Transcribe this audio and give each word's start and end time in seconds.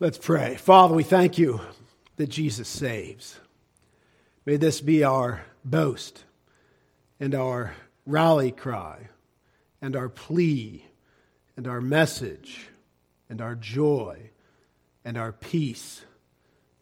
Let's 0.00 0.18
pray. 0.18 0.56
Father, 0.56 0.92
we 0.92 1.04
thank 1.04 1.38
you 1.38 1.60
that 2.16 2.28
Jesus 2.28 2.66
saves. 2.66 3.38
May 4.44 4.56
this 4.56 4.80
be 4.80 5.04
our 5.04 5.44
boast 5.64 6.24
and 7.20 7.32
our 7.32 7.74
rally 8.04 8.50
cry 8.50 9.08
and 9.80 9.94
our 9.94 10.08
plea 10.08 10.84
and 11.56 11.68
our 11.68 11.80
message 11.80 12.70
and 13.30 13.40
our 13.40 13.54
joy 13.54 14.30
and 15.04 15.16
our 15.16 15.30
peace 15.30 16.04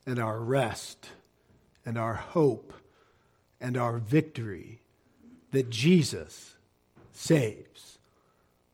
and 0.06 0.18
our 0.18 0.40
rest 0.40 1.10
and 1.84 1.98
our 1.98 2.14
hope 2.14 2.72
and 3.60 3.76
our 3.76 3.98
victory 3.98 4.80
that 5.50 5.68
Jesus 5.68 6.56
saves. 7.12 7.98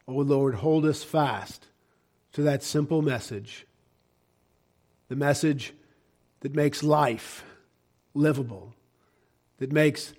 Oh 0.07 0.13
Lord, 0.13 0.55
hold 0.55 0.85
us 0.87 1.03
fast 1.03 1.67
to 2.35 2.43
that 2.43 2.63
simple 2.63 3.03
message 3.03 3.67
the 5.09 5.17
message 5.17 5.73
that 6.41 6.55
makes 6.55 6.83
life 6.83 7.45
livable, 8.15 8.75
that 9.59 9.73
makes 9.73 10.13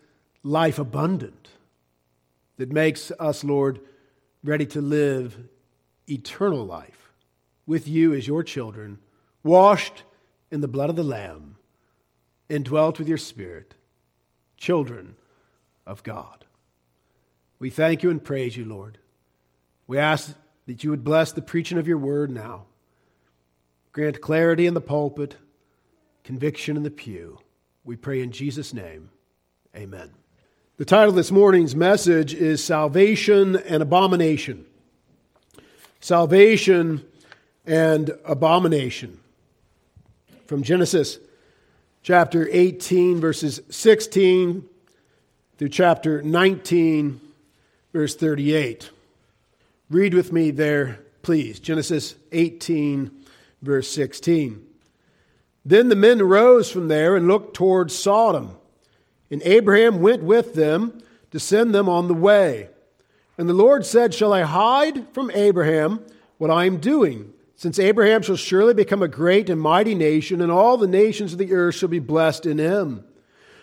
life 0.43 0.79
abundant, 0.79 1.49
that 2.57 2.71
makes 2.71 3.11
us, 3.19 3.43
Lord, 3.43 3.79
ready 4.43 4.65
to 4.67 4.81
live 4.81 5.37
eternal 6.09 6.65
life 6.65 7.11
with 7.65 7.87
you 7.87 8.13
as 8.13 8.27
your 8.27 8.43
children, 8.43 8.97
washed 9.43 10.03
in 10.51 10.61
the 10.61 10.67
blood 10.67 10.89
of 10.89 10.95
the 10.95 11.03
Lamb, 11.03 11.55
indwelt 12.49 12.97
with 12.97 13.07
your 13.07 13.17
Spirit, 13.17 13.75
children 14.57 15.15
of 15.85 16.03
God. 16.03 16.45
We 17.59 17.69
thank 17.69 18.03
you 18.03 18.09
and 18.09 18.23
praise 18.23 18.57
you, 18.57 18.65
Lord. 18.65 18.97
We 19.85 19.97
ask 19.97 20.33
that 20.65 20.83
you 20.83 20.89
would 20.89 21.03
bless 21.03 21.31
the 21.31 21.41
preaching 21.41 21.77
of 21.77 21.87
your 21.87 21.97
word 21.97 22.31
now. 22.31 22.65
Grant 23.91 24.21
clarity 24.21 24.67
in 24.67 24.73
the 24.73 24.81
pulpit, 24.81 25.35
conviction 26.23 26.77
in 26.77 26.83
the 26.83 26.91
pew. 26.91 27.39
We 27.83 27.95
pray 27.95 28.21
in 28.21 28.31
Jesus' 28.31 28.73
name. 28.73 29.09
Amen. 29.75 30.11
The 30.77 30.85
title 30.85 31.09
of 31.09 31.15
this 31.15 31.31
morning's 31.31 31.75
message 31.75 32.33
is 32.33 32.63
Salvation 32.63 33.55
and 33.55 33.81
Abomination. 33.81 34.65
Salvation 35.99 37.03
and 37.65 38.11
Abomination. 38.25 39.19
From 40.45 40.63
Genesis 40.63 41.19
chapter 42.01 42.47
18, 42.49 43.19
verses 43.19 43.61
16 43.69 44.65
through 45.57 45.69
chapter 45.69 46.21
19, 46.21 47.19
verse 47.91 48.15
38. 48.15 48.91
Read 49.89 50.13
with 50.13 50.31
me 50.31 50.51
there, 50.51 50.99
please. 51.23 51.59
Genesis 51.59 52.15
18, 52.31 53.18
verse 53.61 53.89
16. 53.91 54.65
Then 55.65 55.89
the 55.89 55.95
men 55.95 56.23
rose 56.23 56.71
from 56.71 56.87
there 56.87 57.15
and 57.15 57.27
looked 57.27 57.53
toward 57.53 57.91
Sodom. 57.91 58.57
And 59.29 59.41
Abraham 59.43 60.01
went 60.01 60.23
with 60.23 60.55
them 60.55 61.01
to 61.31 61.39
send 61.39 61.75
them 61.75 61.87
on 61.87 62.07
the 62.07 62.13
way. 62.13 62.69
And 63.37 63.47
the 63.47 63.53
Lord 63.53 63.85
said, 63.85 64.13
Shall 64.13 64.33
I 64.33 64.41
hide 64.41 65.13
from 65.13 65.31
Abraham 65.31 66.01
what 66.37 66.49
I 66.49 66.65
am 66.65 66.77
doing? 66.77 67.33
Since 67.55 67.77
Abraham 67.77 68.21
shall 68.21 68.37
surely 68.37 68.73
become 68.73 69.03
a 69.03 69.07
great 69.07 69.49
and 69.49 69.59
mighty 69.59 69.93
nation, 69.93 70.41
and 70.41 70.51
all 70.51 70.77
the 70.77 70.87
nations 70.87 71.33
of 71.33 71.39
the 71.39 71.53
earth 71.53 71.75
shall 71.75 71.89
be 71.89 71.99
blessed 71.99 72.45
in 72.45 72.57
him. 72.57 73.03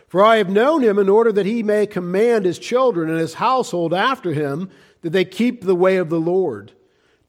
For 0.06 0.22
I 0.22 0.36
have 0.36 0.50
known 0.50 0.82
him 0.82 0.98
in 0.98 1.08
order 1.08 1.32
that 1.32 1.46
he 1.46 1.62
may 1.62 1.86
command 1.86 2.44
his 2.44 2.58
children 2.58 3.10
and 3.10 3.18
his 3.18 3.34
household 3.34 3.92
after 3.92 4.32
him, 4.32 4.70
that 5.00 5.10
they 5.10 5.24
keep 5.24 5.62
the 5.62 5.74
way 5.74 5.96
of 5.96 6.10
the 6.10 6.20
Lord, 6.20 6.72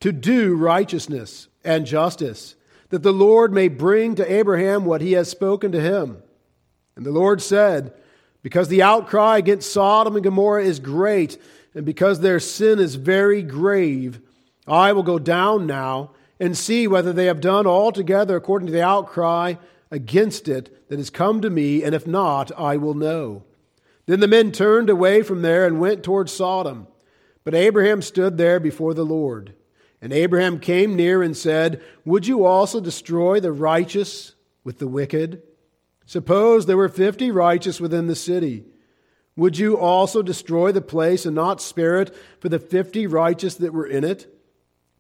to 0.02 0.12
do 0.12 0.56
righteousness 0.56 1.48
and 1.64 1.86
justice 1.86 2.56
that 2.90 3.04
the 3.04 3.14
Lord 3.14 3.54
may 3.54 3.68
bring 3.68 4.16
to 4.16 4.32
Abraham 4.32 4.86
what 4.86 5.02
he 5.02 5.14
has 5.14 5.30
spoken 5.30 5.72
to 5.72 5.82
him. 5.82 6.22
And 6.96 7.06
the 7.06 7.12
Lord 7.12 7.42
said, 7.42 7.94
Because 8.42 8.70
the 8.70 8.84
outcry 8.84 9.38
against 9.38 9.72
Sodom 9.72 10.16
and 10.16 10.24
Gomorrah 10.24 10.64
is 10.64 10.80
great, 10.80 11.38
and 11.73 11.86
because 11.86 12.20
their 12.20 12.39
sin 12.39 12.80
is 12.80 12.95
very 12.95 13.44
grave, 13.44 14.20
I 14.67 14.94
will 14.94 15.04
go 15.04 15.20
down 15.20 15.67
now 15.67 16.11
and 16.39 16.58
see 16.58 16.88
whether 16.88 17.14
they 17.14 17.26
have 17.26 17.42
done 17.42 17.67
altogether 17.67 18.36
according 18.36 18.67
to 18.67 18.73
the 18.73 18.84
outcry 18.84 19.56
against 19.92 20.48
it 20.48 20.90
that 20.90 21.00
has 21.00 21.10
come 21.10 21.42
to 21.42 21.50
me, 21.50 21.84
and 21.84 21.95
if 21.95 22.06
not, 22.06 22.52
I 22.58 22.78
will 22.78 22.94
know. 22.94 23.44
Then 24.06 24.20
the 24.20 24.28
men 24.28 24.52
turned 24.52 24.90
away 24.90 25.22
from 25.22 25.42
there 25.42 25.66
and 25.66 25.80
went 25.80 26.04
toward 26.04 26.30
Sodom. 26.30 26.88
But 27.44 27.56
Abraham 27.56 28.02
stood 28.02 28.38
there 28.38 28.60
before 28.60 28.94
the 28.94 29.06
Lord. 29.06 29.54
And 30.02 30.14
Abraham 30.14 30.60
came 30.60 30.96
near 30.96 31.24
and 31.24 31.36
said, 31.36 31.82
Would 32.06 32.28
you 32.28 32.46
also 32.46 32.80
destroy 32.80 33.40
the 33.40 33.52
righteous 33.52 34.36
with 34.64 34.80
the 34.80 34.88
wicked? 34.88 35.42
Suppose 36.06 36.66
there 36.66 36.78
were 36.78 36.90
fifty 36.90 37.32
righteous 37.32 37.82
within 37.82 38.08
the 38.08 38.16
city. 38.16 38.66
Would 39.36 39.58
you 39.58 39.78
also 39.78 40.22
destroy 40.22 40.72
the 40.72 40.82
place 40.82 41.26
and 41.26 41.36
not 41.36 41.62
spare 41.62 42.02
it 42.02 42.16
for 42.40 42.50
the 42.50 42.60
fifty 42.60 43.06
righteous 43.08 43.56
that 43.56 43.74
were 43.74 43.86
in 43.86 44.04
it? 44.04 44.34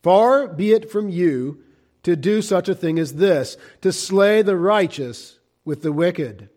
Far 0.03 0.47
be 0.47 0.73
it 0.73 0.91
from 0.91 1.09
you 1.09 1.63
to 2.03 2.15
do 2.15 2.41
such 2.41 2.69
a 2.69 2.75
thing 2.75 2.99
as 2.99 3.15
this, 3.15 3.57
to 3.81 3.91
slay 3.91 4.41
the 4.41 4.55
righteous 4.55 5.39
with 5.65 5.81
the 5.81 5.91
wicked, 5.91 6.49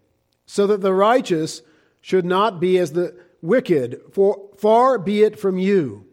so 0.46 0.66
that 0.66 0.80
the 0.80 0.94
righteous 0.94 1.62
should 2.00 2.24
not 2.24 2.60
be 2.60 2.78
as 2.78 2.92
the 2.92 3.16
wicked, 3.42 4.00
for 4.12 4.50
far 4.56 4.98
be 4.98 5.22
it 5.22 5.38
from 5.38 5.58
you. 5.58 6.06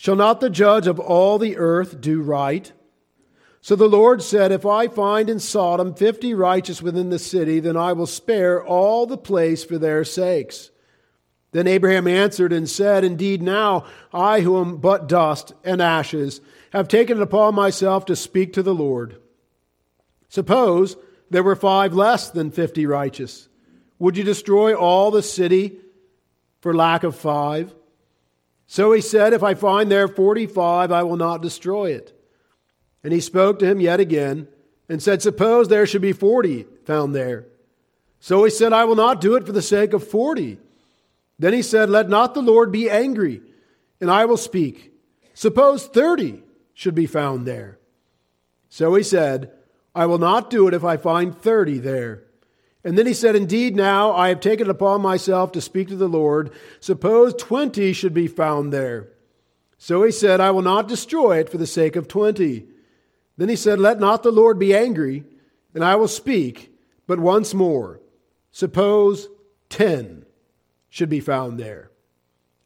Shall 0.00 0.16
not 0.16 0.40
the 0.40 0.48
judge 0.48 0.86
of 0.86 0.98
all 0.98 1.36
the 1.36 1.58
earth 1.58 2.00
do 2.00 2.22
right? 2.22 2.72
So 3.60 3.76
the 3.76 3.86
Lord 3.86 4.22
said, 4.22 4.50
If 4.50 4.64
I 4.64 4.88
find 4.88 5.28
in 5.28 5.38
Sodom 5.40 5.92
fifty 5.92 6.32
righteous 6.32 6.80
within 6.80 7.10
the 7.10 7.18
city, 7.18 7.60
then 7.60 7.76
I 7.76 7.92
will 7.92 8.06
spare 8.06 8.64
all 8.64 9.04
the 9.04 9.18
place 9.18 9.62
for 9.62 9.76
their 9.76 10.02
sakes. 10.04 10.70
Then 11.52 11.66
Abraham 11.66 12.08
answered 12.08 12.50
and 12.50 12.66
said, 12.66 13.04
Indeed, 13.04 13.42
now 13.42 13.84
I, 14.10 14.40
who 14.40 14.58
am 14.58 14.78
but 14.78 15.06
dust 15.06 15.52
and 15.64 15.82
ashes, 15.82 16.40
have 16.72 16.88
taken 16.88 17.18
it 17.18 17.22
upon 17.22 17.54
myself 17.54 18.06
to 18.06 18.16
speak 18.16 18.54
to 18.54 18.62
the 18.62 18.74
Lord. 18.74 19.20
Suppose 20.30 20.96
there 21.28 21.42
were 21.42 21.54
five 21.54 21.92
less 21.92 22.30
than 22.30 22.52
fifty 22.52 22.86
righteous. 22.86 23.50
Would 23.98 24.16
you 24.16 24.24
destroy 24.24 24.74
all 24.74 25.10
the 25.10 25.22
city 25.22 25.76
for 26.62 26.72
lack 26.72 27.04
of 27.04 27.14
five? 27.14 27.74
So 28.72 28.92
he 28.92 29.00
said, 29.00 29.32
If 29.32 29.42
I 29.42 29.54
find 29.54 29.90
there 29.90 30.06
forty 30.06 30.46
five, 30.46 30.92
I 30.92 31.02
will 31.02 31.16
not 31.16 31.42
destroy 31.42 31.90
it. 31.90 32.16
And 33.02 33.12
he 33.12 33.18
spoke 33.18 33.58
to 33.58 33.66
him 33.66 33.80
yet 33.80 33.98
again 33.98 34.46
and 34.88 35.02
said, 35.02 35.22
Suppose 35.22 35.66
there 35.66 35.86
should 35.86 36.02
be 36.02 36.12
forty 36.12 36.68
found 36.84 37.12
there. 37.12 37.48
So 38.20 38.44
he 38.44 38.50
said, 38.50 38.72
I 38.72 38.84
will 38.84 38.94
not 38.94 39.20
do 39.20 39.34
it 39.34 39.44
for 39.44 39.50
the 39.50 39.60
sake 39.60 39.92
of 39.92 40.06
forty. 40.06 40.60
Then 41.36 41.52
he 41.52 41.62
said, 41.62 41.90
Let 41.90 42.08
not 42.08 42.34
the 42.34 42.42
Lord 42.42 42.70
be 42.70 42.88
angry, 42.88 43.42
and 44.00 44.08
I 44.08 44.24
will 44.26 44.36
speak. 44.36 44.92
Suppose 45.34 45.88
thirty 45.88 46.44
should 46.72 46.94
be 46.94 47.06
found 47.06 47.48
there. 47.48 47.80
So 48.68 48.94
he 48.94 49.02
said, 49.02 49.50
I 49.96 50.06
will 50.06 50.18
not 50.18 50.48
do 50.48 50.68
it 50.68 50.74
if 50.74 50.84
I 50.84 50.96
find 50.96 51.36
thirty 51.36 51.78
there. 51.78 52.22
And 52.82 52.96
then 52.96 53.06
he 53.06 53.14
said, 53.14 53.36
Indeed, 53.36 53.76
now 53.76 54.12
I 54.12 54.28
have 54.28 54.40
taken 54.40 54.66
it 54.66 54.70
upon 54.70 55.02
myself 55.02 55.52
to 55.52 55.60
speak 55.60 55.88
to 55.88 55.96
the 55.96 56.08
Lord. 56.08 56.50
Suppose 56.80 57.34
twenty 57.34 57.92
should 57.92 58.14
be 58.14 58.26
found 58.26 58.72
there. 58.72 59.08
So 59.76 60.02
he 60.02 60.12
said, 60.12 60.40
I 60.40 60.50
will 60.50 60.62
not 60.62 60.88
destroy 60.88 61.38
it 61.38 61.50
for 61.50 61.58
the 61.58 61.66
sake 61.66 61.96
of 61.96 62.08
twenty. 62.08 62.66
Then 63.36 63.48
he 63.48 63.56
said, 63.56 63.78
Let 63.78 64.00
not 64.00 64.22
the 64.22 64.32
Lord 64.32 64.58
be 64.58 64.74
angry, 64.74 65.24
and 65.74 65.84
I 65.84 65.96
will 65.96 66.08
speak, 66.08 66.74
but 67.06 67.20
once 67.20 67.54
more. 67.54 68.00
Suppose 68.50 69.28
ten 69.68 70.24
should 70.88 71.08
be 71.08 71.20
found 71.20 71.58
there. 71.58 71.90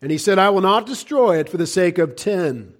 And 0.00 0.10
he 0.10 0.19
said, 0.19 0.38
I 0.38 0.50
will 0.50 0.60
not 0.60 0.86
destroy 0.86 1.38
it 1.38 1.48
for 1.48 1.56
the 1.56 1.66
sake 1.66 1.98
of 1.98 2.16
ten. 2.16 2.75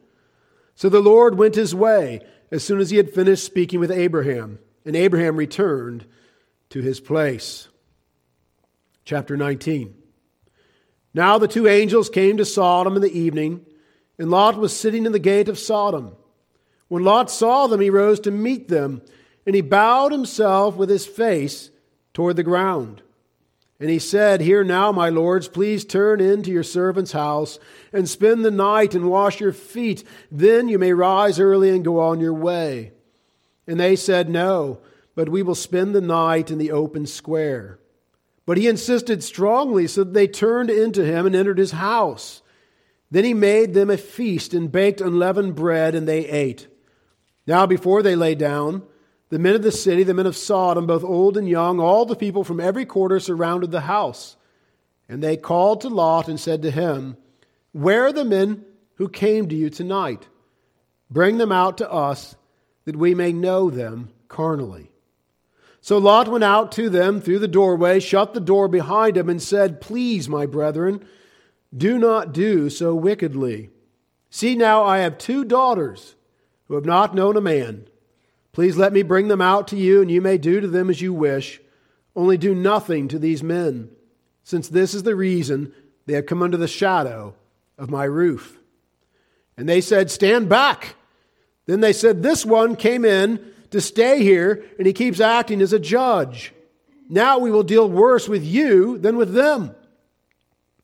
So 0.75 0.89
the 0.89 1.01
Lord 1.01 1.37
went 1.39 1.55
his 1.55 1.75
way 1.75 2.21
as 2.51 2.65
soon 2.65 2.81
as 2.81 2.91
he 2.91 2.97
had 2.97 3.13
finished 3.13 3.45
speaking 3.45 3.81
with 3.81 3.91
Abraham. 3.91 4.59
And 4.85 4.95
Abraham 4.95 5.37
returned 5.37 6.07
to 6.75 6.83
his 6.83 6.99
place. 6.99 7.69
Chapter 9.05 9.37
19. 9.37 9.95
Now 11.15 11.39
the 11.39 11.47
two 11.47 11.69
angels 11.69 12.11
came 12.11 12.37
to 12.39 12.45
Sodom 12.45 12.97
in 12.97 13.03
the 13.03 13.17
evening, 13.17 13.65
and 14.19 14.29
Lot 14.29 14.57
was 14.57 14.77
sitting 14.77 15.07
in 15.07 15.13
the 15.13 15.21
gate 15.21 15.49
of 15.49 15.57
Sodom. 15.57 16.17
When 16.89 17.05
Lot 17.05 17.31
saw 17.31 17.69
them, 17.69 17.81
he 17.81 17.91
rose 17.91 18.19
to 18.21 18.33
meet 18.33 18.67
them, 18.67 19.03
and 19.47 19.55
he 19.55 19.61
bowed 19.61 20.11
himself 20.11 20.75
with 20.75 20.91
his 20.91 21.07
face 21.07 21.71
toward 22.13 22.35
the 22.35 22.43
ground. 22.43 23.03
And 23.79 23.89
he 23.89 24.01
said, 24.01 24.41
Here 24.41 24.65
now, 24.65 24.91
my 24.91 25.11
lords, 25.11 25.47
please 25.47 25.85
turn 25.85 26.21
into 26.21 26.51
your 26.51 26.65
servant's 26.65 27.13
house 27.13 27.61
and 27.93 28.09
spend 28.09 28.45
the 28.45 28.51
night 28.51 28.97
and 28.97 29.09
wash 29.09 29.39
your 29.39 29.53
feet. 29.53 30.03
Then 30.29 30.69
you 30.69 30.81
may 30.81 30.93
rise 30.93 31.39
early 31.39 31.71
and 31.71 31.85
go 31.85 32.01
on 32.01 32.19
your 32.19 32.35
way. 32.35 32.91
And 33.65 33.79
they 33.79 33.95
said, 33.95 34.29
No 34.29 34.81
but 35.15 35.29
we 35.29 35.43
will 35.43 35.55
spend 35.55 35.95
the 35.95 36.01
night 36.01 36.51
in 36.51 36.59
the 36.59 36.73
open 36.73 37.07
square. 37.07 37.79
But 38.47 38.59
he 38.59 38.69
insisted 38.69 39.23
strongly, 39.25 39.87
so 39.87 40.05
they 40.05 40.27
turned 40.27 40.71
into 40.71 41.05
him 41.05 41.27
and 41.27 41.35
entered 41.35 41.59
his 41.59 41.73
house. 41.73 42.43
Then 43.11 43.25
he 43.25 43.35
made 43.35 43.75
them 43.75 43.91
a 43.91 43.97
feast 43.97 44.55
and 44.55 44.71
baked 44.71 45.01
unleavened 45.01 45.55
bread, 45.55 45.95
and 45.95 46.07
they 46.07 46.27
ate. 46.27 46.67
Now, 47.47 47.67
before 47.67 48.03
they 48.03 48.17
lay 48.17 48.35
down, 48.35 48.83
the 49.31 49.39
men 49.39 49.55
of 49.55 49.63
the 49.63 49.73
city, 49.73 50.03
the 50.03 50.15
men 50.15 50.27
of 50.27 50.37
Sodom, 50.37 50.87
both 50.87 51.05
old 51.05 51.37
and 51.37 51.49
young, 51.49 51.81
all 51.81 52.07
the 52.07 52.17
people 52.17 52.45
from 52.45 52.61
every 52.61 52.85
quarter 52.85 53.21
surrounded 53.21 53.71
the 53.71 53.83
house. 53.83 54.37
And 55.09 55.23
they 55.23 55.37
called 55.37 55.83
to 55.83 55.89
Lot 55.89 56.29
and 56.29 56.39
said 56.41 56.63
to 56.63 56.71
him, 56.71 57.17
Where 57.73 58.07
are 58.07 58.13
the 58.13 58.25
men 58.25 58.65
who 58.97 59.09
came 59.09 59.49
to 59.49 59.55
you 59.55 59.71
tonight? 59.71 60.29
Bring 61.11 61.39
them 61.39 61.53
out 61.53 61.79
to 61.79 61.91
us, 61.91 62.37
that 62.85 62.97
we 62.97 63.15
may 63.15 63.33
know 63.33 63.71
them 63.71 64.11
carnally. 64.29 64.91
So 65.85 65.99
Lot 65.99 66.29
went 66.29 66.45
out 66.45 66.73
to 66.73 66.89
them 66.89 67.21
through 67.21 67.41
the 67.41 67.47
doorway, 67.47 68.01
shut 68.01 68.33
the 68.33 68.41
door 68.41 68.69
behind 68.69 69.19
him, 69.19 69.29
and 69.29 69.43
said, 69.43 69.83
Please, 69.83 70.31
my 70.31 70.47
brethren, 70.47 71.05
do 71.77 71.99
not 71.99 72.33
do 72.33 72.71
so 72.71 72.95
wickedly. 72.95 73.69
See 74.31 74.55
now, 74.55 74.83
I 74.83 75.01
have 75.01 75.19
two 75.19 75.45
daughters 75.45 76.15
who 76.69 76.75
have 76.77 76.87
not 76.87 77.15
known 77.15 77.37
a 77.37 77.43
man. 77.43 77.87
Please 78.53 78.79
let 78.79 78.95
me 78.95 79.03
bring 79.03 79.29
them 79.29 79.43
out 79.43 79.69
to 79.69 79.77
you, 79.77 80.01
and 80.01 80.11
you 80.11 80.23
may 80.23 80.39
do 80.39 80.59
to 80.59 80.69
them 80.69 80.89
as 80.89 81.03
you 81.03 81.13
wish. 81.13 81.61
Only 82.17 82.39
do 82.39 82.55
nothing 82.55 83.07
to 83.09 83.19
these 83.19 83.43
men, 83.43 83.91
since 84.43 84.69
this 84.69 84.95
is 84.95 85.03
the 85.03 85.15
reason 85.15 85.75
they 86.07 86.15
have 86.15 86.25
come 86.25 86.43
under 86.43 86.57
the 86.57 86.67
shadow 86.67 87.35
of 87.77 87.91
my 87.91 88.05
roof. 88.05 88.59
And 89.55 89.69
they 89.69 89.83
said, 89.83 90.11
Stand 90.11 90.49
back. 90.49 90.95
Then 91.67 91.81
they 91.81 91.93
said, 91.93 92.23
This 92.23 92.47
one 92.47 92.75
came 92.75 93.05
in 93.05 93.53
to 93.75 93.81
stay 93.81 94.23
here, 94.23 94.65
and 94.79 94.87
he 94.87 94.93
keeps 94.93 95.19
acting 95.19 95.61
as 95.61 95.73
a 95.73 95.81
judge. 95.81 96.53
Now 97.09 97.41
we 97.41 97.51
will 97.51 97.65
deal 97.65 97.91
worse 97.91 98.29
with 98.29 98.45
you 98.45 98.99
than 98.99 99.17
with 99.17 99.35
them. 99.35 99.75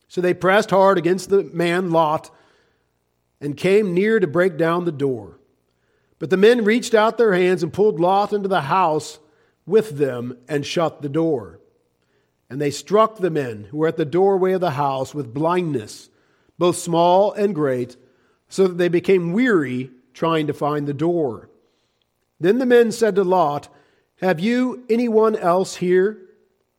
So 0.08 0.20
they 0.20 0.34
pressed 0.34 0.70
hard 0.70 0.98
against 0.98 1.30
the 1.30 1.44
man 1.44 1.92
Lot 1.92 2.34
and 3.40 3.56
came 3.56 3.94
near 3.94 4.18
to 4.18 4.26
break 4.26 4.56
down 4.56 4.84
the 4.84 4.92
door. 4.92 5.38
But 6.18 6.30
the 6.30 6.36
men 6.36 6.64
reached 6.64 6.92
out 6.92 7.16
their 7.16 7.32
hands 7.32 7.62
and 7.62 7.72
pulled 7.72 8.00
Lot 8.00 8.32
into 8.32 8.48
the 8.48 8.62
house 8.62 9.20
with 9.66 9.96
them 9.96 10.36
and 10.48 10.66
shut 10.66 11.00
the 11.00 11.08
door. 11.08 11.60
And 12.50 12.60
they 12.60 12.72
struck 12.72 13.18
the 13.18 13.30
men 13.30 13.68
who 13.70 13.78
were 13.78 13.86
at 13.86 13.96
the 13.96 14.04
doorway 14.04 14.52
of 14.52 14.60
the 14.60 14.72
house 14.72 15.14
with 15.14 15.32
blindness, 15.32 16.10
both 16.58 16.76
small 16.76 17.30
and 17.32 17.54
great, 17.54 17.96
so 18.48 18.66
that 18.66 18.78
they 18.78 18.88
became 18.88 19.32
weary 19.32 19.92
trying 20.12 20.48
to 20.48 20.52
find 20.52 20.88
the 20.88 20.92
door. 20.92 21.49
Then 22.40 22.58
the 22.58 22.66
men 22.66 22.90
said 22.90 23.16
to 23.16 23.24
Lot, 23.24 23.68
Have 24.16 24.40
you 24.40 24.84
anyone 24.88 25.36
else 25.36 25.76
here? 25.76 26.18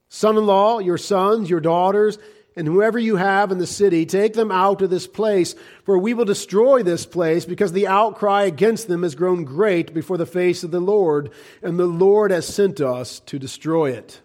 Son 0.10 0.38
in 0.38 0.46
law, 0.46 0.80
your 0.80 0.98
sons, 0.98 1.50
your 1.50 1.62
daughters, 1.62 2.18
and 2.56 2.68
whoever 2.68 3.00
you 3.00 3.16
have 3.16 3.52
in 3.52 3.60
the 3.60 3.68
city, 3.68 4.06
take 4.06 4.34
them 4.34 4.52
out 4.52 4.82
of 4.82 4.90
this 4.90 5.08
place, 5.08 5.56
for 5.86 5.98
we 5.98 6.14
will 6.14 6.26
destroy 6.26 6.84
this 6.84 7.06
place, 7.06 7.46
because 7.46 7.72
the 7.72 7.88
outcry 7.88 8.44
against 8.44 8.90
them 8.90 9.04
has 9.04 9.16
grown 9.16 9.46
great 9.46 9.94
before 9.94 10.18
the 10.18 10.26
face 10.26 10.64
of 10.64 10.72
the 10.72 10.82
Lord, 10.82 11.32
and 11.62 11.80
the 11.80 11.86
Lord 11.86 12.32
has 12.32 12.46
sent 12.46 12.82
us 12.82 13.22
to 13.22 13.40
destroy 13.40 13.92
it. 13.92 14.20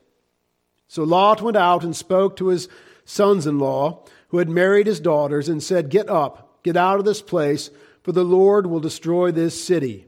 So 0.88 1.04
Lot 1.04 1.40
went 1.40 1.56
out 1.56 1.84
and 1.84 1.94
spoke 1.94 2.36
to 2.36 2.48
his 2.48 2.68
sons 3.04 3.46
in 3.46 3.60
law, 3.60 4.04
who 4.28 4.38
had 4.38 4.48
married 4.48 4.88
his 4.88 4.98
daughters, 4.98 5.48
and 5.48 5.62
said, 5.62 5.88
Get 5.88 6.08
up, 6.08 6.64
get 6.64 6.76
out 6.76 6.98
of 6.98 7.04
this 7.04 7.22
place, 7.22 7.70
for 8.02 8.10
the 8.10 8.24
Lord 8.24 8.66
will 8.66 8.80
destroy 8.80 9.30
this 9.30 9.62
city. 9.62 10.05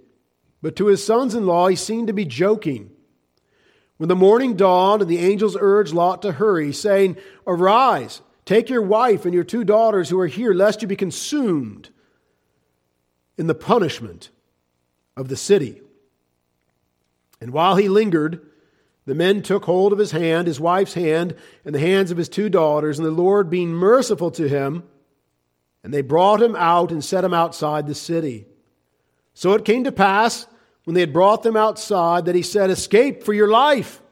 But 0.60 0.76
to 0.76 0.86
his 0.86 1.04
sons 1.04 1.34
in 1.34 1.46
law 1.46 1.68
he 1.68 1.76
seemed 1.76 2.08
to 2.08 2.12
be 2.12 2.24
joking. 2.24 2.90
When 3.96 4.08
the 4.08 4.16
morning 4.16 4.54
dawned 4.56 5.02
and 5.02 5.10
the 5.10 5.18
angels 5.18 5.56
urged 5.58 5.92
Lot 5.92 6.22
to 6.22 6.32
hurry, 6.32 6.72
saying, 6.72 7.16
Arise, 7.46 8.22
take 8.44 8.70
your 8.70 8.82
wife 8.82 9.24
and 9.24 9.34
your 9.34 9.44
two 9.44 9.64
daughters 9.64 10.08
who 10.08 10.20
are 10.20 10.26
here, 10.26 10.52
lest 10.52 10.82
you 10.82 10.88
be 10.88 10.96
consumed 10.96 11.90
in 13.36 13.46
the 13.46 13.54
punishment 13.54 14.30
of 15.16 15.28
the 15.28 15.36
city. 15.36 15.80
And 17.40 17.52
while 17.52 17.76
he 17.76 17.88
lingered, 17.88 18.44
the 19.04 19.14
men 19.14 19.42
took 19.42 19.64
hold 19.64 19.92
of 19.92 19.98
his 19.98 20.10
hand, 20.10 20.46
his 20.46 20.60
wife's 20.60 20.94
hand, 20.94 21.34
and 21.64 21.74
the 21.74 21.80
hands 21.80 22.10
of 22.10 22.18
his 22.18 22.28
two 22.28 22.48
daughters, 22.48 22.98
and 22.98 23.06
the 23.06 23.12
Lord, 23.12 23.48
being 23.48 23.70
merciful 23.70 24.30
to 24.32 24.48
him, 24.48 24.84
and 25.82 25.94
they 25.94 26.02
brought 26.02 26.42
him 26.42 26.54
out 26.56 26.92
and 26.92 27.02
set 27.02 27.24
him 27.24 27.32
outside 27.32 27.86
the 27.86 27.94
city. 27.94 28.46
So 29.38 29.52
it 29.52 29.64
came 29.64 29.84
to 29.84 29.92
pass, 29.92 30.48
when 30.82 30.94
they 30.94 31.00
had 31.00 31.12
brought 31.12 31.44
them 31.44 31.56
outside, 31.56 32.24
that 32.24 32.34
he 32.34 32.42
said, 32.42 32.70
Escape 32.70 33.22
for 33.22 33.32
your 33.32 33.46
life. 33.46 34.02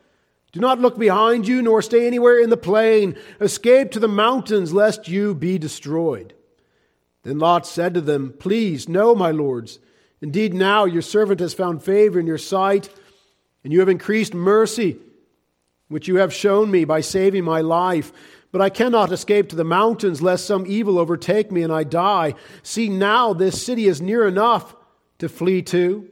Do 0.52 0.60
not 0.60 0.78
look 0.78 0.96
behind 0.96 1.48
you, 1.48 1.62
nor 1.62 1.82
stay 1.82 2.06
anywhere 2.06 2.38
in 2.38 2.48
the 2.48 2.56
plain. 2.56 3.18
Escape 3.40 3.90
to 3.90 3.98
the 3.98 4.06
mountains, 4.06 4.72
lest 4.72 5.08
you 5.08 5.34
be 5.34 5.58
destroyed. 5.58 6.32
Then 7.24 7.40
Lot 7.40 7.66
said 7.66 7.92
to 7.94 8.00
them, 8.00 8.34
Please, 8.38 8.88
no, 8.88 9.16
my 9.16 9.32
lords. 9.32 9.80
Indeed, 10.20 10.54
now 10.54 10.84
your 10.84 11.02
servant 11.02 11.40
has 11.40 11.54
found 11.54 11.82
favor 11.82 12.20
in 12.20 12.28
your 12.28 12.38
sight, 12.38 12.88
and 13.64 13.72
you 13.72 13.80
have 13.80 13.88
increased 13.88 14.32
mercy, 14.32 14.96
which 15.88 16.06
you 16.06 16.18
have 16.18 16.32
shown 16.32 16.70
me 16.70 16.84
by 16.84 17.00
saving 17.00 17.42
my 17.42 17.62
life. 17.62 18.12
But 18.52 18.60
I 18.62 18.70
cannot 18.70 19.10
escape 19.10 19.48
to 19.48 19.56
the 19.56 19.64
mountains, 19.64 20.22
lest 20.22 20.46
some 20.46 20.66
evil 20.68 21.00
overtake 21.00 21.50
me 21.50 21.64
and 21.64 21.72
I 21.72 21.82
die. 21.82 22.36
See, 22.62 22.88
now 22.88 23.32
this 23.32 23.60
city 23.66 23.88
is 23.88 24.00
near 24.00 24.24
enough 24.28 24.76
to 25.18 25.28
flee 25.28 25.62
to, 25.62 26.10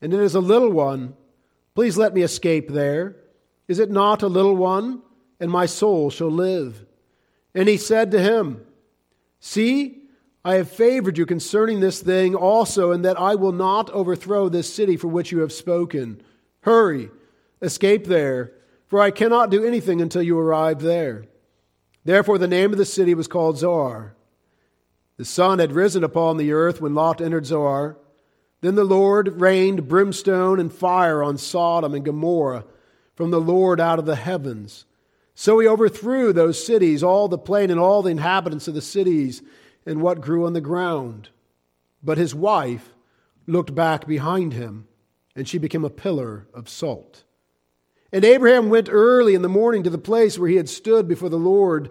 and 0.00 0.14
it 0.14 0.20
is 0.20 0.34
a 0.34 0.40
little 0.40 0.70
one. 0.70 1.14
Please 1.74 1.96
let 1.96 2.14
me 2.14 2.22
escape 2.22 2.68
there. 2.68 3.16
Is 3.66 3.78
it 3.78 3.90
not 3.90 4.22
a 4.22 4.28
little 4.28 4.56
one? 4.56 5.02
And 5.40 5.50
my 5.50 5.66
soul 5.66 6.10
shall 6.10 6.30
live. 6.30 6.84
And 7.54 7.68
he 7.68 7.76
said 7.76 8.10
to 8.10 8.20
him, 8.20 8.64
See, 9.40 10.02
I 10.44 10.54
have 10.54 10.70
favored 10.70 11.18
you 11.18 11.26
concerning 11.26 11.80
this 11.80 12.00
thing 12.00 12.34
also, 12.34 12.92
and 12.92 13.04
that 13.04 13.20
I 13.20 13.34
will 13.34 13.52
not 13.52 13.90
overthrow 13.90 14.48
this 14.48 14.72
city 14.72 14.96
for 14.96 15.08
which 15.08 15.30
you 15.30 15.40
have 15.40 15.52
spoken. 15.52 16.22
Hurry, 16.60 17.10
escape 17.60 18.06
there, 18.06 18.52
for 18.86 19.00
I 19.00 19.10
cannot 19.10 19.50
do 19.50 19.64
anything 19.64 20.00
until 20.00 20.22
you 20.22 20.38
arrive 20.38 20.80
there. 20.80 21.26
Therefore, 22.04 22.38
the 22.38 22.48
name 22.48 22.72
of 22.72 22.78
the 22.78 22.84
city 22.84 23.14
was 23.14 23.28
called 23.28 23.58
Zoar. 23.58 24.14
The 25.18 25.24
sun 25.24 25.58
had 25.58 25.72
risen 25.72 26.04
upon 26.04 26.36
the 26.36 26.52
earth 26.52 26.80
when 26.80 26.94
Lot 26.94 27.20
entered 27.20 27.44
Zoar. 27.44 27.98
Then 28.60 28.74
the 28.74 28.84
Lord 28.84 29.40
rained 29.40 29.88
brimstone 29.88 30.58
and 30.58 30.72
fire 30.72 31.22
on 31.22 31.38
Sodom 31.38 31.94
and 31.94 32.04
Gomorrah 32.04 32.64
from 33.14 33.30
the 33.30 33.40
Lord 33.40 33.80
out 33.80 33.98
of 33.98 34.06
the 34.06 34.16
heavens. 34.16 34.84
So 35.34 35.60
he 35.60 35.68
overthrew 35.68 36.32
those 36.32 36.64
cities, 36.64 37.02
all 37.02 37.28
the 37.28 37.38
plain 37.38 37.70
and 37.70 37.78
all 37.78 38.02
the 38.02 38.10
inhabitants 38.10 38.66
of 38.66 38.74
the 38.74 38.82
cities, 38.82 39.42
and 39.86 40.02
what 40.02 40.20
grew 40.20 40.46
on 40.46 40.52
the 40.52 40.60
ground. 40.60 41.28
But 42.02 42.18
his 42.18 42.34
wife 42.34 42.92
looked 43.46 43.74
back 43.74 44.06
behind 44.06 44.52
him, 44.52 44.88
and 45.36 45.48
she 45.48 45.58
became 45.58 45.84
a 45.84 45.90
pillar 45.90 46.48
of 46.52 46.68
salt. 46.68 47.22
And 48.12 48.24
Abraham 48.24 48.68
went 48.70 48.88
early 48.90 49.34
in 49.34 49.42
the 49.42 49.48
morning 49.48 49.84
to 49.84 49.90
the 49.90 49.98
place 49.98 50.38
where 50.38 50.48
he 50.48 50.56
had 50.56 50.68
stood 50.68 51.06
before 51.06 51.28
the 51.28 51.38
Lord. 51.38 51.90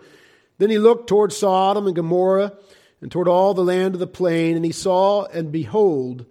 Then 0.58 0.70
he 0.70 0.80
looked 0.80 1.08
toward 1.08 1.32
Sodom 1.32 1.88
and 1.88 1.96
Gomorrah, 1.96 2.58
and 3.00 3.12
toward 3.12 3.28
all 3.28 3.54
the 3.54 3.64
land 3.64 3.94
of 3.94 4.00
the 4.00 4.08
plain, 4.08 4.56
and 4.56 4.66
he 4.66 4.72
saw, 4.72 5.26
and 5.26 5.52
behold, 5.52 6.26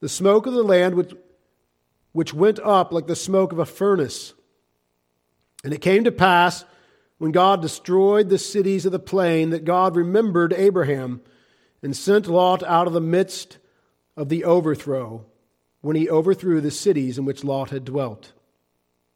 the 0.00 0.08
smoke 0.08 0.46
of 0.46 0.54
the 0.54 0.62
land 0.62 0.94
which, 0.94 1.12
which 2.12 2.34
went 2.34 2.58
up 2.60 2.92
like 2.92 3.06
the 3.06 3.16
smoke 3.16 3.52
of 3.52 3.58
a 3.58 3.66
furnace. 3.66 4.34
And 5.62 5.72
it 5.72 5.80
came 5.80 6.04
to 6.04 6.12
pass 6.12 6.64
when 7.18 7.32
God 7.32 7.60
destroyed 7.60 8.28
the 8.28 8.38
cities 8.38 8.86
of 8.86 8.92
the 8.92 8.98
plain 8.98 9.50
that 9.50 9.64
God 9.64 9.94
remembered 9.94 10.54
Abraham 10.54 11.20
and 11.82 11.96
sent 11.96 12.26
Lot 12.26 12.62
out 12.62 12.86
of 12.86 12.92
the 12.92 13.00
midst 13.00 13.58
of 14.16 14.28
the 14.28 14.44
overthrow 14.44 15.24
when 15.82 15.96
he 15.96 16.08
overthrew 16.08 16.60
the 16.60 16.70
cities 16.70 17.18
in 17.18 17.24
which 17.24 17.44
Lot 17.44 17.70
had 17.70 17.84
dwelt. 17.84 18.32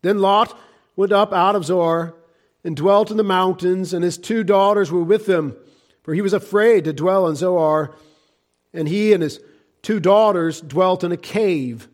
Then 0.03 0.19
Lot 0.19 0.59
went 0.97 1.13
up 1.13 1.33
out 1.33 1.57
of 1.57 1.65
Zoar 1.65 2.15
and 2.63 2.77
dwelt 2.77 3.11
in 3.11 3.17
the 3.17 3.23
mountains, 3.25 3.93
and 3.93 4.03
his 4.03 4.17
two 4.17 4.45
daughters 4.45 4.91
were 4.91 5.03
with 5.03 5.27
him, 5.27 5.57
for 6.03 6.15
he 6.15 6.23
was 6.23 6.33
afraid 6.33 6.85
to 6.85 6.93
dwell 6.93 7.27
in 7.29 7.37
Zoar, 7.37 7.95
and 8.73 8.89
he 8.89 9.13
and 9.13 9.23
his 9.23 9.41
two 9.85 10.01
daughters 10.01 10.61
dwelt 10.61 11.05
in 11.05 11.13
a 11.13 11.17
cave. 11.17 11.89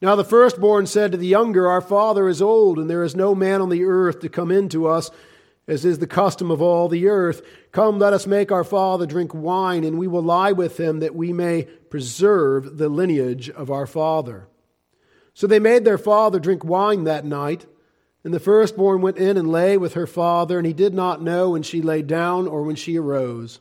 Now 0.00 0.16
the 0.16 0.24
firstborn 0.24 0.86
said 0.86 1.12
to 1.12 1.18
the 1.18 1.26
younger, 1.26 1.68
Our 1.68 1.80
father 1.80 2.28
is 2.28 2.40
old, 2.40 2.78
and 2.78 2.88
there 2.88 3.04
is 3.04 3.14
no 3.14 3.34
man 3.34 3.60
on 3.60 3.68
the 3.68 3.84
earth 3.84 4.20
to 4.20 4.28
come 4.28 4.50
in 4.50 4.68
to 4.70 4.86
us, 4.86 5.10
as 5.66 5.84
is 5.84 5.98
the 5.98 6.06
custom 6.06 6.50
of 6.50 6.62
all 6.62 6.88
the 6.88 7.08
earth. 7.08 7.42
Come, 7.72 7.98
let 7.98 8.12
us 8.12 8.26
make 8.26 8.52
our 8.52 8.64
father 8.64 9.06
drink 9.06 9.34
wine, 9.34 9.84
and 9.84 9.98
we 9.98 10.06
will 10.06 10.22
lie 10.22 10.52
with 10.52 10.78
him, 10.78 11.00
that 11.00 11.14
we 11.14 11.32
may 11.32 11.64
preserve 11.64 12.78
the 12.78 12.88
lineage 12.88 13.50
of 13.50 13.70
our 13.70 13.86
father. 13.86 14.46
So 15.32 15.46
they 15.46 15.58
made 15.58 15.84
their 15.84 15.98
father 15.98 16.38
drink 16.38 16.64
wine 16.64 17.04
that 17.04 17.24
night. 17.24 17.66
And 18.22 18.32
the 18.32 18.40
firstborn 18.40 19.02
went 19.02 19.18
in 19.18 19.36
and 19.36 19.50
lay 19.50 19.76
with 19.76 19.94
her 19.94 20.06
father, 20.06 20.56
and 20.56 20.66
he 20.66 20.72
did 20.72 20.94
not 20.94 21.22
know 21.22 21.50
when 21.50 21.62
she 21.62 21.82
lay 21.82 22.00
down 22.00 22.48
or 22.48 22.62
when 22.62 22.76
she 22.76 22.98
arose. 22.98 23.60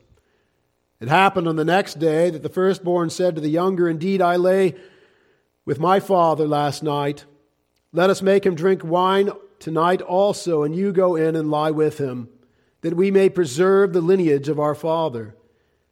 It 1.04 1.10
happened 1.10 1.50
on 1.50 1.58
the 1.58 1.66
next 1.66 2.00
day 2.00 2.30
that 2.30 2.44
the 2.44 2.48
firstborn 2.48 3.10
said 3.10 3.36
to 3.36 3.42
the 3.42 3.50
younger, 3.50 3.90
Indeed, 3.90 4.22
I 4.22 4.38
lay 4.38 4.74
with 5.66 5.78
my 5.78 6.00
father 6.00 6.48
last 6.48 6.82
night. 6.82 7.26
Let 7.92 8.10
us 8.10 8.22
make 8.22 8.46
him 8.46 8.56
drink 8.56 8.86
wine 8.86 9.30
tonight 9.60 10.02
also, 10.02 10.64
and 10.64 10.74
you 10.74 10.94
go 10.94 11.18
in 11.18 11.36
and 11.36 11.52
lie 11.52 11.72
with 11.72 11.98
him, 11.98 12.30
that 12.84 12.96
we 12.96 13.12
may 13.12 13.28
preserve 13.28 13.92
the 13.92 14.00
lineage 14.00 14.48
of 14.48 14.62
our 14.62 14.74
father. 14.74 15.36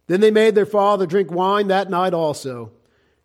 Then 0.08 0.22
they 0.22 0.32
made 0.32 0.56
their 0.56 0.66
father 0.66 1.06
drink 1.06 1.30
wine 1.30 1.68
that 1.68 1.90
night 1.90 2.14
also. 2.14 2.72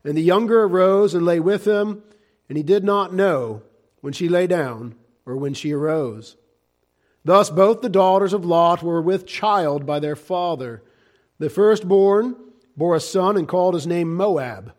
And 0.02 0.16
the 0.16 0.22
younger 0.22 0.64
arose 0.64 1.14
and 1.14 1.24
lay 1.24 1.38
with 1.38 1.68
him, 1.68 2.02
and 2.48 2.58
he 2.58 2.64
did 2.64 2.82
not 2.82 3.14
know 3.14 3.62
when 4.00 4.12
she 4.12 4.28
lay 4.28 4.48
down 4.48 4.96
or 5.24 5.36
when 5.36 5.54
she 5.54 5.70
arose. 5.70 6.36
Thus 7.24 7.48
both 7.48 7.80
the 7.80 7.88
daughters 7.88 8.32
of 8.32 8.44
Lot 8.44 8.82
were 8.82 9.00
with 9.00 9.24
child 9.24 9.86
by 9.86 10.00
their 10.00 10.16
father. 10.16 10.82
The 11.38 11.50
firstborn 11.50 12.36
bore 12.76 12.94
a 12.94 13.00
son 13.00 13.36
and 13.36 13.48
called 13.48 13.74
his 13.74 13.86
name 13.86 14.14
Moab. 14.14 14.72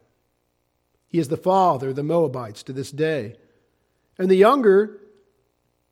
He 1.08 1.20
is 1.20 1.30
the 1.30 1.38
father 1.38 1.90
of 1.90 1.96
the 1.96 2.04
Moabites 2.04 2.64
to 2.64 2.74
this 2.74 2.92
day. 2.92 3.36
And 4.18 4.30
the 4.30 4.36
younger, 4.36 5.00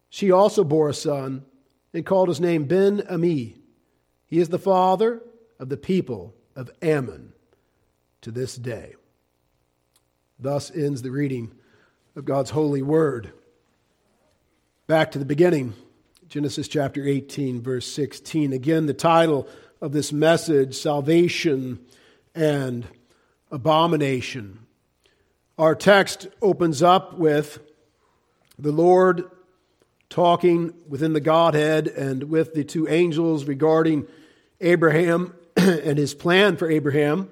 she 0.10 0.32
also 0.32 0.64
bore 0.64 0.90
a 0.90 0.94
son 0.94 1.46
and 1.94 2.06
called 2.06 2.30
his 2.30 2.42
name 2.42 2.66
Ben 2.66 3.04
Ami. 3.10 3.58
He 4.28 4.40
is 4.40 4.50
the 4.50 4.60
father 4.60 5.22
of 5.60 5.70
the 5.70 5.78
people 5.78 6.34
of 6.56 6.72
Ammon 6.82 7.34
to 8.22 8.32
this 8.32 8.56
day. 8.56 8.96
Thus 10.40 10.72
ends 10.72 11.02
the 11.02 11.12
reading 11.12 11.52
of 12.16 12.26
God's 12.26 12.50
holy 12.50 12.82
word. 12.82 13.32
Back 14.88 15.12
to 15.12 15.20
the 15.20 15.26
beginning, 15.26 15.74
Genesis 16.28 16.68
chapter 16.68 17.06
18, 17.06 17.62
verse 17.62 17.88
16. 17.88 18.52
Again, 18.52 18.86
the 18.86 18.94
title 18.94 19.48
of 19.82 19.92
this 19.92 20.12
message 20.12 20.76
Salvation 20.76 21.80
and 22.34 22.86
Abomination. 23.52 24.60
Our 25.58 25.76
text 25.76 26.28
opens 26.42 26.82
up 26.82 27.18
with 27.18 27.60
the 28.58 28.72
Lord 28.72 29.30
talking 30.10 30.74
within 30.88 31.14
the 31.14 31.20
Godhead 31.20 31.88
and 31.88 32.24
with 32.26 32.54
the 32.54 32.64
two 32.64 32.88
angels 32.88 33.46
regarding 33.46 34.08
Abraham 34.62 35.34
and 35.56 35.98
his 35.98 36.14
plan 36.14 36.58
for 36.58 36.70
Abraham. 36.70 37.30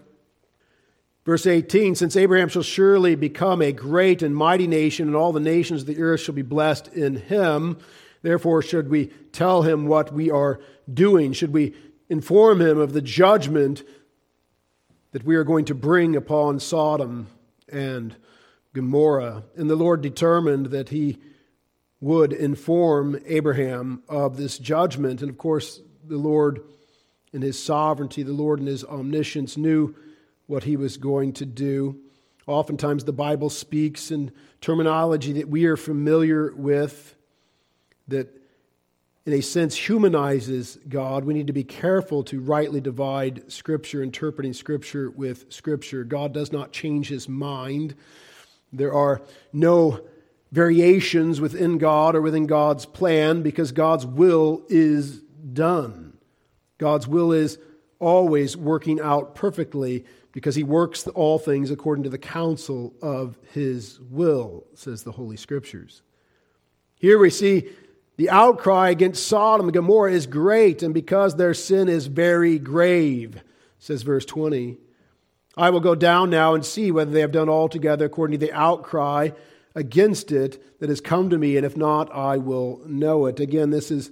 Verse 1.25 1.47
18 1.47 1.95
Since 1.95 2.15
Abraham 2.15 2.49
shall 2.49 2.63
surely 2.63 3.15
become 3.15 3.61
a 3.61 3.71
great 3.71 4.21
and 4.21 4.35
mighty 4.35 4.67
nation, 4.67 5.07
and 5.07 5.15
all 5.15 5.31
the 5.31 5.39
nations 5.39 5.81
of 5.81 5.87
the 5.87 6.01
earth 6.01 6.21
shall 6.21 6.35
be 6.35 6.41
blessed 6.41 6.89
in 6.89 7.15
him, 7.15 7.77
therefore 8.21 8.61
should 8.61 8.89
we 8.89 9.07
tell 9.31 9.61
him 9.61 9.87
what 9.87 10.13
we 10.13 10.29
are 10.29 10.59
doing? 10.93 11.33
Should 11.33 11.53
we 11.53 11.73
inform 12.09 12.61
him 12.61 12.77
of 12.77 12.93
the 12.93 13.01
judgment 13.01 13.83
that 15.11 15.23
we 15.23 15.35
are 15.35 15.43
going 15.43 15.65
to 15.65 15.75
bring 15.75 16.15
upon 16.15 16.59
Sodom 16.59 17.27
and 17.69 18.15
Gomorrah? 18.73 19.43
And 19.55 19.69
the 19.69 19.75
Lord 19.75 20.01
determined 20.01 20.67
that 20.67 20.89
he 20.89 21.19
would 22.01 22.33
inform 22.33 23.17
Abraham 23.25 24.03
of 24.09 24.35
this 24.35 24.57
judgment. 24.57 25.21
And 25.21 25.29
of 25.29 25.37
course, 25.37 25.79
the 26.05 26.17
Lord, 26.17 26.59
in 27.31 27.41
his 27.41 27.61
sovereignty, 27.61 28.23
the 28.23 28.33
Lord 28.33 28.59
in 28.59 28.65
his 28.65 28.83
omniscience, 28.83 29.55
knew 29.55 29.95
what 30.45 30.65
he 30.65 30.75
was 30.75 30.97
going 30.97 31.31
to 31.33 31.45
do. 31.45 31.97
Oftentimes, 32.45 33.05
the 33.05 33.13
Bible 33.13 33.49
speaks 33.49 34.11
in 34.11 34.33
terminology 34.59 35.31
that 35.33 35.47
we 35.47 35.63
are 35.65 35.77
familiar 35.77 36.53
with, 36.53 37.15
that 38.09 38.37
in 39.25 39.33
a 39.33 39.41
sense 39.41 39.75
humanizes 39.75 40.77
God. 40.89 41.23
We 41.23 41.33
need 41.33 41.47
to 41.47 41.53
be 41.53 41.63
careful 41.63 42.23
to 42.25 42.41
rightly 42.41 42.81
divide 42.81 43.51
Scripture, 43.51 44.03
interpreting 44.03 44.53
Scripture 44.53 45.09
with 45.09 45.51
Scripture. 45.51 46.03
God 46.03 46.33
does 46.33 46.51
not 46.51 46.71
change 46.71 47.07
his 47.07 47.29
mind. 47.29 47.95
There 48.73 48.93
are 48.93 49.21
no 49.53 50.01
variations 50.51 51.39
within 51.39 51.77
God 51.77 52.15
or 52.15 52.21
within 52.21 52.47
God's 52.47 52.85
plan 52.85 53.41
because 53.41 53.71
God's 53.71 54.05
will 54.05 54.63
is 54.69 55.19
done. 55.19 56.17
God's 56.77 57.07
will 57.07 57.31
is 57.31 57.57
always 57.99 58.57
working 58.57 58.99
out 58.99 59.35
perfectly 59.35 60.05
because 60.33 60.55
he 60.55 60.63
works 60.63 61.07
all 61.07 61.39
things 61.39 61.71
according 61.71 62.03
to 62.03 62.09
the 62.09 62.17
counsel 62.17 62.93
of 63.01 63.37
his 63.53 63.99
will, 64.01 64.65
says 64.73 65.03
the 65.03 65.11
Holy 65.11 65.37
Scriptures. 65.37 66.01
Here 66.99 67.17
we 67.17 67.29
see 67.29 67.69
the 68.15 68.29
outcry 68.29 68.89
against 68.89 69.27
Sodom 69.27 69.67
and 69.67 69.73
Gomorrah 69.73 70.11
is 70.11 70.27
great, 70.27 70.83
and 70.83 70.93
because 70.93 71.35
their 71.35 71.53
sin 71.53 71.89
is 71.89 72.07
very 72.07 72.59
grave, 72.59 73.43
says 73.79 74.03
verse 74.03 74.25
20. 74.25 74.77
I 75.55 75.69
will 75.69 75.79
go 75.79 75.95
down 75.95 76.29
now 76.29 76.53
and 76.55 76.65
see 76.65 76.91
whether 76.91 77.11
they 77.11 77.21
have 77.21 77.31
done 77.31 77.49
altogether 77.49 78.05
according 78.05 78.39
to 78.39 78.45
the 78.45 78.53
outcry 78.53 79.29
against 79.75 80.31
it 80.31 80.79
that 80.79 80.89
has 80.89 81.01
come 81.01 81.29
to 81.29 81.37
me, 81.37 81.57
and 81.57 81.65
if 81.65 81.75
not, 81.75 82.13
I 82.13 82.37
will 82.37 82.81
know 82.85 83.25
it. 83.25 83.39
Again, 83.39 83.69
this 83.69 83.91
is 83.91 84.11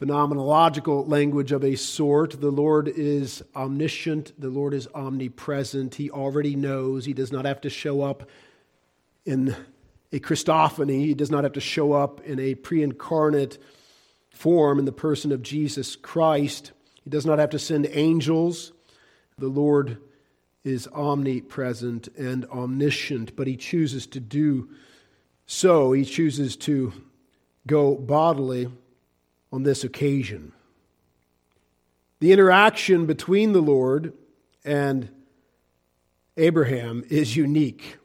phenomenological 0.00 1.08
language 1.08 1.52
of 1.52 1.62
a 1.62 1.76
sort. 1.76 2.40
The 2.40 2.50
Lord 2.50 2.88
is 2.88 3.42
omniscient, 3.54 4.32
the 4.40 4.48
Lord 4.48 4.72
is 4.72 4.88
omnipresent. 4.94 5.94
He 5.94 6.10
already 6.10 6.56
knows. 6.56 7.04
He 7.04 7.12
does 7.12 7.32
not 7.32 7.44
have 7.44 7.60
to 7.62 7.70
show 7.70 8.02
up 8.02 8.28
in 9.26 9.54
a 10.12 10.18
Christophany, 10.18 11.06
he 11.06 11.14
does 11.14 11.30
not 11.30 11.44
have 11.44 11.52
to 11.54 11.60
show 11.60 11.92
up 11.92 12.20
in 12.22 12.38
a 12.40 12.54
pre 12.54 12.82
incarnate 12.82 13.58
form 14.30 14.78
in 14.78 14.84
the 14.84 14.92
person 14.92 15.32
of 15.32 15.42
Jesus 15.42 15.96
Christ. 15.96 16.72
He 17.04 17.10
does 17.10 17.26
not 17.26 17.38
have 17.38 17.50
to 17.50 17.58
send 17.58 17.88
angels. 17.92 18.72
The 19.38 19.48
Lord 19.48 19.98
is 20.64 20.88
omnipresent 20.88 22.08
and 22.18 22.44
omniscient, 22.46 23.36
but 23.36 23.46
he 23.46 23.56
chooses 23.56 24.06
to 24.08 24.20
do 24.20 24.68
so. 25.46 25.92
He 25.92 26.04
chooses 26.04 26.56
to 26.58 26.92
go 27.66 27.94
bodily 27.94 28.70
on 29.52 29.62
this 29.62 29.84
occasion. 29.84 30.52
The 32.20 32.32
interaction 32.32 33.06
between 33.06 33.52
the 33.52 33.62
Lord 33.62 34.12
and 34.64 35.08
Abraham 36.36 37.04
is 37.08 37.36
unique. 37.36 37.96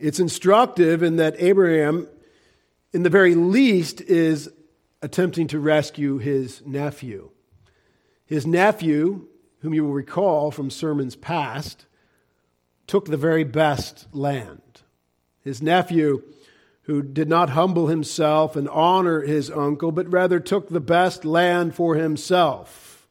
It's 0.00 0.20
instructive 0.20 1.02
in 1.02 1.16
that 1.16 1.36
Abraham, 1.38 2.08
in 2.92 3.02
the 3.02 3.10
very 3.10 3.34
least, 3.34 4.00
is 4.00 4.50
attempting 5.02 5.48
to 5.48 5.58
rescue 5.58 6.18
his 6.18 6.62
nephew. 6.66 7.30
His 8.26 8.46
nephew, 8.46 9.28
whom 9.60 9.74
you 9.74 9.84
will 9.84 9.92
recall 9.92 10.50
from 10.50 10.70
sermons 10.70 11.16
past, 11.16 11.86
took 12.86 13.06
the 13.06 13.16
very 13.16 13.44
best 13.44 14.06
land. 14.12 14.60
His 15.40 15.62
nephew 15.62 16.22
who 16.82 17.02
did 17.02 17.28
not 17.28 17.50
humble 17.50 17.88
himself 17.88 18.54
and 18.54 18.68
honor 18.68 19.20
his 19.20 19.50
uncle, 19.50 19.90
but 19.90 20.10
rather 20.10 20.38
took 20.38 20.68
the 20.68 20.80
best 20.80 21.24
land 21.24 21.74
for 21.74 21.96
himself. 21.96 23.08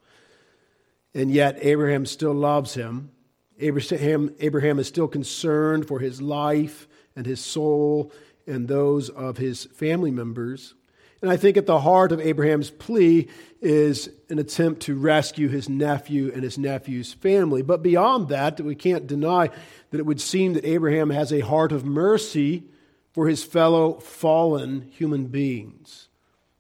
And 1.14 1.30
yet, 1.30 1.58
Abraham 1.62 2.06
still 2.06 2.34
loves 2.34 2.74
him. 2.74 3.12
Abraham, 3.60 4.36
Abraham 4.40 4.80
is 4.80 4.88
still 4.88 5.08
concerned 5.08 5.88
for 5.88 6.00
his 6.00 6.22
life 6.22 6.88
and 7.16 7.26
his 7.26 7.40
soul 7.40 8.12
and 8.48 8.68
those 8.68 9.10
of 9.10 9.38
his 9.38 9.66
family 9.66 10.12
members. 10.12 10.74
And 11.22 11.32
I 11.32 11.38
think 11.38 11.58
at 11.58 11.66
the 11.66 11.80
heart 11.80 12.12
of 12.12 12.20
Abraham's 12.20 12.70
plea 12.70 13.28
is 13.62 14.10
an 14.30 14.38
attempt 14.38 14.82
to 14.84 14.96
rescue 14.96 15.48
his 15.48 15.68
nephew 15.68 16.32
and 16.32 16.44
his 16.44 16.58
nephew's 16.58 17.14
family. 17.14 17.62
But 17.62 17.82
beyond 17.82 18.30
that, 18.30 18.62
we 18.62 18.76
can't 18.76 19.08
deny 19.08 19.50
that 19.90 20.00
it 20.00 20.06
would 20.06 20.22
seem 20.22 20.54
that 20.54 20.66
Abraham 20.66 21.10
has 21.10 21.32
a 21.32 21.40
heart 21.40 21.72
of 21.72 21.86
mercy 21.86 22.66
for 23.14 23.28
his 23.28 23.44
fellow 23.44 23.94
fallen 23.94 24.92
human 24.92 25.28
beings. 25.28 26.10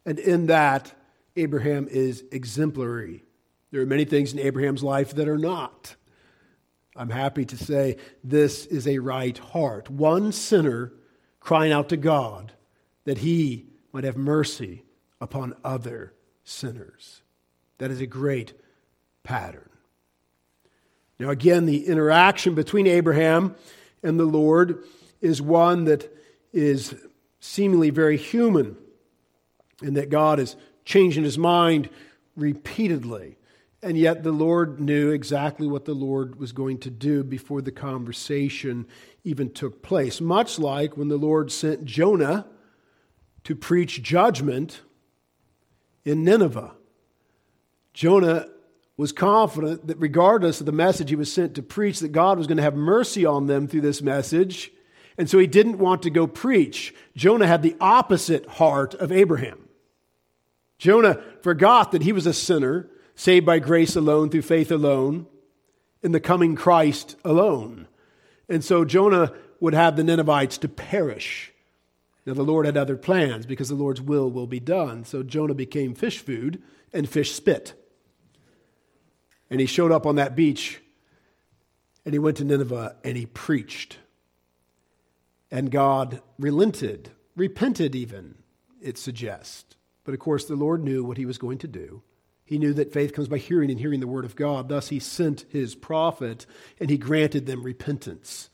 And 0.05 0.17
in 0.17 0.47
that, 0.47 0.93
Abraham 1.35 1.87
is 1.89 2.23
exemplary. 2.31 3.23
There 3.71 3.81
are 3.81 3.85
many 3.85 4.05
things 4.05 4.31
in 4.31 4.39
Abraham's 4.39 4.83
life 4.83 5.13
that 5.15 5.27
are 5.27 5.37
not. 5.37 5.95
I'm 6.95 7.09
happy 7.09 7.45
to 7.45 7.57
say 7.57 7.97
this 8.23 8.65
is 8.65 8.87
a 8.87 8.99
right 8.99 9.37
heart. 9.37 9.89
One 9.89 10.31
sinner 10.31 10.93
crying 11.39 11.71
out 11.71 11.89
to 11.89 11.97
God 11.97 12.53
that 13.03 13.19
he 13.19 13.65
might 13.91 14.03
have 14.03 14.17
mercy 14.17 14.83
upon 15.19 15.55
other 15.63 16.13
sinners. 16.43 17.21
That 17.77 17.91
is 17.91 18.01
a 18.01 18.07
great 18.07 18.53
pattern. 19.23 19.69
Now, 21.19 21.29
again, 21.29 21.65
the 21.65 21.85
interaction 21.87 22.55
between 22.55 22.87
Abraham 22.87 23.55
and 24.03 24.19
the 24.19 24.25
Lord 24.25 24.83
is 25.21 25.41
one 25.41 25.85
that 25.85 26.11
is 26.53 26.95
seemingly 27.39 27.89
very 27.89 28.17
human, 28.17 28.75
and 29.81 29.97
that 29.97 30.09
God 30.09 30.39
is 30.39 30.55
changing 30.83 31.23
his 31.23 31.37
mind 31.37 31.89
repeatedly. 32.35 33.37
And 33.85 33.97
yet, 33.97 34.23
the 34.23 34.31
Lord 34.31 34.79
knew 34.79 35.11
exactly 35.11 35.67
what 35.67 35.85
the 35.85 35.93
Lord 35.93 36.39
was 36.39 36.51
going 36.51 36.79
to 36.79 36.89
do 36.89 37.23
before 37.23 37.61
the 37.61 37.71
conversation 37.71 38.87
even 39.23 39.51
took 39.51 39.83
place. 39.83 40.19
Much 40.19 40.57
like 40.57 40.97
when 40.97 41.07
the 41.07 41.17
Lord 41.17 41.51
sent 41.51 41.85
Jonah 41.85 42.47
to 43.43 43.55
preach 43.55 44.01
judgment 44.01 44.81
in 46.03 46.23
Nineveh. 46.23 46.73
Jonah 47.93 48.47
was 48.97 49.11
confident 49.11 49.87
that 49.87 49.99
regardless 49.99 50.59
of 50.59 50.65
the 50.65 50.71
message 50.71 51.09
he 51.09 51.15
was 51.15 51.31
sent 51.31 51.53
to 51.55 51.61
preach, 51.61 51.99
that 51.99 52.11
God 52.11 52.37
was 52.37 52.47
going 52.47 52.57
to 52.57 52.63
have 52.63 52.75
mercy 52.75 53.25
on 53.25 53.45
them 53.45 53.67
through 53.67 53.81
this 53.81 54.01
message 54.01 54.71
and 55.17 55.29
so 55.29 55.39
he 55.39 55.47
didn't 55.47 55.77
want 55.77 56.01
to 56.03 56.09
go 56.09 56.27
preach. 56.27 56.93
Jonah 57.15 57.47
had 57.47 57.61
the 57.61 57.75
opposite 57.79 58.45
heart 58.45 58.93
of 58.95 59.11
Abraham. 59.11 59.69
Jonah 60.77 61.21
forgot 61.41 61.91
that 61.91 62.03
he 62.03 62.11
was 62.11 62.25
a 62.25 62.33
sinner, 62.33 62.89
saved 63.15 63.45
by 63.45 63.59
grace 63.59 63.95
alone, 63.95 64.29
through 64.29 64.41
faith 64.41 64.71
alone, 64.71 65.27
in 66.03 66.11
the 66.11 66.19
coming 66.19 66.55
Christ 66.55 67.15
alone. 67.23 67.87
And 68.47 68.63
so 68.63 68.85
Jonah 68.85 69.33
would 69.59 69.73
have 69.73 69.95
the 69.95 70.03
Ninevites 70.03 70.57
to 70.59 70.67
perish. 70.67 71.51
Now, 72.25 72.33
the 72.33 72.43
Lord 72.43 72.65
had 72.65 72.77
other 72.77 72.97
plans 72.97 73.45
because 73.45 73.69
the 73.69 73.75
Lord's 73.75 74.01
will 74.01 74.29
will 74.29 74.47
be 74.47 74.59
done. 74.59 75.05
So 75.05 75.23
Jonah 75.23 75.53
became 75.53 75.93
fish 75.93 76.19
food 76.19 76.61
and 76.91 77.07
fish 77.07 77.31
spit. 77.31 77.73
And 79.49 79.59
he 79.59 79.65
showed 79.65 79.91
up 79.91 80.05
on 80.05 80.15
that 80.15 80.35
beach 80.35 80.81
and 82.03 82.13
he 82.13 82.19
went 82.19 82.37
to 82.37 82.43
Nineveh 82.43 82.95
and 83.03 83.17
he 83.17 83.25
preached. 83.25 83.97
And 85.51 85.71
God 85.71 86.21
relented, 86.39 87.11
repented 87.35 87.95
even, 87.95 88.35
it 88.81 88.97
suggests. 88.97 89.75
But 90.03 90.13
of 90.13 90.19
course, 90.19 90.45
the 90.45 90.55
Lord 90.55 90.83
knew 90.83 91.03
what 91.03 91.17
he 91.17 91.25
was 91.25 91.37
going 91.37 91.59
to 91.59 91.67
do. 91.67 92.01
He 92.45 92.59
knew 92.59 92.73
that 92.73 92.93
faith 92.93 93.11
comes 93.11 93.27
by 93.27 93.39
hearing 93.39 93.71
and 93.71 93.79
hearing 93.79 93.99
the 93.99 94.07
word 94.07 94.23
of 94.23 94.35
God. 94.35 94.69
Thus, 94.69 94.89
he 94.89 94.99
sent 94.99 95.45
his 95.49 95.73
prophet 95.73 96.45
and 96.79 96.91
he 96.91 96.97
granted 96.97 97.47
them 97.47 97.63
repentance. 97.63 98.51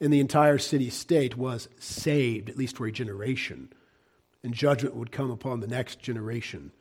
And 0.00 0.12
the 0.12 0.20
entire 0.20 0.58
city 0.58 0.88
state 0.88 1.36
was 1.36 1.68
saved, 1.78 2.48
at 2.48 2.56
least 2.56 2.76
for 2.76 2.86
a 2.86 2.92
generation. 2.92 3.70
And 4.42 4.54
judgment 4.54 4.96
would 4.96 5.12
come 5.12 5.30
upon 5.30 5.60
the 5.60 5.68
next 5.68 6.00
generation 6.00 6.72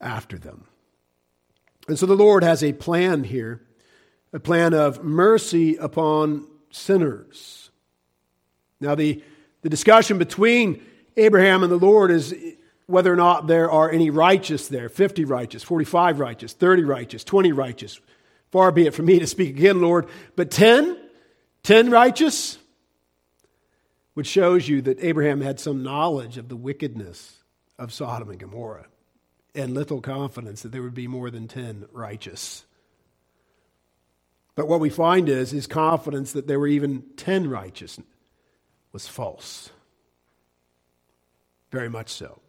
after 0.00 0.38
them. 0.38 0.64
And 1.88 1.98
so 1.98 2.06
the 2.06 2.14
Lord 2.14 2.44
has 2.44 2.62
a 2.62 2.74
plan 2.74 3.24
here, 3.24 3.62
a 4.32 4.38
plan 4.38 4.74
of 4.74 5.02
mercy 5.02 5.76
upon 5.76 6.46
sinners. 6.70 7.70
Now, 8.80 8.94
the, 8.94 9.24
the 9.62 9.68
discussion 9.68 10.18
between 10.18 10.82
Abraham 11.16 11.62
and 11.62 11.72
the 11.72 11.76
Lord 11.76 12.10
is 12.10 12.34
whether 12.90 13.12
or 13.12 13.16
not 13.16 13.46
there 13.46 13.70
are 13.70 13.90
any 13.90 14.10
righteous 14.10 14.68
there 14.68 14.88
50 14.88 15.24
righteous, 15.24 15.62
45 15.62 16.18
righteous, 16.18 16.52
30 16.52 16.84
righteous, 16.84 17.24
20 17.24 17.52
righteous. 17.52 18.00
Far 18.50 18.72
be 18.72 18.86
it 18.86 18.94
from 18.94 19.06
me 19.06 19.18
to 19.18 19.26
speak 19.26 19.50
again, 19.50 19.80
Lord, 19.80 20.08
but 20.36 20.50
10, 20.50 20.98
10 21.62 21.90
righteous, 21.90 22.58
which 24.14 24.26
shows 24.26 24.68
you 24.68 24.82
that 24.82 25.02
Abraham 25.02 25.40
had 25.40 25.60
some 25.60 25.82
knowledge 25.82 26.36
of 26.36 26.48
the 26.48 26.56
wickedness 26.56 27.38
of 27.78 27.92
Sodom 27.92 28.30
and 28.30 28.38
Gomorrah 28.38 28.86
and 29.54 29.72
little 29.72 30.00
confidence 30.00 30.62
that 30.62 30.72
there 30.72 30.82
would 30.82 30.94
be 30.94 31.06
more 31.06 31.30
than 31.30 31.48
10 31.48 31.86
righteous. 31.92 32.64
But 34.54 34.68
what 34.68 34.80
we 34.80 34.90
find 34.90 35.28
is 35.28 35.50
his 35.50 35.66
confidence 35.66 36.32
that 36.32 36.46
there 36.46 36.58
were 36.58 36.66
even 36.66 37.04
10 37.16 37.48
righteous 37.48 37.98
was 38.92 39.06
false. 39.06 39.70
Very 41.70 41.88
much 41.88 42.10
so. 42.10 42.40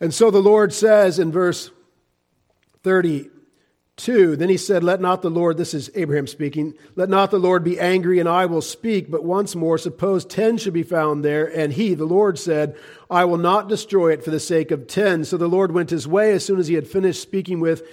And 0.00 0.12
so 0.12 0.30
the 0.30 0.42
Lord 0.42 0.72
says 0.72 1.18
in 1.18 1.30
verse 1.30 1.70
32, 2.82 4.36
then 4.36 4.48
he 4.48 4.56
said, 4.56 4.82
Let 4.82 5.00
not 5.00 5.22
the 5.22 5.30
Lord, 5.30 5.56
this 5.56 5.72
is 5.72 5.90
Abraham 5.94 6.26
speaking, 6.26 6.74
let 6.96 7.08
not 7.08 7.30
the 7.30 7.38
Lord 7.38 7.62
be 7.62 7.78
angry, 7.78 8.18
and 8.18 8.28
I 8.28 8.46
will 8.46 8.60
speak. 8.60 9.10
But 9.10 9.24
once 9.24 9.54
more, 9.54 9.78
suppose 9.78 10.24
ten 10.24 10.58
should 10.58 10.74
be 10.74 10.82
found 10.82 11.24
there. 11.24 11.46
And 11.46 11.72
he, 11.72 11.94
the 11.94 12.04
Lord, 12.04 12.38
said, 12.38 12.76
I 13.08 13.24
will 13.24 13.38
not 13.38 13.68
destroy 13.68 14.12
it 14.12 14.24
for 14.24 14.30
the 14.30 14.40
sake 14.40 14.70
of 14.70 14.88
ten. 14.88 15.24
So 15.24 15.36
the 15.36 15.48
Lord 15.48 15.72
went 15.72 15.90
his 15.90 16.08
way 16.08 16.32
as 16.32 16.44
soon 16.44 16.58
as 16.58 16.66
he 16.66 16.74
had 16.74 16.88
finished 16.88 17.22
speaking 17.22 17.60
with 17.60 17.86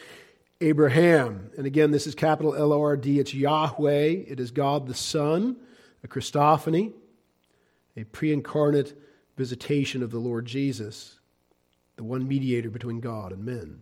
Abraham. 0.60 1.52
And 1.56 1.68
again, 1.68 1.92
this 1.92 2.08
is 2.08 2.16
capital 2.16 2.56
L 2.56 2.74
O 2.74 2.82
R 2.82 2.98
D. 2.98 3.20
It's 3.20 3.34
Yahweh. 3.34 4.24
It 4.28 4.40
is 4.40 4.52
God 4.52 4.88
the 4.88 4.96
Son, 4.96 5.56
a 6.04 6.08
Christophany, 6.08 6.94
a 7.96 8.04
pre 8.06 8.34
incarnate 8.34 9.00
visitation 9.38 10.02
of 10.02 10.12
the 10.12 10.20
Lord 10.20 10.46
Jesus 10.46 11.21
the 12.02 12.06
one 12.06 12.28
mediator 12.28 12.72
between 12.72 13.00
God 13.00 13.32
and 13.32 13.46
men. 13.46 13.80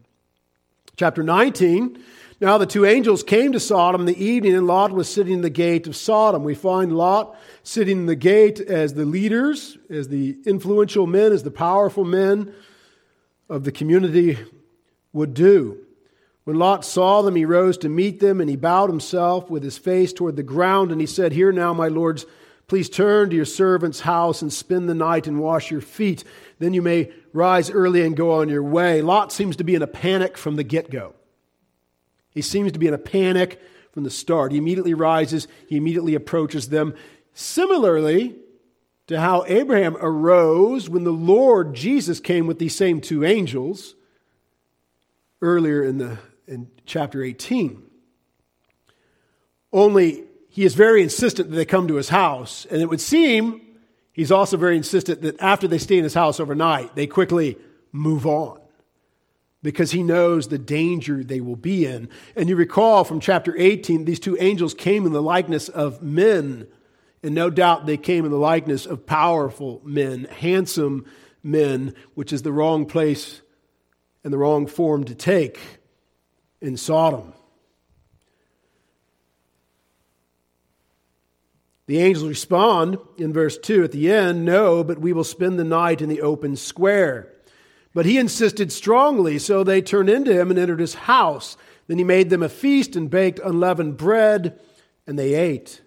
Chapter 0.97 1.23
19. 1.23 2.03
Now 2.41 2.57
the 2.57 2.65
two 2.65 2.85
angels 2.85 3.23
came 3.23 3.53
to 3.53 3.61
Sodom 3.61 4.01
in 4.01 4.07
the 4.07 4.21
evening, 4.21 4.55
and 4.55 4.67
Lot 4.67 4.91
was 4.91 5.07
sitting 5.07 5.35
in 5.35 5.41
the 5.41 5.49
gate 5.49 5.87
of 5.87 5.95
Sodom. 5.95 6.43
We 6.43 6.53
find 6.53 6.91
Lot 6.91 7.37
sitting 7.63 7.99
in 7.99 8.05
the 8.07 8.17
gate 8.17 8.59
as 8.59 8.93
the 8.93 9.05
leaders, 9.05 9.77
as 9.89 10.09
the 10.09 10.37
influential 10.45 11.07
men, 11.07 11.31
as 11.31 11.43
the 11.43 11.49
powerful 11.51 12.03
men 12.03 12.53
of 13.47 13.63
the 13.63 13.71
community 13.71 14.37
would 15.13 15.33
do. 15.33 15.77
When 16.43 16.57
Lot 16.57 16.83
saw 16.83 17.21
them, 17.21 17.37
he 17.37 17.45
rose 17.45 17.77
to 17.77 17.87
meet 17.87 18.19
them, 18.19 18.41
and 18.41 18.49
he 18.49 18.57
bowed 18.57 18.89
himself 18.89 19.49
with 19.49 19.63
his 19.63 19.77
face 19.77 20.11
toward 20.11 20.35
the 20.35 20.43
ground, 20.43 20.91
and 20.91 20.99
he 20.99 21.07
said, 21.07 21.31
Here 21.31 21.53
now, 21.53 21.73
my 21.73 21.87
lords, 21.87 22.25
please 22.67 22.89
turn 22.89 23.29
to 23.29 23.35
your 23.37 23.45
servant's 23.45 24.01
house 24.01 24.41
and 24.41 24.51
spend 24.51 24.89
the 24.89 24.93
night 24.93 25.25
and 25.25 25.39
wash 25.39 25.71
your 25.71 25.79
feet. 25.79 26.25
Then 26.59 26.73
you 26.73 26.81
may 26.81 27.11
rise 27.33 27.71
early 27.71 28.05
and 28.05 28.15
go 28.15 28.31
on 28.33 28.49
your 28.49 28.63
way. 28.63 29.01
Lot 29.01 29.31
seems 29.31 29.55
to 29.55 29.63
be 29.63 29.75
in 29.75 29.81
a 29.81 29.87
panic 29.87 30.37
from 30.37 30.55
the 30.55 30.63
get 30.63 30.91
go. 30.91 31.15
He 32.31 32.41
seems 32.41 32.71
to 32.73 32.79
be 32.79 32.87
in 32.87 32.93
a 32.93 32.99
panic 32.99 33.61
from 33.93 34.03
the 34.03 34.09
start. 34.09 34.51
He 34.51 34.57
immediately 34.57 34.93
rises, 34.93 35.47
he 35.67 35.77
immediately 35.77 36.15
approaches 36.15 36.69
them. 36.69 36.93
Similarly 37.33 38.35
to 39.07 39.19
how 39.19 39.43
Abraham 39.47 39.97
arose 39.99 40.89
when 40.89 41.03
the 41.03 41.11
Lord 41.11 41.73
Jesus 41.73 42.19
came 42.19 42.45
with 42.45 42.59
these 42.59 42.75
same 42.75 43.01
two 43.01 43.25
angels 43.25 43.95
earlier 45.41 45.83
in, 45.83 45.97
the, 45.97 46.19
in 46.47 46.69
chapter 46.85 47.23
18. 47.23 47.81
Only 49.71 50.25
he 50.49 50.65
is 50.65 50.75
very 50.75 51.01
insistent 51.01 51.49
that 51.49 51.55
they 51.55 51.65
come 51.65 51.87
to 51.87 51.95
his 51.95 52.09
house, 52.09 52.67
and 52.69 52.81
it 52.81 52.89
would 52.89 53.01
seem 53.01 53.61
He's 54.19 54.33
also 54.33 54.57
very 54.57 54.75
insistent 54.75 55.21
that 55.21 55.39
after 55.39 55.65
they 55.65 55.77
stay 55.77 55.97
in 55.97 56.03
his 56.03 56.13
house 56.13 56.41
overnight, 56.41 56.93
they 56.93 57.07
quickly 57.07 57.57
move 57.93 58.27
on 58.27 58.59
because 59.63 59.91
he 59.91 60.03
knows 60.03 60.49
the 60.49 60.57
danger 60.57 61.23
they 61.23 61.39
will 61.39 61.55
be 61.55 61.85
in. 61.85 62.09
And 62.35 62.49
you 62.49 62.57
recall 62.57 63.05
from 63.05 63.21
chapter 63.21 63.55
18, 63.57 64.03
these 64.03 64.19
two 64.19 64.35
angels 64.41 64.73
came 64.73 65.05
in 65.05 65.13
the 65.13 65.21
likeness 65.21 65.69
of 65.69 66.03
men. 66.03 66.67
And 67.23 67.33
no 67.33 67.49
doubt 67.49 67.85
they 67.85 67.95
came 67.95 68.25
in 68.25 68.31
the 68.31 68.37
likeness 68.37 68.85
of 68.85 69.05
powerful 69.05 69.79
men, 69.85 70.25
handsome 70.25 71.05
men, 71.41 71.93
which 72.15 72.33
is 72.33 72.41
the 72.41 72.51
wrong 72.51 72.87
place 72.87 73.41
and 74.25 74.33
the 74.33 74.37
wrong 74.37 74.67
form 74.67 75.05
to 75.05 75.15
take 75.15 75.61
in 76.59 76.75
Sodom. 76.75 77.31
The 81.89 82.01
angels 82.01 82.29
respond 82.29 82.99
in 83.17 83.33
verse 83.33 83.57
2 83.57 83.83
at 83.83 83.91
the 83.91 84.11
end 84.11 84.45
No, 84.45 84.83
but 84.83 84.99
we 84.99 85.11
will 85.11 85.23
spend 85.23 85.57
the 85.57 85.63
night 85.63 86.03
in 86.03 86.07
the 86.07 86.21
open 86.21 86.55
square. 86.55 87.33
But 87.95 88.05
he 88.05 88.19
insisted 88.19 88.71
strongly, 88.71 89.39
so 89.39 89.63
they 89.63 89.81
turned 89.81 90.07
into 90.07 90.31
him 90.31 90.51
and 90.51 90.59
entered 90.59 90.81
his 90.81 90.93
house. 90.93 91.57
Then 91.87 91.97
he 91.97 92.03
made 92.03 92.29
them 92.29 92.43
a 92.43 92.47
feast 92.47 92.95
and 92.95 93.09
baked 93.09 93.39
unleavened 93.39 93.97
bread, 93.97 94.59
and 95.07 95.17
they 95.17 95.33
ate. 95.33 95.81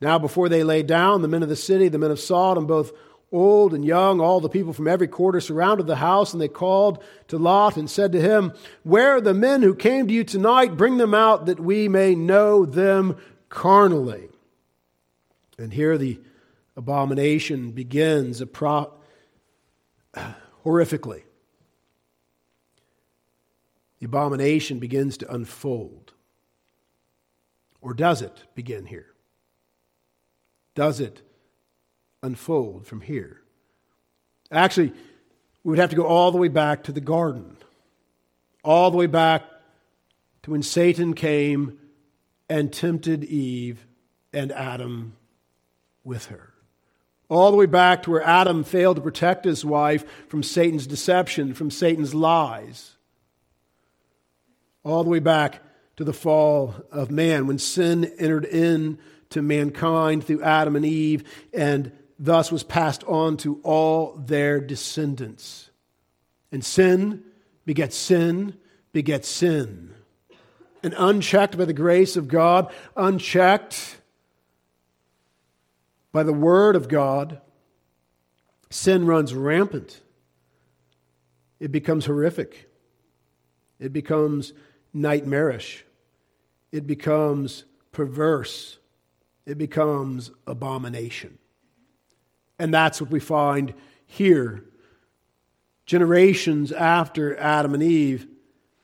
Now, 0.00 0.20
before 0.20 0.48
they 0.48 0.62
lay 0.62 0.84
down, 0.84 1.20
the 1.20 1.26
men 1.26 1.42
of 1.42 1.48
the 1.48 1.56
city, 1.56 1.88
the 1.88 1.98
men 1.98 2.12
of 2.12 2.20
Sodom, 2.20 2.68
both 2.68 2.92
old 3.32 3.74
and 3.74 3.84
young, 3.84 4.20
all 4.20 4.38
the 4.38 4.48
people 4.48 4.72
from 4.72 4.86
every 4.86 5.08
quarter 5.08 5.40
surrounded 5.40 5.88
the 5.88 5.96
house, 5.96 6.32
and 6.32 6.40
they 6.40 6.46
called 6.46 7.02
to 7.26 7.38
Lot 7.38 7.76
and 7.76 7.90
said 7.90 8.12
to 8.12 8.20
him, 8.20 8.52
Where 8.84 9.16
are 9.16 9.20
the 9.20 9.34
men 9.34 9.62
who 9.62 9.74
came 9.74 10.06
to 10.06 10.14
you 10.14 10.22
tonight? 10.22 10.76
Bring 10.76 10.98
them 10.98 11.12
out 11.12 11.46
that 11.46 11.58
we 11.58 11.88
may 11.88 12.14
know 12.14 12.64
them 12.64 13.16
carnally. 13.48 14.28
And 15.58 15.72
here 15.72 15.96
the 15.96 16.20
abomination 16.76 17.72
begins 17.72 18.42
pro- 18.52 18.92
horrifically. 20.64 21.22
The 24.00 24.06
abomination 24.06 24.78
begins 24.78 25.16
to 25.18 25.32
unfold. 25.32 26.12
Or 27.80 27.94
does 27.94 28.22
it 28.22 28.44
begin 28.54 28.86
here? 28.86 29.14
Does 30.74 31.00
it 31.00 31.22
unfold 32.22 32.86
from 32.86 33.02
here? 33.02 33.42
Actually, 34.50 34.92
we 35.62 35.70
would 35.70 35.78
have 35.78 35.90
to 35.90 35.96
go 35.96 36.04
all 36.04 36.32
the 36.32 36.38
way 36.38 36.48
back 36.48 36.84
to 36.84 36.92
the 36.92 37.00
garden, 37.00 37.56
all 38.62 38.90
the 38.90 38.96
way 38.96 39.06
back 39.06 39.42
to 40.42 40.50
when 40.50 40.62
Satan 40.62 41.14
came 41.14 41.78
and 42.48 42.72
tempted 42.72 43.24
Eve 43.24 43.86
and 44.32 44.52
Adam 44.52 45.16
with 46.04 46.26
her. 46.26 46.52
All 47.28 47.50
the 47.50 47.56
way 47.56 47.66
back 47.66 48.02
to 48.02 48.10
where 48.10 48.22
Adam 48.22 48.62
failed 48.64 48.96
to 48.96 49.02
protect 49.02 49.44
his 49.44 49.64
wife 49.64 50.04
from 50.28 50.42
Satan's 50.42 50.86
deception, 50.86 51.54
from 51.54 51.70
Satan's 51.70 52.14
lies. 52.14 52.96
All 54.84 55.02
the 55.02 55.10
way 55.10 55.18
back 55.18 55.62
to 55.96 56.04
the 56.04 56.12
fall 56.12 56.74
of 56.92 57.10
man, 57.10 57.46
when 57.46 57.58
sin 57.58 58.04
entered 58.18 58.44
into 58.44 59.40
mankind 59.40 60.24
through 60.24 60.42
Adam 60.42 60.76
and 60.76 60.84
Eve, 60.84 61.24
and 61.52 61.92
thus 62.18 62.52
was 62.52 62.62
passed 62.62 63.02
on 63.04 63.36
to 63.38 63.60
all 63.62 64.14
their 64.16 64.60
descendants. 64.60 65.70
And 66.52 66.64
sin 66.64 67.24
begets 67.64 67.96
sin, 67.96 68.58
begets 68.92 69.28
sin. 69.28 69.94
And 70.82 70.94
unchecked 70.98 71.56
by 71.56 71.64
the 71.64 71.72
grace 71.72 72.16
of 72.16 72.28
God, 72.28 72.70
unchecked 72.96 73.96
by 76.14 76.22
the 76.22 76.32
word 76.32 76.76
of 76.76 76.86
God, 76.86 77.40
sin 78.70 79.04
runs 79.04 79.34
rampant. 79.34 80.00
It 81.58 81.72
becomes 81.72 82.06
horrific. 82.06 82.70
It 83.80 83.92
becomes 83.92 84.52
nightmarish. 84.92 85.84
it 86.70 86.86
becomes 86.88 87.64
perverse, 87.92 88.78
it 89.46 89.58
becomes 89.58 90.30
abomination. 90.46 91.38
And 92.58 92.74
that's 92.74 93.00
what 93.00 93.10
we 93.10 93.20
find 93.20 93.74
here. 94.06 94.64
Generations 95.86 96.72
after 96.72 97.36
Adam 97.38 97.74
and 97.74 97.82
Eve, 97.82 98.26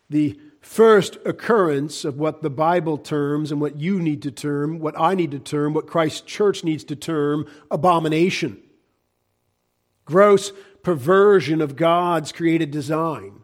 the 0.09 0.39
first 0.61 1.17
occurrence 1.25 2.05
of 2.05 2.19
what 2.19 2.43
the 2.43 2.51
Bible 2.51 2.99
terms 2.99 3.51
and 3.51 3.61
what 3.61 3.77
you 3.77 4.01
need 4.01 4.23
to 4.23 4.31
term, 4.31 4.79
what 4.79 4.99
I 4.99 5.15
need 5.15 5.31
to 5.33 5.39
term, 5.39 5.73
what 5.75 5.87
Christ's 5.87 6.21
church 6.21 6.63
needs 6.65 6.85
to 6.85 6.97
term 6.97 7.47
abomination. 7.71 8.63
Gross 10.05 10.53
perversion 10.83 11.61
of 11.61 11.77
God's 11.77 12.33
created 12.33 12.71
design. 12.71 13.41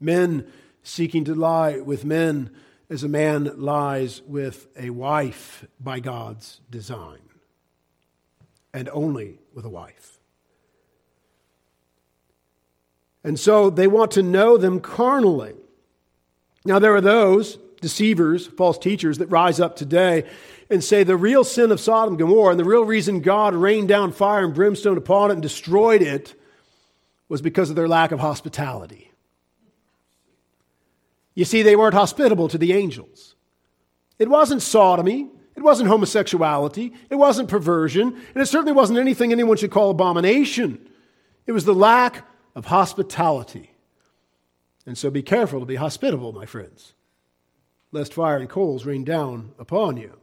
Men 0.00 0.46
seeking 0.82 1.24
to 1.24 1.34
lie 1.34 1.80
with 1.80 2.04
men 2.04 2.50
as 2.90 3.02
a 3.02 3.08
man 3.08 3.50
lies 3.56 4.22
with 4.22 4.68
a 4.78 4.90
wife 4.90 5.66
by 5.80 6.00
God's 6.00 6.60
design, 6.70 7.20
and 8.72 8.88
only 8.90 9.38
with 9.54 9.64
a 9.64 9.70
wife. 9.70 10.18
And 13.24 13.40
so 13.40 13.70
they 13.70 13.86
want 13.86 14.10
to 14.12 14.22
know 14.22 14.58
them 14.58 14.80
carnally. 14.80 15.54
Now, 16.64 16.78
there 16.78 16.94
are 16.94 17.00
those 17.00 17.58
deceivers, 17.80 18.46
false 18.46 18.78
teachers, 18.78 19.18
that 19.18 19.26
rise 19.26 19.60
up 19.60 19.76
today 19.76 20.24
and 20.70 20.82
say 20.82 21.04
the 21.04 21.16
real 21.16 21.44
sin 21.44 21.70
of 21.70 21.80
Sodom 21.80 22.14
and 22.14 22.18
Gomorrah 22.18 22.52
and 22.52 22.60
the 22.60 22.64
real 22.64 22.84
reason 22.84 23.20
God 23.20 23.54
rained 23.54 23.88
down 23.88 24.12
fire 24.12 24.44
and 24.44 24.54
brimstone 24.54 24.96
upon 24.96 25.30
it 25.30 25.34
and 25.34 25.42
destroyed 25.42 26.00
it 26.00 26.34
was 27.28 27.42
because 27.42 27.68
of 27.68 27.76
their 27.76 27.88
lack 27.88 28.12
of 28.12 28.20
hospitality. 28.20 29.10
You 31.34 31.44
see, 31.44 31.62
they 31.62 31.76
weren't 31.76 31.94
hospitable 31.94 32.48
to 32.48 32.58
the 32.58 32.72
angels. 32.72 33.34
It 34.18 34.28
wasn't 34.28 34.62
sodomy. 34.62 35.28
It 35.56 35.62
wasn't 35.62 35.88
homosexuality. 35.88 36.92
It 37.10 37.16
wasn't 37.16 37.48
perversion. 37.48 38.08
And 38.08 38.42
it 38.42 38.46
certainly 38.46 38.72
wasn't 38.72 38.98
anything 38.98 39.32
anyone 39.32 39.56
should 39.56 39.70
call 39.70 39.90
abomination. 39.90 40.88
It 41.46 41.52
was 41.52 41.64
the 41.64 41.74
lack 41.74 42.26
of 42.54 42.66
hospitality. 42.66 43.73
And 44.86 44.98
so 44.98 45.10
be 45.10 45.22
careful 45.22 45.60
to 45.60 45.66
be 45.66 45.76
hospitable, 45.76 46.32
my 46.32 46.46
friends, 46.46 46.92
lest 47.92 48.14
fire 48.14 48.36
and 48.36 48.48
coals 48.48 48.84
rain 48.84 49.04
down 49.04 49.52
upon 49.58 49.96
you. 49.96 50.18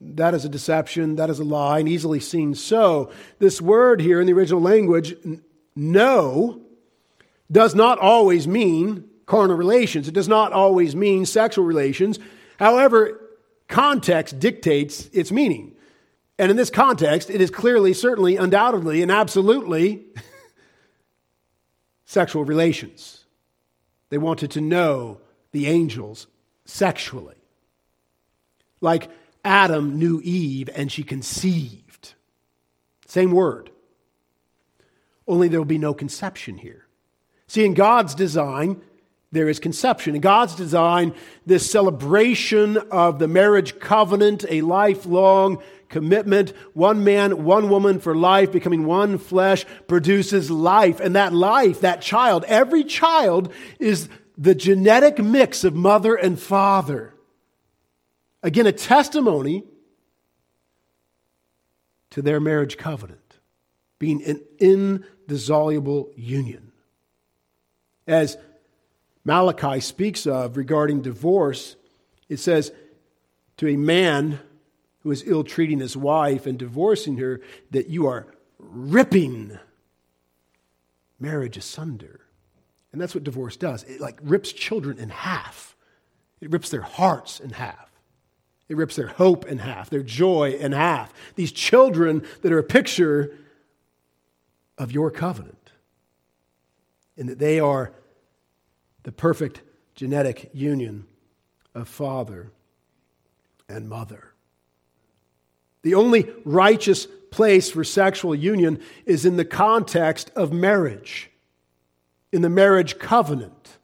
That 0.00 0.34
is 0.34 0.44
a 0.44 0.48
deception, 0.48 1.16
that 1.16 1.30
is 1.30 1.38
a 1.38 1.44
lie, 1.44 1.78
and 1.78 1.88
easily 1.88 2.18
seen 2.18 2.54
so. 2.54 3.12
This 3.38 3.60
word 3.60 4.00
here 4.00 4.20
in 4.20 4.26
the 4.26 4.32
original 4.32 4.60
language, 4.60 5.14
no, 5.76 6.60
does 7.50 7.74
not 7.74 7.98
always 7.98 8.48
mean 8.48 9.08
carnal 9.26 9.56
relations. 9.56 10.08
It 10.08 10.14
does 10.14 10.28
not 10.28 10.52
always 10.52 10.96
mean 10.96 11.24
sexual 11.26 11.64
relations. 11.64 12.18
However, 12.58 13.20
context 13.68 14.40
dictates 14.40 15.06
its 15.12 15.30
meaning. 15.30 15.76
And 16.38 16.50
in 16.50 16.56
this 16.56 16.70
context, 16.70 17.30
it 17.30 17.40
is 17.40 17.50
clearly, 17.50 17.92
certainly, 17.92 18.36
undoubtedly, 18.36 19.02
and 19.02 19.12
absolutely 19.12 20.06
sexual 22.04 22.44
relations. 22.44 23.21
They 24.12 24.18
wanted 24.18 24.50
to 24.50 24.60
know 24.60 25.22
the 25.52 25.68
angels 25.68 26.26
sexually. 26.66 27.36
Like 28.82 29.08
Adam 29.42 29.98
knew 29.98 30.20
Eve 30.22 30.68
and 30.76 30.92
she 30.92 31.02
conceived. 31.02 32.12
Same 33.06 33.32
word. 33.32 33.70
Only 35.26 35.48
there 35.48 35.60
will 35.60 35.64
be 35.64 35.78
no 35.78 35.94
conception 35.94 36.58
here. 36.58 36.84
See, 37.46 37.64
in 37.64 37.72
God's 37.72 38.14
design, 38.14 38.82
there 39.30 39.48
is 39.48 39.58
conception. 39.58 40.14
In 40.14 40.20
God's 40.20 40.56
design, 40.56 41.14
this 41.46 41.70
celebration 41.70 42.76
of 42.76 43.18
the 43.18 43.28
marriage 43.28 43.80
covenant, 43.80 44.44
a 44.46 44.60
lifelong 44.60 45.62
commitment, 45.92 46.52
one 46.72 47.04
man, 47.04 47.44
one 47.44 47.68
woman 47.68 48.00
for 48.00 48.16
life, 48.16 48.50
becoming 48.50 48.84
one 48.84 49.18
flesh, 49.18 49.64
produces 49.86 50.50
life. 50.50 50.98
And 50.98 51.14
that 51.14 51.32
life, 51.32 51.82
that 51.82 52.02
child, 52.02 52.44
every 52.48 52.82
child 52.82 53.52
is 53.78 54.08
the 54.36 54.54
genetic 54.54 55.18
mix 55.18 55.62
of 55.62 55.76
mother 55.76 56.16
and 56.16 56.40
father. 56.40 57.14
Again, 58.42 58.66
a 58.66 58.72
testimony 58.72 59.62
to 62.10 62.22
their 62.22 62.40
marriage 62.40 62.76
covenant, 62.76 63.38
being 63.98 64.24
an 64.24 64.40
indissoluble 64.58 66.10
union. 66.16 66.72
As 68.06 68.36
Malachi 69.24 69.80
speaks 69.80 70.26
of 70.26 70.56
regarding 70.56 71.02
divorce, 71.02 71.76
it 72.28 72.38
says 72.38 72.72
to 73.58 73.68
a 73.68 73.76
man 73.76 74.40
who 75.02 75.10
is 75.10 75.24
ill 75.26 75.44
treating 75.44 75.80
his 75.80 75.96
wife 75.96 76.46
and 76.46 76.58
divorcing 76.58 77.16
her 77.18 77.40
that 77.70 77.88
you 77.88 78.06
are 78.06 78.26
ripping 78.58 79.58
marriage 81.18 81.56
asunder. 81.56 82.20
And 82.92 83.00
that's 83.00 83.14
what 83.14 83.24
divorce 83.24 83.56
does. 83.56 83.82
It 83.84 84.00
like 84.00 84.18
rips 84.22 84.52
children 84.52 84.98
in 84.98 85.08
half. 85.08 85.76
It 86.40 86.50
rips 86.50 86.70
their 86.70 86.82
hearts 86.82 87.40
in 87.40 87.50
half. 87.50 87.90
It 88.68 88.76
rips 88.76 88.96
their 88.96 89.08
hope 89.08 89.44
in 89.46 89.58
half, 89.58 89.90
their 89.90 90.02
joy 90.02 90.52
in 90.52 90.72
half. 90.72 91.12
These 91.34 91.52
children 91.52 92.24
that 92.42 92.52
are 92.52 92.58
a 92.58 92.64
picture 92.64 93.36
of 94.78 94.92
your 94.92 95.10
covenant. 95.10 95.72
And 97.16 97.28
that 97.28 97.38
they 97.38 97.60
are 97.60 97.92
the 99.02 99.12
perfect 99.12 99.62
genetic 99.94 100.50
union 100.52 101.06
of 101.74 101.88
father 101.88 102.50
and 103.68 103.88
mother. 103.88 104.31
The 105.82 105.94
only 105.94 106.30
righteous 106.44 107.06
place 107.30 107.70
for 107.70 107.82
sexual 107.82 108.34
union 108.34 108.80
is 109.04 109.24
in 109.24 109.36
the 109.36 109.44
context 109.44 110.30
of 110.36 110.52
marriage, 110.52 111.30
in 112.30 112.42
the 112.42 112.50
marriage 112.50 112.98
covenant 112.98 113.78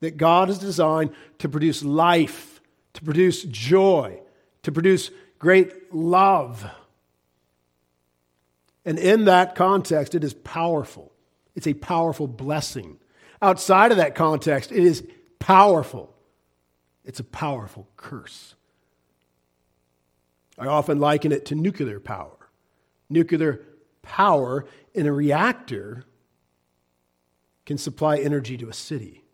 that 0.00 0.16
God 0.16 0.48
has 0.48 0.58
designed 0.58 1.10
to 1.38 1.48
produce 1.48 1.82
life, 1.82 2.60
to 2.94 3.02
produce 3.02 3.42
joy, 3.44 4.20
to 4.62 4.72
produce 4.72 5.10
great 5.38 5.94
love. 5.94 6.66
And 8.84 8.98
in 8.98 9.24
that 9.26 9.54
context, 9.54 10.14
it 10.14 10.24
is 10.24 10.34
powerful. 10.34 11.12
It's 11.54 11.66
a 11.66 11.74
powerful 11.74 12.26
blessing. 12.26 12.98
Outside 13.40 13.90
of 13.90 13.98
that 13.98 14.14
context, 14.14 14.72
it 14.72 14.84
is 14.84 15.06
powerful. 15.38 16.14
It's 17.04 17.20
a 17.20 17.24
powerful 17.24 17.88
curse. 17.96 18.54
I 20.58 20.66
often 20.66 20.98
liken 20.98 21.32
it 21.32 21.46
to 21.46 21.54
nuclear 21.54 22.00
power. 22.00 22.50
Nuclear 23.08 23.62
power 24.02 24.66
in 24.94 25.06
a 25.06 25.12
reactor 25.12 26.04
can 27.66 27.78
supply 27.78 28.18
energy 28.18 28.56
to 28.58 28.68
a 28.68 28.72
city 28.72 29.24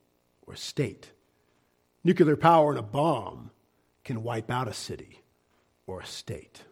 or 0.46 0.56
state. 0.56 1.10
Nuclear 2.04 2.36
power 2.36 2.72
in 2.72 2.78
a 2.78 2.82
bomb 2.82 3.50
can 4.04 4.22
wipe 4.22 4.50
out 4.50 4.68
a 4.68 4.72
city 4.72 5.22
or 5.86 6.00
a 6.00 6.06
state. 6.06 6.62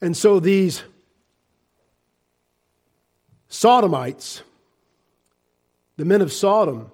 And 0.00 0.16
so 0.16 0.38
these 0.38 0.84
Sodomites, 3.48 4.42
the 5.96 6.04
men 6.04 6.20
of 6.20 6.32
Sodom, 6.32 6.90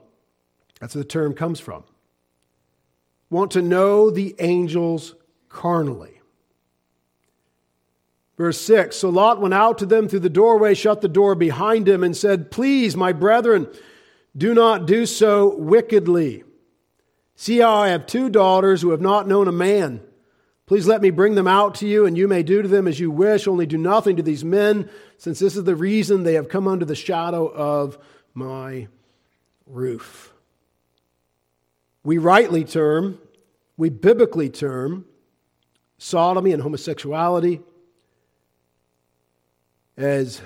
that's 0.81 0.95
where 0.95 1.03
the 1.03 1.09
term 1.09 1.35
comes 1.35 1.59
from 1.61 1.85
want 3.33 3.53
to 3.53 3.63
know 3.63 4.11
the 4.11 4.37
angels 4.39 5.15
carnally. 5.49 6.21
Verse 8.37 8.61
6 8.61 8.95
So 8.95 9.09
Lot 9.09 9.41
went 9.41 9.55
out 9.55 9.79
to 9.79 9.87
them 9.87 10.07
through 10.07 10.21
the 10.21 10.29
doorway, 10.29 10.75
shut 10.75 11.01
the 11.01 11.09
door 11.09 11.35
behind 11.35 11.89
him, 11.89 12.05
and 12.05 12.17
said, 12.17 12.51
Please, 12.51 12.95
my 12.95 13.13
brethren, 13.13 13.67
do 14.37 14.55
not 14.55 14.87
do 14.87 15.07
so 15.07 15.57
wickedly. 15.57 16.45
See 17.35 17.59
how 17.59 17.75
I 17.75 17.89
have 17.89 18.07
two 18.07 18.29
daughters 18.29 18.83
who 18.83 18.91
have 18.91 19.01
not 19.01 19.27
known 19.27 19.49
a 19.49 19.53
man. 19.53 20.03
Please 20.67 20.87
let 20.87 21.03
me 21.03 21.11
bring 21.11 21.35
them 21.35 21.49
out 21.49 21.77
to 21.77 21.89
you, 21.89 22.07
and 22.07 22.17
you 22.17 22.29
may 22.29 22.43
do 22.43 22.63
to 22.63 22.69
them 22.69 22.87
as 22.87 23.01
you 23.01 23.11
wish. 23.11 23.49
Only 23.49 23.67
do 23.67 23.79
nothing 23.79 24.17
to 24.17 24.23
these 24.23 24.45
men, 24.45 24.89
since 25.17 25.39
this 25.39 25.57
is 25.57 25.65
the 25.65 25.75
reason 25.75 26.23
they 26.23 26.35
have 26.35 26.49
come 26.49 26.69
under 26.69 26.85
the 26.85 26.95
shadow 26.95 27.47
of 27.49 27.99
my 28.35 28.89
roof 29.67 30.33
we 32.05 32.19
rightly 32.19 32.65
term, 32.65 33.19
we 33.83 33.91
biblically 33.91 34.49
term 34.49 35.05
sodomy 35.99 36.53
and 36.53 36.63
homosexuality 36.63 37.61
as 39.97 40.41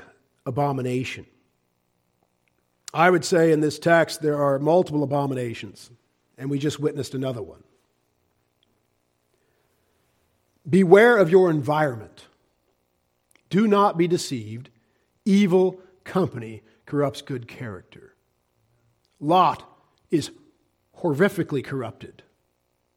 abomination. 0.47 1.27
I 2.95 3.11
would 3.11 3.27
say 3.27 3.53
in 3.53 3.61
this 3.61 3.79
text 3.79 4.23
there 4.23 4.43
are 4.43 4.59
multiple 4.59 5.03
abominations, 5.03 5.91
and 6.39 6.49
we 6.49 6.59
just 6.59 6.81
witnessed 6.81 7.15
another 7.15 7.43
one. 7.43 7.63
Beware 10.67 11.19
of 11.19 11.29
your 11.29 11.51
environment. 11.51 12.25
Do 13.51 13.67
not 13.69 13.99
be 13.99 14.09
deceived. 14.09 14.71
Evil 15.27 15.79
company 16.05 16.63
corrupts 16.87 17.21
good 17.21 17.47
character. 17.47 18.15
Lot 19.21 19.63
is 20.11 20.31
horrifically 21.03 21.63
corrupted. 21.63 22.23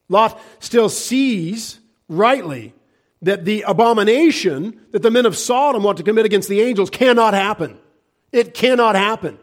Lot 0.10 0.42
still 0.60 0.90
sees 0.90 1.80
rightly 2.08 2.74
that 3.22 3.46
the 3.46 3.62
abomination 3.62 4.80
that 4.92 5.02
the 5.02 5.12
men 5.12 5.26
of 5.26 5.38
Sodom 5.38 5.84
want 5.84 5.98
to 5.98 6.04
commit 6.04 6.26
against 6.26 6.50
the 6.50 6.62
angels 6.62 6.90
cannot 6.90 7.34
happen. 7.34 7.78
It 8.32 8.54
cannot 8.54 8.96
happen. 8.96 9.40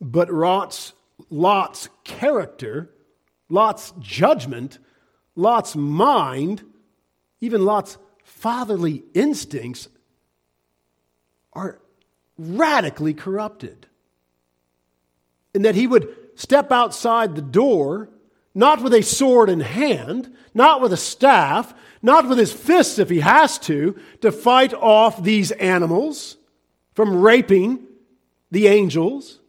But 0.00 0.32
Lot's, 0.32 0.92
Lot's 1.30 1.88
character, 2.04 2.90
Lot's 3.48 3.92
judgment, 3.98 4.78
Lot's 5.34 5.74
mind, 5.74 6.62
even 7.40 7.64
Lot's 7.64 7.98
fatherly 8.24 9.04
instincts 9.14 9.88
are 11.52 11.80
radically 12.38 13.14
corrupted. 13.14 13.86
And 15.54 15.64
that 15.64 15.74
he 15.74 15.86
would 15.86 16.14
step 16.34 16.70
outside 16.70 17.34
the 17.34 17.42
door, 17.42 18.10
not 18.56 18.82
with 18.82 18.94
a 18.94 19.02
sword 19.02 19.50
in 19.50 19.60
hand, 19.60 20.34
not 20.54 20.80
with 20.80 20.90
a 20.90 20.96
staff, 20.96 21.74
not 22.00 22.26
with 22.26 22.38
his 22.38 22.54
fists 22.54 22.98
if 22.98 23.10
he 23.10 23.20
has 23.20 23.58
to, 23.58 23.94
to 24.22 24.32
fight 24.32 24.72
off 24.72 25.22
these 25.22 25.50
animals 25.52 26.38
from 26.94 27.20
raping 27.20 27.86
the 28.50 28.66
angels, 28.66 29.40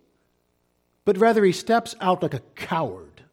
but 1.06 1.18
rather 1.18 1.46
he 1.46 1.54
steps 1.54 1.96
out 2.02 2.22
like 2.22 2.34
a 2.34 2.42
coward. 2.56 3.24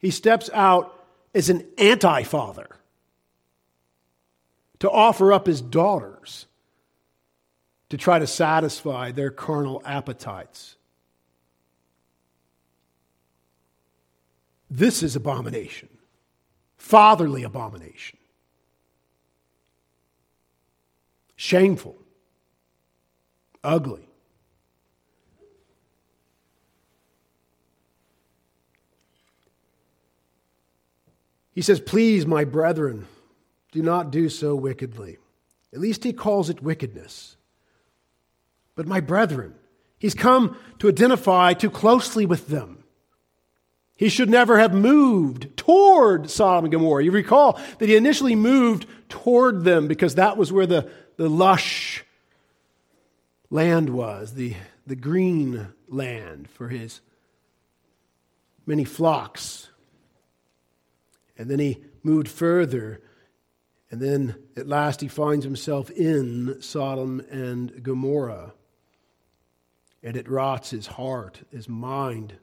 He 0.00 0.10
steps 0.10 0.50
out 0.52 1.06
as 1.32 1.48
an 1.48 1.64
anti 1.78 2.24
father 2.24 2.68
to 4.80 4.90
offer 4.90 5.32
up 5.32 5.46
his 5.46 5.60
daughters 5.60 6.46
to 7.90 7.96
try 7.96 8.18
to 8.18 8.26
satisfy 8.26 9.12
their 9.12 9.30
carnal 9.30 9.80
appetites. 9.84 10.74
This 14.76 15.04
is 15.04 15.14
abomination, 15.14 15.88
fatherly 16.76 17.44
abomination. 17.44 18.18
Shameful, 21.36 21.96
ugly. 23.62 24.08
He 31.52 31.62
says, 31.62 31.78
Please, 31.78 32.26
my 32.26 32.42
brethren, 32.44 33.06
do 33.70 33.80
not 33.80 34.10
do 34.10 34.28
so 34.28 34.56
wickedly. 34.56 35.18
At 35.72 35.78
least 35.78 36.02
he 36.02 36.12
calls 36.12 36.50
it 36.50 36.64
wickedness. 36.64 37.36
But 38.74 38.88
my 38.88 38.98
brethren, 38.98 39.54
he's 40.00 40.14
come 40.14 40.58
to 40.80 40.88
identify 40.88 41.52
too 41.52 41.70
closely 41.70 42.26
with 42.26 42.48
them. 42.48 42.83
He 43.96 44.08
should 44.08 44.28
never 44.28 44.58
have 44.58 44.74
moved 44.74 45.56
toward 45.56 46.28
Sodom 46.30 46.64
and 46.64 46.72
Gomorrah. 46.72 47.04
You 47.04 47.12
recall 47.12 47.60
that 47.78 47.88
he 47.88 47.96
initially 47.96 48.34
moved 48.34 48.86
toward 49.08 49.64
them 49.64 49.86
because 49.86 50.16
that 50.16 50.36
was 50.36 50.52
where 50.52 50.66
the, 50.66 50.90
the 51.16 51.28
lush 51.28 52.04
land 53.50 53.90
was, 53.90 54.34
the, 54.34 54.54
the 54.86 54.96
green 54.96 55.68
land 55.88 56.48
for 56.50 56.68
his 56.68 57.00
many 58.66 58.84
flocks. 58.84 59.68
And 61.38 61.48
then 61.48 61.60
he 61.60 61.84
moved 62.02 62.28
further 62.28 63.00
and 63.94 64.02
then 64.02 64.34
at 64.56 64.66
last 64.66 65.00
he 65.02 65.06
finds 65.06 65.44
himself 65.44 65.88
in 65.88 66.60
Sodom 66.60 67.22
and 67.30 67.80
Gomorrah. 67.80 68.52
And 70.02 70.16
it 70.16 70.28
rots 70.28 70.70
his 70.70 70.88
heart, 70.88 71.42
his 71.52 71.68
mind, 71.68 72.34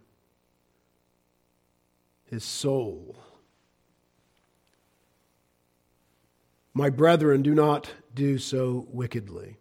his 2.32 2.44
soul. 2.44 3.16
My 6.74 6.90
brethren, 6.90 7.44
do 7.44 7.54
not 7.54 7.92
do 8.16 8.40
so 8.40 8.88
wickedly. 8.90 9.58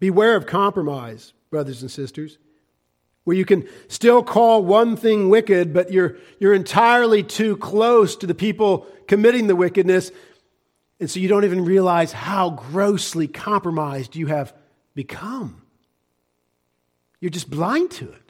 Beware 0.00 0.36
of 0.36 0.46
compromise, 0.46 1.34
brothers 1.50 1.82
and 1.82 1.90
sisters, 1.90 2.38
where 3.24 3.36
you 3.36 3.44
can 3.44 3.68
still 3.88 4.22
call 4.22 4.64
one 4.64 4.96
thing 4.96 5.28
wicked, 5.28 5.74
but 5.74 5.92
you're, 5.92 6.16
you're 6.38 6.54
entirely 6.54 7.22
too 7.22 7.58
close 7.58 8.16
to 8.16 8.26
the 8.26 8.34
people 8.34 8.86
committing 9.06 9.48
the 9.48 9.56
wickedness 9.56 10.10
and 10.98 11.10
so 11.10 11.20
you 11.20 11.28
don't 11.28 11.44
even 11.44 11.64
realize 11.64 12.12
how 12.12 12.50
grossly 12.50 13.28
compromised 13.28 14.16
you 14.16 14.26
have 14.26 14.54
become. 14.94 15.62
You're 17.20 17.30
just 17.30 17.50
blind 17.50 17.90
to 17.92 18.10
it. 18.10 18.25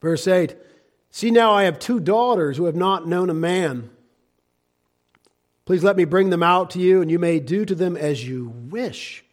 Verse 0.00 0.26
8 0.26 0.56
See 1.10 1.30
now, 1.30 1.52
I 1.52 1.64
have 1.64 1.78
two 1.78 2.00
daughters 2.00 2.56
who 2.56 2.64
have 2.66 2.76
not 2.76 3.08
known 3.08 3.30
a 3.30 3.34
man. 3.34 3.90
Please 5.64 5.82
let 5.82 5.96
me 5.96 6.04
bring 6.04 6.30
them 6.30 6.42
out 6.42 6.70
to 6.70 6.78
you, 6.78 7.00
and 7.00 7.10
you 7.10 7.18
may 7.18 7.40
do 7.40 7.64
to 7.64 7.74
them 7.74 7.96
as 7.96 8.26
you 8.26 8.48
wish. 8.48 9.24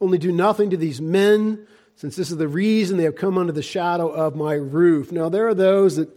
Only 0.00 0.18
do 0.18 0.30
nothing 0.30 0.70
to 0.70 0.76
these 0.76 1.00
men, 1.00 1.66
since 1.96 2.16
this 2.16 2.30
is 2.30 2.36
the 2.36 2.48
reason 2.48 2.96
they 2.96 3.04
have 3.04 3.16
come 3.16 3.38
under 3.38 3.52
the 3.52 3.62
shadow 3.62 4.08
of 4.08 4.36
my 4.36 4.54
roof. 4.54 5.10
Now, 5.10 5.28
there 5.28 5.48
are 5.48 5.54
those 5.54 5.96
that 5.96 6.08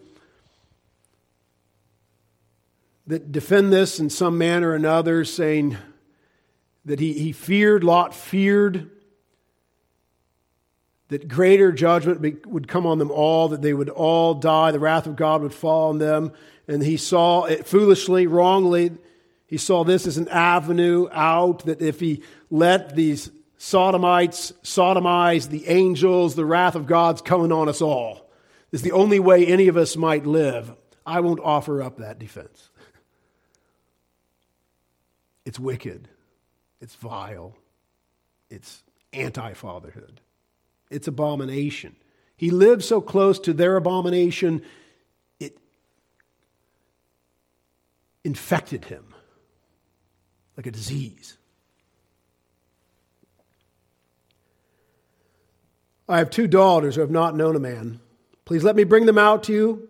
that 3.07 3.31
defend 3.31 3.73
this 3.73 3.99
in 3.99 4.09
some 4.09 4.37
manner 4.37 4.69
or 4.69 4.75
another, 4.75 5.25
saying 5.25 5.77
that 6.85 6.99
he, 6.99 7.13
he 7.13 7.31
feared, 7.31 7.83
Lot 7.83 8.15
feared 8.15 8.89
that 11.13 11.27
greater 11.27 11.71
judgment 11.71 12.47
would 12.47 12.67
come 12.67 12.87
on 12.87 12.97
them 12.97 13.11
all, 13.11 13.49
that 13.49 13.61
they 13.61 13.73
would 13.73 13.89
all 13.89 14.33
die, 14.33 14.71
the 14.71 14.79
wrath 14.79 15.05
of 15.05 15.15
God 15.15 15.43
would 15.43 15.53
fall 15.53 15.89
on 15.89 15.99
them. 15.99 16.31
And 16.67 16.81
he 16.81 16.97
saw 16.97 17.43
it 17.43 17.67
foolishly, 17.67 18.25
wrongly, 18.25 18.91
he 19.45 19.57
saw 19.57 19.83
this 19.83 20.07
as 20.07 20.17
an 20.17 20.27
avenue 20.29 21.07
out, 21.11 21.65
that 21.65 21.83
if 21.83 21.99
he 21.99 22.23
let 22.49 22.95
these 22.95 23.29
sodomites 23.59 24.53
sodomize 24.63 25.49
the 25.49 25.67
angels, 25.67 26.33
the 26.33 26.45
wrath 26.45 26.73
of 26.73 26.87
God's 26.87 27.21
coming 27.21 27.51
on 27.51 27.69
us 27.69 27.79
all. 27.79 28.27
It's 28.71 28.81
the 28.81 28.93
only 28.93 29.19
way 29.19 29.45
any 29.45 29.67
of 29.67 29.77
us 29.77 29.95
might 29.95 30.25
live. 30.25 30.73
I 31.05 31.19
won't 31.19 31.41
offer 31.41 31.83
up 31.83 31.97
that 31.97 32.17
defense. 32.17 32.71
It's 35.45 35.59
wicked. 35.59 36.07
It's 36.81 36.95
vile. 36.95 37.55
It's 38.49 38.81
anti 39.11 39.53
fatherhood. 39.53 40.21
It's 40.93 41.07
abomination. 41.07 41.95
He 42.37 42.51
lived 42.51 42.83
so 42.83 43.01
close 43.01 43.39
to 43.39 43.53
their 43.53 43.75
abomination, 43.77 44.61
it 45.39 45.57
infected 48.23 48.85
him 48.85 49.05
like 50.55 50.67
a 50.67 50.71
disease. 50.71 51.37
I 56.07 56.17
have 56.17 56.29
two 56.29 56.47
daughters 56.47 56.95
who 56.95 57.01
have 57.01 57.09
not 57.11 57.35
known 57.35 57.55
a 57.55 57.59
man. 57.59 57.99
Please 58.45 58.63
let 58.63 58.75
me 58.75 58.83
bring 58.83 59.05
them 59.05 59.17
out 59.17 59.43
to 59.43 59.53
you, 59.53 59.89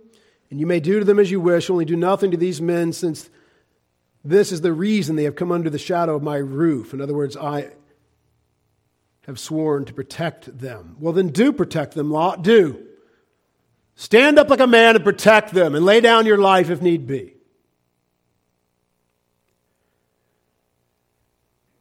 and 0.49 0.59
you 0.59 0.67
may 0.67 0.79
do 0.79 0.99
to 0.99 1.05
them 1.05 1.19
as 1.19 1.31
you 1.31 1.41
wish, 1.41 1.69
only 1.69 1.85
do 1.85 1.95
nothing 1.95 2.31
to 2.31 2.37
these 2.37 2.61
men, 2.61 2.93
since 2.93 3.29
this 4.23 4.51
is 4.51 4.61
the 4.61 4.71
reason 4.71 5.15
they 5.15 5.23
have 5.23 5.35
come 5.35 5.51
under 5.51 5.69
the 5.69 5.79
shadow 5.79 6.15
of 6.15 6.23
my 6.23 6.37
roof. 6.37 6.93
In 6.93 7.01
other 7.01 7.15
words, 7.15 7.35
I 7.35 7.71
have 9.25 9.39
sworn 9.39 9.85
to 9.85 9.93
protect 9.93 10.57
them. 10.59 10.95
Well, 10.99 11.13
then 11.13 11.29
do 11.29 11.53
protect 11.53 11.93
them, 11.93 12.11
Lot. 12.11 12.43
Do. 12.43 12.85
Stand 13.95 14.39
up 14.39 14.49
like 14.49 14.59
a 14.59 14.67
man 14.67 14.95
and 14.95 15.03
protect 15.03 15.53
them 15.53 15.75
and 15.75 15.85
lay 15.85 16.01
down 16.01 16.25
your 16.25 16.37
life 16.37 16.69
if 16.69 16.81
need 16.81 17.07
be. 17.07 17.35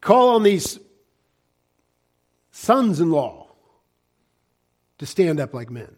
Call 0.00 0.30
on 0.30 0.42
these 0.42 0.78
sons 2.50 3.00
in 3.00 3.10
law 3.10 3.48
to 4.98 5.06
stand 5.06 5.40
up 5.40 5.54
like 5.54 5.70
men. 5.70 5.94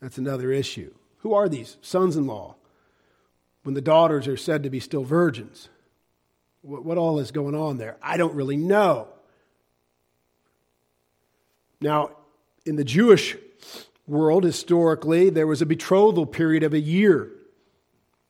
That's 0.00 0.18
another 0.18 0.52
issue. 0.52 0.94
Who 1.18 1.34
are 1.34 1.48
these 1.48 1.76
sons 1.80 2.16
in 2.16 2.26
law? 2.26 2.56
when 3.66 3.74
the 3.74 3.80
daughters 3.80 4.28
are 4.28 4.36
said 4.36 4.62
to 4.62 4.70
be 4.70 4.78
still 4.78 5.02
virgins. 5.02 5.68
What, 6.66 6.84
what 6.84 6.98
all 6.98 7.20
is 7.20 7.30
going 7.30 7.54
on 7.54 7.78
there? 7.78 7.96
I 8.02 8.16
don't 8.16 8.34
really 8.34 8.56
know. 8.56 9.06
Now, 11.80 12.10
in 12.64 12.74
the 12.74 12.84
Jewish 12.84 13.36
world, 14.08 14.42
historically, 14.42 15.30
there 15.30 15.46
was 15.46 15.62
a 15.62 15.66
betrothal 15.66 16.26
period 16.26 16.64
of 16.64 16.74
a 16.74 16.80
year. 16.80 17.30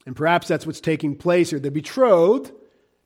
And 0.04 0.14
perhaps 0.14 0.48
that's 0.48 0.66
what's 0.66 0.80
taking 0.80 1.16
place 1.16 1.50
here. 1.50 1.58
They're 1.58 1.70
betrothed, 1.70 2.52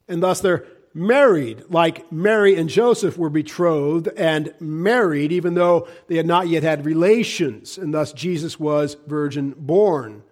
and 0.08 0.20
thus 0.20 0.40
they're 0.40 0.66
married, 0.92 1.62
like 1.68 2.10
Mary 2.10 2.56
and 2.56 2.68
Joseph 2.68 3.16
were 3.16 3.30
betrothed 3.30 4.08
and 4.16 4.52
married, 4.58 5.30
even 5.30 5.54
though 5.54 5.86
they 6.08 6.16
had 6.16 6.26
not 6.26 6.48
yet 6.48 6.64
had 6.64 6.84
relations, 6.84 7.78
and 7.78 7.94
thus 7.94 8.12
Jesus 8.12 8.58
was 8.58 8.96
virgin 9.06 9.54
born. 9.56 10.24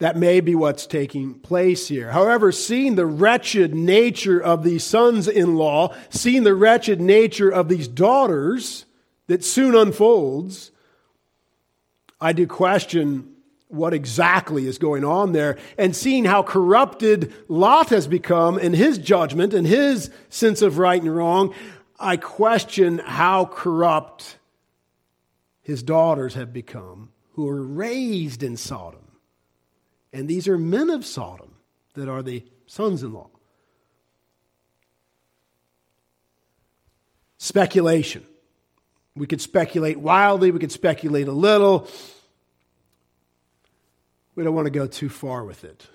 That 0.00 0.16
may 0.16 0.40
be 0.40 0.54
what's 0.54 0.86
taking 0.86 1.34
place 1.34 1.88
here. 1.88 2.10
However, 2.10 2.52
seeing 2.52 2.94
the 2.94 3.06
wretched 3.06 3.74
nature 3.74 4.42
of 4.42 4.64
these 4.64 4.82
sons 4.82 5.28
in 5.28 5.56
law, 5.56 5.94
seeing 6.08 6.42
the 6.42 6.54
wretched 6.54 7.02
nature 7.02 7.50
of 7.50 7.68
these 7.68 7.86
daughters 7.86 8.86
that 9.26 9.44
soon 9.44 9.74
unfolds, 9.76 10.72
I 12.18 12.32
do 12.32 12.46
question 12.46 13.34
what 13.68 13.92
exactly 13.92 14.66
is 14.66 14.78
going 14.78 15.04
on 15.04 15.32
there 15.32 15.58
and 15.76 15.94
seeing 15.94 16.24
how 16.24 16.42
corrupted 16.42 17.32
Lot 17.48 17.90
has 17.90 18.08
become 18.08 18.58
in 18.58 18.72
his 18.72 18.96
judgment 18.96 19.52
and 19.52 19.66
his 19.66 20.10
sense 20.30 20.62
of 20.62 20.78
right 20.78 21.00
and 21.00 21.14
wrong, 21.14 21.54
I 21.98 22.16
question 22.16 22.98
how 22.98 23.44
corrupt 23.44 24.38
his 25.60 25.82
daughters 25.82 26.34
have 26.34 26.54
become 26.54 27.10
who 27.34 27.44
were 27.44 27.62
raised 27.62 28.42
in 28.42 28.56
Sodom. 28.56 28.99
And 30.12 30.28
these 30.28 30.48
are 30.48 30.58
men 30.58 30.90
of 30.90 31.04
Sodom 31.04 31.54
that 31.94 32.08
are 32.08 32.22
the 32.22 32.44
sons 32.66 33.02
in 33.02 33.12
law. 33.12 33.28
Speculation. 37.38 38.24
We 39.16 39.26
could 39.26 39.40
speculate 39.40 39.98
wildly, 39.98 40.50
we 40.50 40.58
could 40.58 40.72
speculate 40.72 41.28
a 41.28 41.32
little. 41.32 41.88
We 44.34 44.44
don't 44.44 44.54
want 44.54 44.66
to 44.66 44.70
go 44.70 44.86
too 44.86 45.08
far 45.08 45.44
with 45.44 45.64
it. 45.64 45.86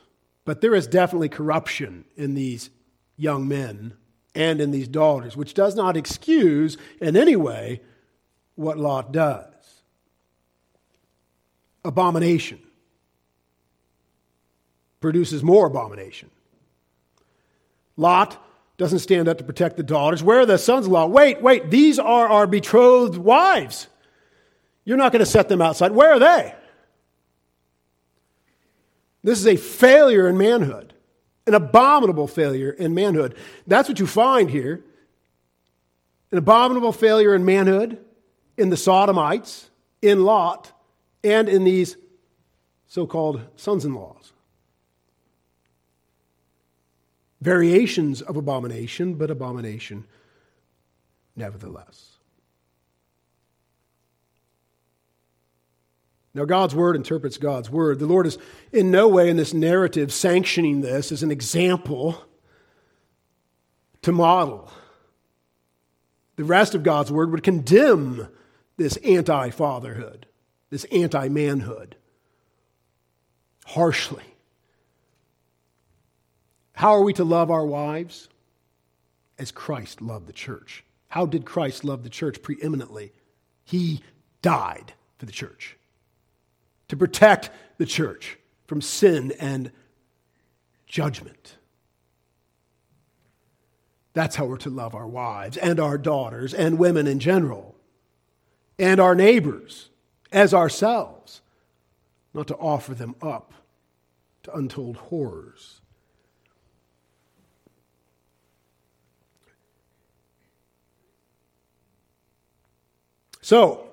But 0.44 0.62
there 0.62 0.76
is 0.76 0.86
definitely 0.86 1.30
corruption 1.30 2.06
in 2.16 2.36
these 2.36 2.70
young 3.18 3.48
men 3.48 3.94
and 4.36 4.60
in 4.60 4.72
these 4.72 4.88
daughters, 4.88 5.36
which 5.38 5.54
does 5.54 5.76
not 5.76 5.98
excuse 5.98 6.78
in 7.00 7.16
any 7.16 7.36
way 7.36 7.82
what 8.56 8.78
Lot 8.78 9.12
does. 9.12 9.54
Abomination 11.84 12.60
produces 15.06 15.44
more 15.44 15.68
abomination. 15.68 16.32
Lot 17.96 18.44
doesn't 18.76 19.00
stand 19.00 19.28
up 19.28 19.38
to 19.38 19.44
protect 19.44 19.78
the 19.78 19.84
daughters. 19.84 20.24
Where 20.24 20.40
are 20.40 20.46
the 20.48 20.58
sons 20.58 20.88
in 20.88 20.92
law? 20.92 21.06
Wait, 21.06 21.44
wait, 21.44 21.70
these 21.70 22.00
are 22.00 22.28
our 22.28 22.48
betrothed 22.48 23.16
wives. 23.16 23.86
You're 24.84 24.98
not 24.98 25.12
going 25.12 25.20
to 25.20 25.28
set 25.28 25.48
them 25.48 25.62
outside. 25.62 25.92
Where 25.92 26.14
are 26.14 26.18
they? 26.18 26.56
This 29.24 29.38
is 29.38 29.46
a 29.46 29.58
failure 29.58 30.28
in 30.28 30.40
manhood, 30.40 30.96
an 31.46 31.54
abominable 31.54 32.28
failure 32.28 32.72
in 32.72 32.96
manhood. 32.96 33.36
That's 33.68 33.88
what 33.88 34.00
you 34.00 34.08
find 34.08 34.50
here 34.50 34.84
an 36.32 36.40
abominable 36.40 36.92
failure 36.92 37.36
in 37.36 37.46
manhood 37.46 38.04
in 38.58 38.72
the 38.72 38.76
Sodomites, 38.76 39.70
in 40.02 40.26
Lot, 40.26 40.72
and 41.24 41.48
in 41.48 41.64
these 41.64 41.96
so 42.88 43.06
called 43.06 43.42
sons 43.56 43.86
in 43.86 43.94
laws 43.94 44.34
variations 47.46 48.22
of 48.24 48.36
abomination, 48.36 49.14
but 49.14 49.30
abomination 49.30 50.04
nevertheless. 51.36 52.18
Now, 56.34 56.44
God's 56.44 56.76
word 56.76 56.98
interprets 56.98 57.38
God's 57.38 57.70
word. 57.70 58.00
The 58.00 58.08
Lord 58.08 58.28
is 58.28 58.38
in 58.74 58.92
no 58.92 59.08
way 59.08 59.30
in 59.30 59.38
this 59.38 59.54
narrative 59.54 60.12
sanctioning 60.12 60.82
this 60.82 61.14
as 61.14 61.24
an 61.24 61.32
example 61.32 62.22
to 64.02 64.12
model. 64.12 64.70
The 66.36 66.44
rest 66.44 66.76
of 66.76 66.84
God's 66.84 67.12
word 67.12 67.32
would 67.32 67.44
condemn 67.44 68.28
this 68.76 68.98
anti 68.98 69.52
fatherhood, 69.52 70.26
this 70.70 70.84
anti 70.86 71.30
manhood, 71.30 71.96
harshly. 73.66 74.35
How 76.76 76.92
are 76.92 77.02
we 77.02 77.14
to 77.14 77.24
love 77.24 77.50
our 77.50 77.66
wives? 77.66 78.30
As 79.40 79.52
Christ 79.52 80.02
loved 80.02 80.28
the 80.28 80.34
church. 80.34 80.84
How 81.08 81.26
did 81.26 81.46
Christ 81.46 81.84
love 81.84 82.04
the 82.04 82.10
church 82.10 82.42
preeminently? 82.42 83.12
He 83.64 84.02
died 84.42 84.94
for 85.18 85.26
the 85.26 85.32
church 85.32 85.78
to 86.90 86.98
protect 86.98 87.50
the 87.78 87.86
church 87.86 88.38
from 88.68 88.82
sin 88.82 89.34
and 89.40 89.72
judgment. 90.86 91.58
That's 94.14 94.36
how 94.36 94.46
we're 94.46 94.58
to 94.58 94.70
love 94.70 94.96
our 94.96 95.08
wives 95.08 95.58
and 95.58 95.80
our 95.80 95.98
daughters 95.98 96.54
and 96.54 96.78
women 96.78 97.08
in 97.08 97.20
general 97.20 97.76
and 98.78 99.00
our 99.00 99.16
neighbors 99.16 99.90
as 100.32 100.54
ourselves, 100.54 101.42
not 102.34 102.48
to 102.48 102.56
offer 102.56 102.94
them 102.94 103.16
up 103.22 103.54
to 104.44 104.56
untold 104.56 104.98
horrors. 104.98 105.82
So, 113.46 113.92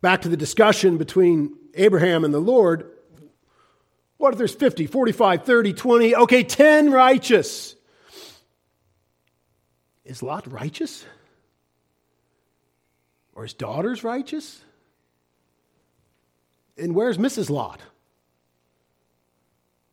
back 0.00 0.22
to 0.22 0.28
the 0.28 0.36
discussion 0.36 0.98
between 0.98 1.56
Abraham 1.74 2.24
and 2.24 2.34
the 2.34 2.40
Lord. 2.40 2.90
What 4.16 4.32
if 4.32 4.38
there's 4.38 4.52
50, 4.52 4.88
45, 4.88 5.44
30, 5.44 5.72
20, 5.72 6.16
okay, 6.16 6.42
10 6.42 6.90
righteous? 6.90 7.76
Is 10.04 10.20
Lot 10.20 10.50
righteous? 10.50 11.04
Or 13.36 13.44
his 13.44 13.54
daughters 13.54 14.02
righteous? 14.02 14.60
And 16.76 16.92
where's 16.92 17.18
Mrs. 17.18 17.50
Lot? 17.50 17.80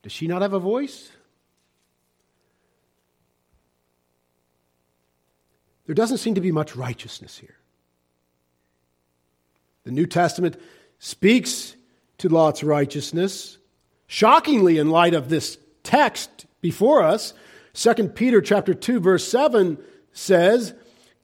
Does 0.01 0.11
she 0.11 0.25
not 0.25 0.41
have 0.41 0.53
a 0.53 0.59
voice? 0.59 1.11
There 5.85 5.95
doesn't 5.95 6.17
seem 6.17 6.35
to 6.35 6.41
be 6.41 6.51
much 6.51 6.75
righteousness 6.75 7.37
here. 7.37 7.55
The 9.83 9.91
New 9.91 10.05
Testament 10.05 10.59
speaks 10.99 11.75
to 12.19 12.29
Lot's 12.29 12.63
righteousness. 12.63 13.57
Shockingly, 14.07 14.77
in 14.77 14.89
light 14.89 15.13
of 15.13 15.29
this 15.29 15.57
text 15.83 16.45
before 16.61 17.01
us, 17.01 17.33
2 17.73 18.09
Peter 18.09 18.41
chapter 18.41 18.73
2, 18.73 18.99
verse 18.99 19.27
7 19.27 19.77
says, 20.13 20.73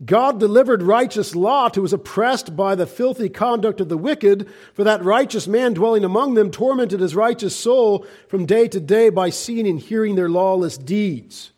God 0.06 0.40
delivered 0.40 0.84
righteous 0.84 1.36
Lot, 1.36 1.76
who 1.76 1.82
was 1.82 1.94
oppressed 1.94 2.56
by 2.56 2.76
the 2.76 2.86
filthy 2.86 3.30
conduct 3.30 3.82
of 3.82 3.90
the 3.90 3.98
wicked, 3.98 4.48
for 4.74 4.84
that 4.84 5.04
righteous 5.04 5.48
man 5.48 5.74
dwelling 5.74 6.04
among 6.04 6.36
them 6.36 6.52
tormented 6.52 7.00
his 7.00 7.16
righteous 7.16 7.56
soul 7.56 8.06
from 8.28 8.46
day 8.46 8.68
to 8.68 8.80
day 8.80 9.10
by 9.10 9.32
seeing 9.32 9.68
and 9.68 9.80
hearing 9.80 10.16
their 10.16 10.30
lawless 10.30 10.78
deeds. 10.78 11.52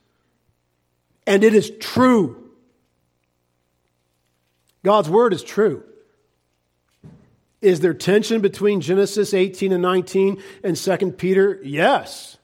And 1.28 1.44
it 1.44 1.54
is 1.54 1.70
true. 1.80 2.39
God's 4.84 5.10
word 5.10 5.34
is 5.34 5.44
true. 5.44 5.84
Is 7.62 7.82
there 7.82 7.94
tension 7.94 8.42
between 8.42 8.80
Genesis 8.80 9.34
18 9.34 9.74
and 9.74 9.82
19 9.82 10.42
and 10.64 10.78
2 10.78 11.12
Peter? 11.14 11.60
Yes. 11.64 12.38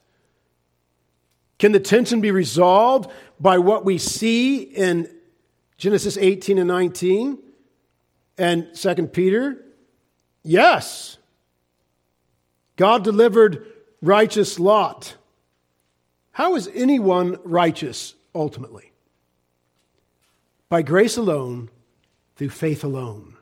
Can 1.58 1.72
the 1.72 1.80
tension 1.80 2.20
be 2.20 2.30
resolved 2.30 3.10
by 3.40 3.58
what 3.58 3.84
we 3.84 3.96
see 3.96 4.58
in 4.58 5.10
Genesis 5.78 6.18
18 6.18 6.58
and 6.58 6.68
19 6.68 7.38
and 8.36 8.68
2 8.74 8.94
Peter? 9.06 9.64
Yes. 10.42 11.16
God 12.76 13.02
delivered 13.02 13.66
righteous 14.02 14.60
Lot. 14.60 15.16
How 16.32 16.56
is 16.56 16.68
anyone 16.74 17.38
righteous 17.44 18.14
ultimately? 18.34 18.92
By 20.68 20.82
grace 20.82 21.16
alone, 21.16 21.70
through 22.36 22.50
faith 22.50 22.84
alone. 22.84 23.36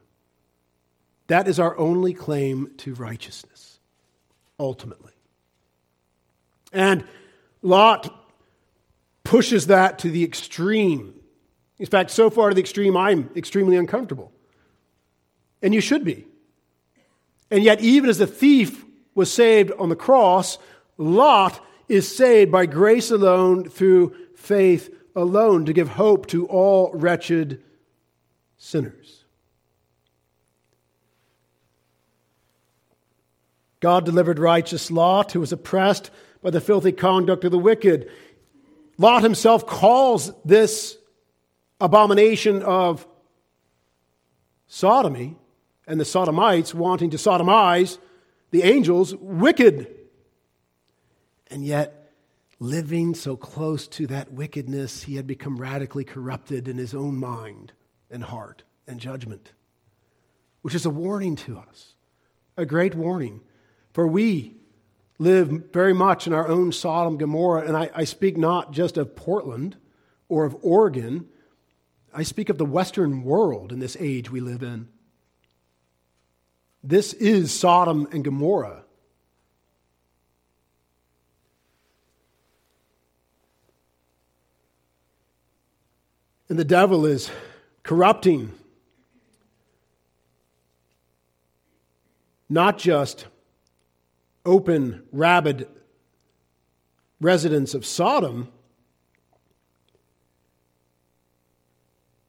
That 1.26 1.48
is 1.48 1.59
our 1.59 1.76
only 1.76 2.14
claim 2.14 2.73
to 2.79 2.94
righteousness, 2.94 3.79
ultimately. 4.58 5.12
And 6.73 7.04
Lot 7.62 8.14
pushes 9.23 9.69
that 9.69 10.00
to 10.00 10.10
the 10.10 10.25
extreme. 10.25 11.14
In 11.79 11.87
fact, 11.87 12.10
so 12.10 12.31
far 12.31 12.50
to 12.50 12.54
the 12.54 12.60
extreme, 12.60 12.96
I'm 12.96 13.31
extremely 13.35 13.77
uncomfortable. 13.77 14.33
And 15.62 15.75
you 15.75 15.81
should 15.81 16.04
be. 16.04 16.27
And 17.50 17.62
yet, 17.62 17.81
even 17.81 18.10
as 18.10 18.19
the 18.19 18.27
thief 18.27 18.85
was 19.14 19.33
saved 19.33 19.73
on 19.79 19.88
the 19.88 19.96
cross, 19.96 20.58
Lot 20.98 21.64
is 21.88 22.14
saved 22.14 22.52
by 22.52 22.66
grace 22.66 23.10
alone 23.10 23.69
through 23.69 24.14
faith 24.37 24.94
alone 25.16 25.64
to 25.66 25.73
give 25.73 25.88
hope 25.88 26.27
to 26.27 26.46
all 26.46 26.90
wretched 26.92 27.62
sinners. 28.65 29.25
God 33.81 34.06
delivered 34.06 34.38
righteous 34.38 34.90
Lot, 34.90 35.33
who 35.33 35.40
was 35.40 35.52
oppressed 35.52 36.10
by 36.42 36.48
the 36.48 36.62
filthy 36.62 36.90
conduct 36.90 37.44
of 37.44 37.50
the 37.50 37.58
wicked. 37.58 38.10
Lot 38.96 39.23
himself 39.23 39.67
calls 39.67 40.33
this 40.46 40.96
abomination 41.79 42.62
of 42.62 43.06
sodomy 44.67 45.37
and 45.87 46.00
the 46.00 46.06
sodomites 46.06 46.73
wanting 46.73 47.10
to 47.10 47.19
sodomize 47.19 47.98
the 48.50 48.62
angels, 48.62 49.15
wicked. 49.17 49.94
And 51.48 51.67
yet, 51.67 52.10
living 52.58 53.15
so 53.15 53.37
close 53.37 53.87
to 53.88 54.06
that 54.06 54.33
wickedness, 54.33 55.02
he 55.02 55.17
had 55.17 55.27
become 55.27 55.58
radically 55.58 56.04
corrupted 56.04 56.67
in 56.67 56.79
his 56.79 56.94
own 56.94 57.19
mind 57.19 57.75
and 58.15 58.23
heart 58.23 58.62
and 58.87 59.00
judgment, 59.00 59.52
which 60.62 60.75
is 60.75 60.87
a 60.87 60.90
warning 60.90 61.35
to 61.35 61.58
us, 61.58 61.94
a 62.56 62.65
great 62.65 62.94
warning. 62.94 63.40
For 63.92 64.06
we 64.06 64.54
live 65.19 65.48
very 65.73 65.92
much 65.92 66.27
in 66.27 66.33
our 66.33 66.48
own 66.48 66.71
Sodom 66.71 67.19
Gomorrah, 67.19 67.67
and 67.67 67.77
I, 67.77 67.90
I 67.94 68.04
speak 68.04 68.37
not 68.37 68.73
just 68.73 68.96
of 68.96 69.17
Portland 69.17 69.77
or 70.29 70.44
of 70.44 70.56
Oregon, 70.62 71.29
I 72.15 72.23
speak 72.23 72.48
of 72.48 72.56
the 72.56 72.65
Western 72.65 73.25
world 73.25 73.73
in 73.73 73.81
this 73.81 73.96
age 73.98 74.31
we 74.31 74.40
live 74.40 74.62
in. 74.62 74.88
This 76.85 77.12
is 77.15 77.52
Sodom 77.52 78.06
and 78.12 78.23
Gomorrah. 78.23 78.85
And 86.48 86.58
the 86.58 86.65
devil 86.65 87.06
is 87.06 87.31
corrupting 87.85 88.52
not 92.48 92.78
just 92.78 93.26
open, 94.44 95.02
rabid 95.12 95.68
residents 97.20 97.74
of 97.74 97.87
Sodom, 97.87 98.48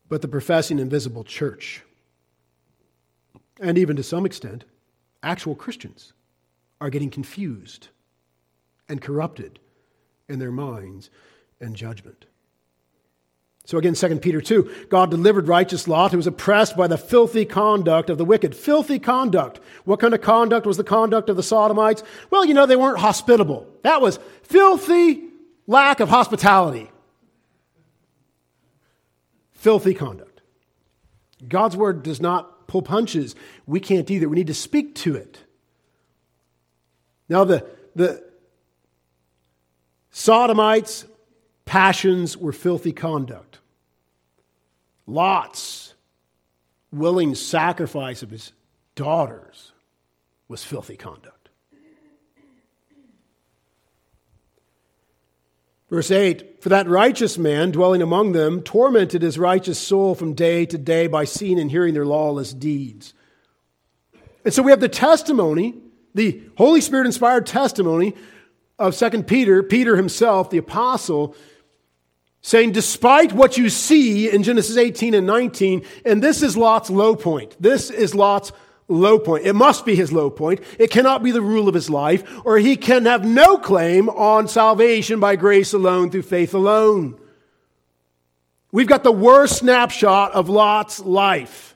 but 0.07 0.21
the 0.21 0.27
professing 0.27 0.79
invisible 0.79 1.23
church. 1.23 1.83
And 3.59 3.77
even 3.77 3.95
to 3.95 4.03
some 4.03 4.25
extent, 4.25 4.65
actual 5.23 5.55
Christians 5.55 6.13
are 6.79 6.89
getting 6.89 7.09
confused 7.09 7.89
and 8.87 9.01
corrupted 9.01 9.59
in 10.29 10.39
their 10.39 10.51
minds 10.51 11.09
and 11.59 11.75
judgment. 11.75 12.25
So 13.65 13.79
again, 13.79 13.95
2 13.95 14.19
Peter 14.19 14.41
2, 14.41 14.87
God 14.89 15.09
delivered 15.09 15.47
righteous 15.47 15.87
Lot, 15.87 16.11
who 16.11 16.17
was 16.17 16.27
oppressed 16.27 16.77
by 16.77 16.87
the 16.87 16.99
filthy 16.99 17.45
conduct 17.45 18.11
of 18.11 18.19
the 18.19 18.25
wicked. 18.25 18.55
Filthy 18.55 18.99
conduct. 18.99 19.59
What 19.85 19.99
kind 19.99 20.13
of 20.13 20.21
conduct 20.21 20.67
was 20.67 20.77
the 20.77 20.83
conduct 20.83 21.29
of 21.29 21.35
the 21.35 21.43
Sodomites? 21.43 22.03
Well, 22.29 22.45
you 22.45 22.53
know, 22.53 22.67
they 22.67 22.75
weren't 22.75 22.99
hospitable. 22.99 23.67
That 23.81 24.01
was 24.01 24.19
filthy 24.43 25.23
lack 25.65 25.99
of 25.99 26.09
hospitality. 26.09 26.91
Filthy 29.53 29.95
conduct. 29.95 30.41
God's 31.47 31.75
word 31.75 32.03
does 32.03 32.21
not 32.21 32.67
pull 32.67 32.83
punches. 32.83 33.35
We 33.65 33.79
can't 33.79 34.09
either. 34.11 34.29
We 34.29 34.35
need 34.35 34.47
to 34.47 34.53
speak 34.53 34.93
to 34.95 35.15
it. 35.15 35.39
Now, 37.27 37.43
the, 37.43 37.65
the 37.95 38.23
Sodomites, 40.11 41.05
passions 41.65 42.37
were 42.37 42.51
filthy 42.51 42.91
conduct. 42.91 43.59
Lot's 45.07 45.93
willing 46.91 47.35
sacrifice 47.35 48.23
of 48.23 48.29
his 48.29 48.53
daughters 48.95 49.73
was 50.47 50.63
filthy 50.63 50.95
conduct. 50.95 51.49
Verse 55.89 56.09
8 56.09 56.61
For 56.63 56.69
that 56.69 56.87
righteous 56.87 57.37
man 57.37 57.71
dwelling 57.71 58.01
among 58.01 58.31
them 58.31 58.61
tormented 58.61 59.21
his 59.21 59.37
righteous 59.37 59.79
soul 59.79 60.15
from 60.15 60.33
day 60.33 60.65
to 60.65 60.77
day 60.77 61.07
by 61.07 61.25
seeing 61.25 61.59
and 61.59 61.69
hearing 61.69 61.93
their 61.93 62.05
lawless 62.05 62.53
deeds. 62.53 63.13
And 64.43 64.53
so 64.53 64.61
we 64.63 64.71
have 64.71 64.79
the 64.79 64.89
testimony, 64.89 65.75
the 66.13 66.43
Holy 66.57 66.81
Spirit 66.81 67.05
inspired 67.05 67.45
testimony 67.45 68.15
of 68.77 68.95
2 68.95 69.23
Peter, 69.23 69.63
Peter 69.63 69.95
himself, 69.95 70.49
the 70.49 70.57
apostle, 70.57 71.35
saying, 72.45 72.71
despite 72.71 73.33
what 73.33 73.57
you 73.57 73.71
see 73.71 74.29
in 74.29 74.43
Genesis 74.43 74.77
18 74.77 75.15
and 75.15 75.25
19, 75.25 75.83
and 76.05 76.21
this 76.21 76.43
is 76.43 76.55
Lot's 76.55 76.91
low 76.91 77.15
point. 77.15 77.59
This 77.59 77.89
is 77.89 78.13
Lot's 78.13 78.51
low 78.87 79.17
point. 79.17 79.47
It 79.47 79.53
must 79.53 79.83
be 79.83 79.95
his 79.95 80.11
low 80.11 80.29
point. 80.29 80.61
It 80.77 80.91
cannot 80.91 81.23
be 81.23 81.31
the 81.31 81.41
rule 81.41 81.67
of 81.67 81.73
his 81.73 81.89
life, 81.89 82.23
or 82.45 82.59
he 82.59 82.77
can 82.77 83.07
have 83.07 83.25
no 83.25 83.57
claim 83.57 84.09
on 84.09 84.47
salvation 84.47 85.19
by 85.19 85.37
grace 85.37 85.73
alone 85.73 86.11
through 86.11 86.21
faith 86.21 86.53
alone. 86.53 87.19
We've 88.71 88.85
got 88.85 89.03
the 89.03 89.11
worst 89.11 89.57
snapshot 89.57 90.33
of 90.33 90.47
Lot's 90.47 90.99
life. 90.99 91.75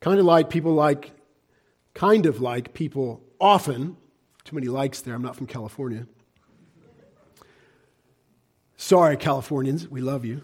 Kind 0.00 0.20
of 0.20 0.26
like 0.26 0.50
people 0.50 0.74
like, 0.74 1.12
kind 1.94 2.26
of 2.26 2.42
like 2.42 2.74
people 2.74 3.22
often, 3.40 3.96
too 4.44 4.54
many 4.54 4.68
likes 4.68 5.00
there, 5.00 5.14
I'm 5.14 5.22
not 5.22 5.34
from 5.34 5.46
California 5.46 6.06
Sorry, 8.80 9.18
Californians, 9.18 9.86
we 9.90 10.00
love 10.00 10.24
you. 10.24 10.40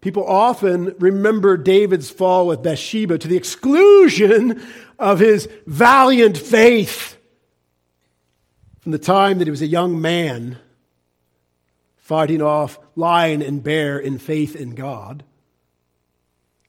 People 0.00 0.26
often 0.26 0.96
remember 0.98 1.56
David's 1.56 2.10
fall 2.10 2.48
with 2.48 2.64
Bathsheba 2.64 3.16
to 3.16 3.28
the 3.28 3.36
exclusion 3.36 4.60
of 4.98 5.20
his 5.20 5.48
valiant 5.64 6.36
faith 6.36 7.16
from 8.80 8.90
the 8.90 8.98
time 8.98 9.38
that 9.38 9.46
he 9.46 9.50
was 9.50 9.62
a 9.62 9.68
young 9.68 10.00
man 10.00 10.58
fighting 11.94 12.42
off 12.42 12.80
lion 12.96 13.42
and 13.42 13.62
bear 13.62 14.00
in 14.00 14.18
faith 14.18 14.56
in 14.56 14.74
God. 14.74 15.22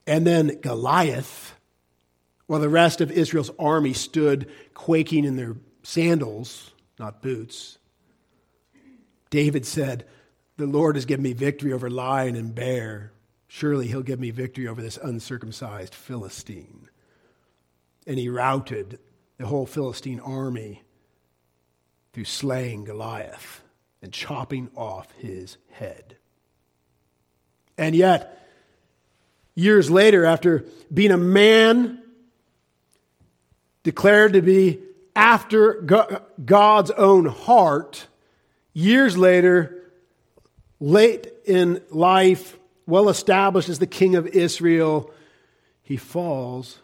And 0.06 0.24
then 0.24 0.60
Goliath, 0.60 1.54
while 2.46 2.60
the 2.60 2.68
rest 2.68 3.00
of 3.00 3.10
Israel's 3.10 3.50
army 3.58 3.94
stood 3.94 4.48
quaking 4.74 5.24
in 5.24 5.34
their 5.34 5.56
sandals, 5.82 6.70
not 7.00 7.20
boots. 7.20 7.78
David 9.30 9.66
said, 9.66 10.06
The 10.56 10.66
Lord 10.66 10.96
has 10.96 11.04
given 11.04 11.22
me 11.22 11.32
victory 11.32 11.72
over 11.72 11.90
lion 11.90 12.36
and 12.36 12.54
bear. 12.54 13.12
Surely 13.46 13.88
he'll 13.88 14.02
give 14.02 14.20
me 14.20 14.30
victory 14.30 14.68
over 14.68 14.82
this 14.82 14.98
uncircumcised 15.02 15.94
Philistine. 15.94 16.88
And 18.06 18.18
he 18.18 18.28
routed 18.28 18.98
the 19.38 19.46
whole 19.46 19.66
Philistine 19.66 20.20
army 20.20 20.82
through 22.12 22.24
slaying 22.24 22.84
Goliath 22.84 23.62
and 24.02 24.12
chopping 24.12 24.70
off 24.76 25.10
his 25.12 25.56
head. 25.70 26.16
And 27.76 27.94
yet, 27.94 28.46
years 29.54 29.90
later, 29.90 30.24
after 30.24 30.64
being 30.92 31.12
a 31.12 31.16
man 31.16 32.02
declared 33.82 34.32
to 34.32 34.42
be 34.42 34.80
after 35.14 35.74
God's 36.44 36.90
own 36.92 37.26
heart, 37.26 38.06
Years 38.78 39.18
later, 39.18 39.76
late 40.78 41.26
in 41.44 41.82
life, 41.90 42.56
well 42.86 43.08
established 43.08 43.68
as 43.68 43.80
the 43.80 43.88
king 43.88 44.14
of 44.14 44.28
Israel, 44.28 45.12
he 45.82 45.96
falls 45.96 46.78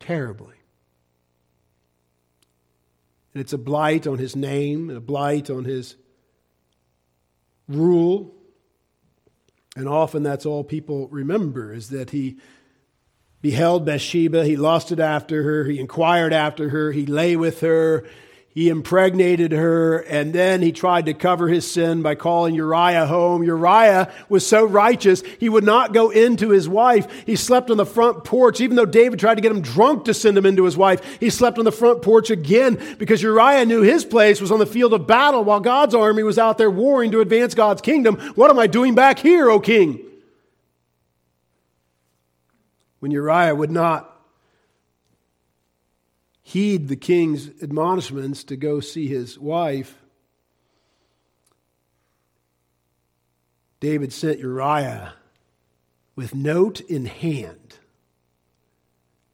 terribly. 0.00 0.54
And 3.34 3.42
it's 3.42 3.52
a 3.52 3.58
blight 3.58 4.06
on 4.06 4.16
his 4.16 4.34
name, 4.34 4.88
a 4.88 4.98
blight 4.98 5.50
on 5.50 5.66
his 5.66 5.96
rule. 7.68 8.34
And 9.76 9.86
often 9.86 10.22
that's 10.22 10.46
all 10.46 10.64
people 10.64 11.08
remember 11.08 11.74
is 11.74 11.90
that 11.90 12.12
he 12.12 12.38
beheld 13.42 13.84
Bathsheba, 13.84 14.42
he 14.46 14.56
lusted 14.56 15.00
after 15.00 15.42
her, 15.42 15.64
he 15.64 15.78
inquired 15.78 16.32
after 16.32 16.70
her, 16.70 16.92
he 16.92 17.04
lay 17.04 17.36
with 17.36 17.60
her, 17.60 18.06
he 18.54 18.68
impregnated 18.68 19.50
her, 19.50 19.98
and 19.98 20.32
then 20.32 20.62
he 20.62 20.70
tried 20.70 21.06
to 21.06 21.14
cover 21.14 21.48
his 21.48 21.68
sin 21.68 22.02
by 22.02 22.14
calling 22.14 22.54
Uriah 22.54 23.04
home. 23.04 23.42
Uriah 23.42 24.12
was 24.28 24.46
so 24.46 24.64
righteous, 24.64 25.24
he 25.40 25.48
would 25.48 25.64
not 25.64 25.92
go 25.92 26.10
into 26.10 26.50
his 26.50 26.68
wife. 26.68 27.08
He 27.26 27.34
slept 27.34 27.68
on 27.68 27.78
the 27.78 27.84
front 27.84 28.22
porch, 28.22 28.60
even 28.60 28.76
though 28.76 28.86
David 28.86 29.18
tried 29.18 29.34
to 29.34 29.40
get 29.40 29.50
him 29.50 29.60
drunk 29.60 30.04
to 30.04 30.14
send 30.14 30.38
him 30.38 30.46
into 30.46 30.62
his 30.62 30.76
wife. 30.76 31.18
He 31.18 31.30
slept 31.30 31.58
on 31.58 31.64
the 31.64 31.72
front 31.72 32.02
porch 32.02 32.30
again 32.30 32.80
because 32.96 33.20
Uriah 33.20 33.66
knew 33.66 33.82
his 33.82 34.04
place 34.04 34.40
was 34.40 34.52
on 34.52 34.60
the 34.60 34.66
field 34.66 34.94
of 34.94 35.04
battle 35.04 35.42
while 35.42 35.58
God's 35.58 35.96
army 35.96 36.22
was 36.22 36.38
out 36.38 36.56
there 36.56 36.70
warring 36.70 37.10
to 37.10 37.20
advance 37.20 37.54
God's 37.54 37.82
kingdom. 37.82 38.20
What 38.36 38.52
am 38.52 38.58
I 38.60 38.68
doing 38.68 38.94
back 38.94 39.18
here, 39.18 39.50
O 39.50 39.58
king? 39.58 39.98
When 43.00 43.10
Uriah 43.10 43.56
would 43.56 43.72
not 43.72 44.13
heed 46.44 46.88
the 46.88 46.96
king's 46.96 47.50
admonishments 47.62 48.44
to 48.44 48.54
go 48.54 48.78
see 48.78 49.08
his 49.08 49.38
wife, 49.38 49.96
David 53.80 54.12
sent 54.12 54.38
Uriah 54.38 55.14
with 56.14 56.34
note 56.34 56.80
in 56.82 57.06
hand 57.06 57.78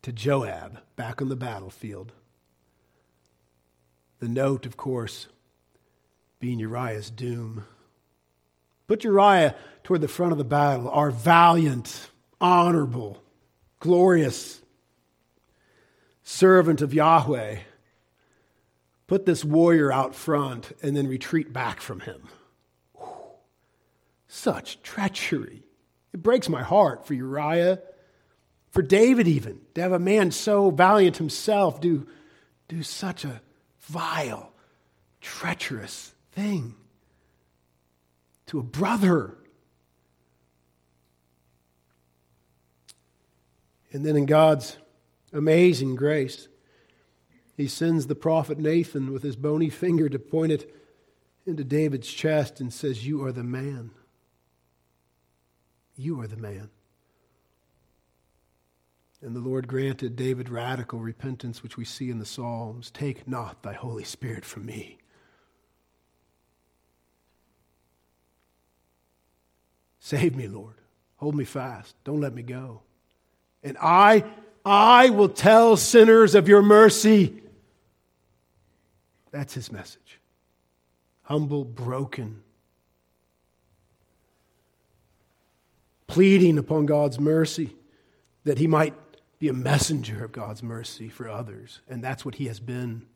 to 0.02 0.12
Joab 0.12 0.80
back 0.96 1.20
on 1.20 1.28
the 1.28 1.36
battlefield. 1.36 2.12
The 4.20 4.28
note, 4.28 4.64
of 4.64 4.76
course, 4.76 5.26
being 6.38 6.58
Uriah's 6.58 7.10
doom. 7.10 7.64
Put 8.86 9.04
Uriah 9.04 9.54
toward 9.84 10.00
the 10.00 10.08
front 10.08 10.32
of 10.32 10.38
the 10.38 10.44
battle, 10.44 10.88
our 10.88 11.10
valiant, 11.10 12.10
honorable 12.40 13.22
glorious 13.80 14.59
servant 16.22 16.82
of 16.82 16.94
Yahweh 16.94 17.58
put 19.06 19.26
this 19.26 19.44
warrior 19.44 19.92
out 19.92 20.14
front 20.14 20.72
and 20.82 20.96
then 20.96 21.08
retreat 21.08 21.52
back 21.52 21.80
from 21.80 22.00
him. 22.00 22.28
Such 24.28 24.80
treachery. 24.82 25.64
It 26.12 26.22
breaks 26.22 26.48
my 26.48 26.62
heart 26.62 27.06
for 27.06 27.14
Uriah, 27.14 27.80
for 28.70 28.82
David, 28.82 29.26
even, 29.26 29.60
to 29.74 29.80
have 29.80 29.90
a 29.92 29.98
man 29.98 30.30
so 30.30 30.70
valiant 30.70 31.16
himself 31.16 31.80
do, 31.80 32.06
do 32.68 32.84
such 32.84 33.24
a 33.24 33.40
vile, 33.80 34.52
treacherous 35.20 36.14
thing 36.30 36.76
to 38.46 38.60
a 38.60 38.62
brother. 38.62 39.36
And 43.92 44.06
then 44.06 44.16
in 44.16 44.26
God's 44.26 44.76
amazing 45.32 45.94
grace, 45.94 46.48
he 47.56 47.68
sends 47.68 48.06
the 48.06 48.14
prophet 48.14 48.58
Nathan 48.58 49.12
with 49.12 49.22
his 49.22 49.36
bony 49.36 49.68
finger 49.68 50.08
to 50.08 50.18
point 50.18 50.52
it 50.52 50.74
into 51.46 51.64
David's 51.64 52.08
chest 52.08 52.60
and 52.60 52.72
says, 52.72 53.06
You 53.06 53.24
are 53.24 53.32
the 53.32 53.44
man. 53.44 53.90
You 55.96 56.20
are 56.20 56.26
the 56.26 56.36
man. 56.36 56.70
And 59.22 59.36
the 59.36 59.40
Lord 59.40 59.68
granted 59.68 60.16
David 60.16 60.48
radical 60.48 61.00
repentance, 61.00 61.62
which 61.62 61.76
we 61.76 61.84
see 61.84 62.10
in 62.10 62.18
the 62.18 62.24
Psalms. 62.24 62.90
Take 62.90 63.28
not 63.28 63.62
thy 63.62 63.74
Holy 63.74 64.04
Spirit 64.04 64.46
from 64.46 64.64
me. 64.64 64.98
Save 69.98 70.34
me, 70.34 70.48
Lord. 70.48 70.76
Hold 71.16 71.34
me 71.34 71.44
fast. 71.44 71.94
Don't 72.04 72.22
let 72.22 72.34
me 72.34 72.42
go. 72.42 72.80
And 73.62 73.76
I, 73.78 74.24
I 74.64 75.10
will 75.10 75.28
tell 75.28 75.76
sinners 75.76 76.34
of 76.34 76.48
your 76.48 76.62
mercy. 76.62 77.42
That's 79.30 79.54
his 79.54 79.70
message. 79.72 80.18
Humble, 81.22 81.64
broken, 81.64 82.42
pleading 86.06 86.58
upon 86.58 86.86
God's 86.86 87.20
mercy 87.20 87.74
that 88.44 88.58
he 88.58 88.66
might 88.66 88.94
be 89.38 89.48
a 89.48 89.52
messenger 89.52 90.24
of 90.24 90.32
God's 90.32 90.62
mercy 90.62 91.08
for 91.08 91.28
others. 91.28 91.80
And 91.88 92.02
that's 92.02 92.24
what 92.24 92.34
he 92.34 92.46
has 92.46 92.60
been. 92.60 93.06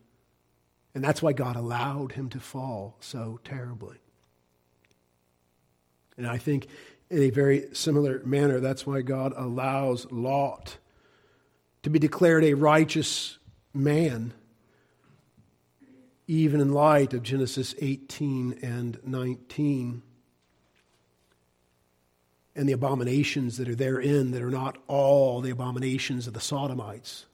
And 0.95 1.03
that's 1.03 1.20
why 1.20 1.32
God 1.32 1.57
allowed 1.57 2.12
him 2.12 2.28
to 2.30 2.40
fall 2.40 2.97
so 3.01 3.40
terribly. 3.45 3.97
And 6.16 6.26
I 6.26 6.38
think 6.38 6.68
in 7.11 7.18
a 7.18 7.30
very 7.30 7.66
similar 7.72 8.22
manner, 8.24 8.61
that's 8.61 8.86
why 8.86 9.03
God 9.03 9.32
allows 9.36 10.11
Lot 10.12 10.78
to 11.85 11.91
be 11.91 11.99
declared 11.99 12.45
a 12.45 12.55
righteous 12.55 13.39
man, 13.74 14.32
even 16.26 16.61
in 16.61 16.72
light 16.72 17.12
of 17.12 17.22
Genesis 17.22 17.74
18 17.78 18.59
and 18.62 18.99
19 19.05 20.03
and 22.57 22.68
the 22.68 22.72
abominations 22.72 23.59
that 23.59 23.68
are 23.68 23.74
therein 23.74 24.30
that 24.30 24.41
are 24.41 24.51
not 24.51 24.78
all 24.87 25.43
the 25.43 25.51
abominations 25.51 26.26
of 26.26 26.32
the 26.32 26.41
Sodomites. 26.41 27.26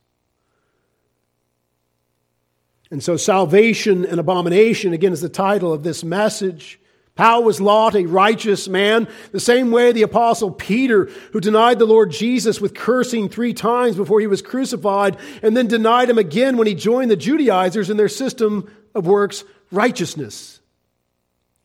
And 2.91 3.05
so, 3.05 3.17
salvation 3.17 4.05
and 4.05 4.19
abomination, 4.19 4.93
again, 4.93 5.13
is 5.13 5.21
the 5.21 5.29
title 5.29 5.73
of 5.73 5.85
this 5.85 6.03
message. 6.03 6.80
How 7.17 7.43
was 7.43 7.61
Lot 7.61 7.97
a 7.97 8.07
righteous 8.07 8.69
man? 8.69 9.07
The 9.33 9.41
same 9.41 9.71
way 9.71 9.93
the 9.93 10.03
apostle 10.03 10.51
Peter, 10.51 11.11
who 11.33 11.41
denied 11.41 11.79
the 11.79 11.87
Lord 11.87 12.11
Jesus 12.11 12.61
with 12.61 12.75
cursing 12.75 13.29
three 13.29 13.53
times 13.53 13.97
before 13.97 14.21
he 14.21 14.27
was 14.27 14.41
crucified, 14.41 15.19
and 15.43 15.57
then 15.57 15.67
denied 15.67 16.09
him 16.09 16.19
again 16.19 16.57
when 16.57 16.67
he 16.67 16.75
joined 16.75 17.11
the 17.11 17.17
Judaizers 17.17 17.91
in 17.91 17.97
their 17.97 18.09
system 18.09 18.71
of 18.95 19.07
works 19.07 19.45
righteousness, 19.71 20.61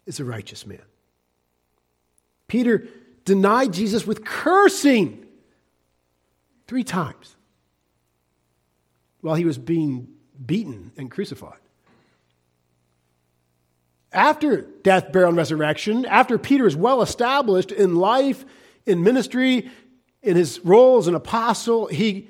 is 0.05 0.19
a 0.19 0.25
righteous 0.25 0.67
man. 0.67 0.81
Peter 2.47 2.87
denied 3.23 3.73
Jesus 3.73 4.05
with 4.05 4.23
cursing 4.23 5.25
three 6.67 6.83
times 6.83 7.35
while 9.21 9.35
he 9.35 9.45
was 9.45 9.57
being 9.57 10.07
beaten 10.45 10.91
and 10.97 11.09
crucified. 11.09 11.59
After 14.15 14.61
death, 14.61 15.11
burial, 15.11 15.29
and 15.29 15.37
resurrection, 15.37 16.05
after 16.05 16.37
Peter 16.37 16.65
is 16.65 16.75
well 16.75 17.01
established 17.01 17.71
in 17.73 17.95
life, 17.97 18.45
in 18.85 19.03
ministry, 19.03 19.69
in 20.23 20.37
his 20.37 20.63
role 20.63 20.97
as 20.97 21.07
an 21.07 21.15
apostle, 21.15 21.87
he 21.87 22.29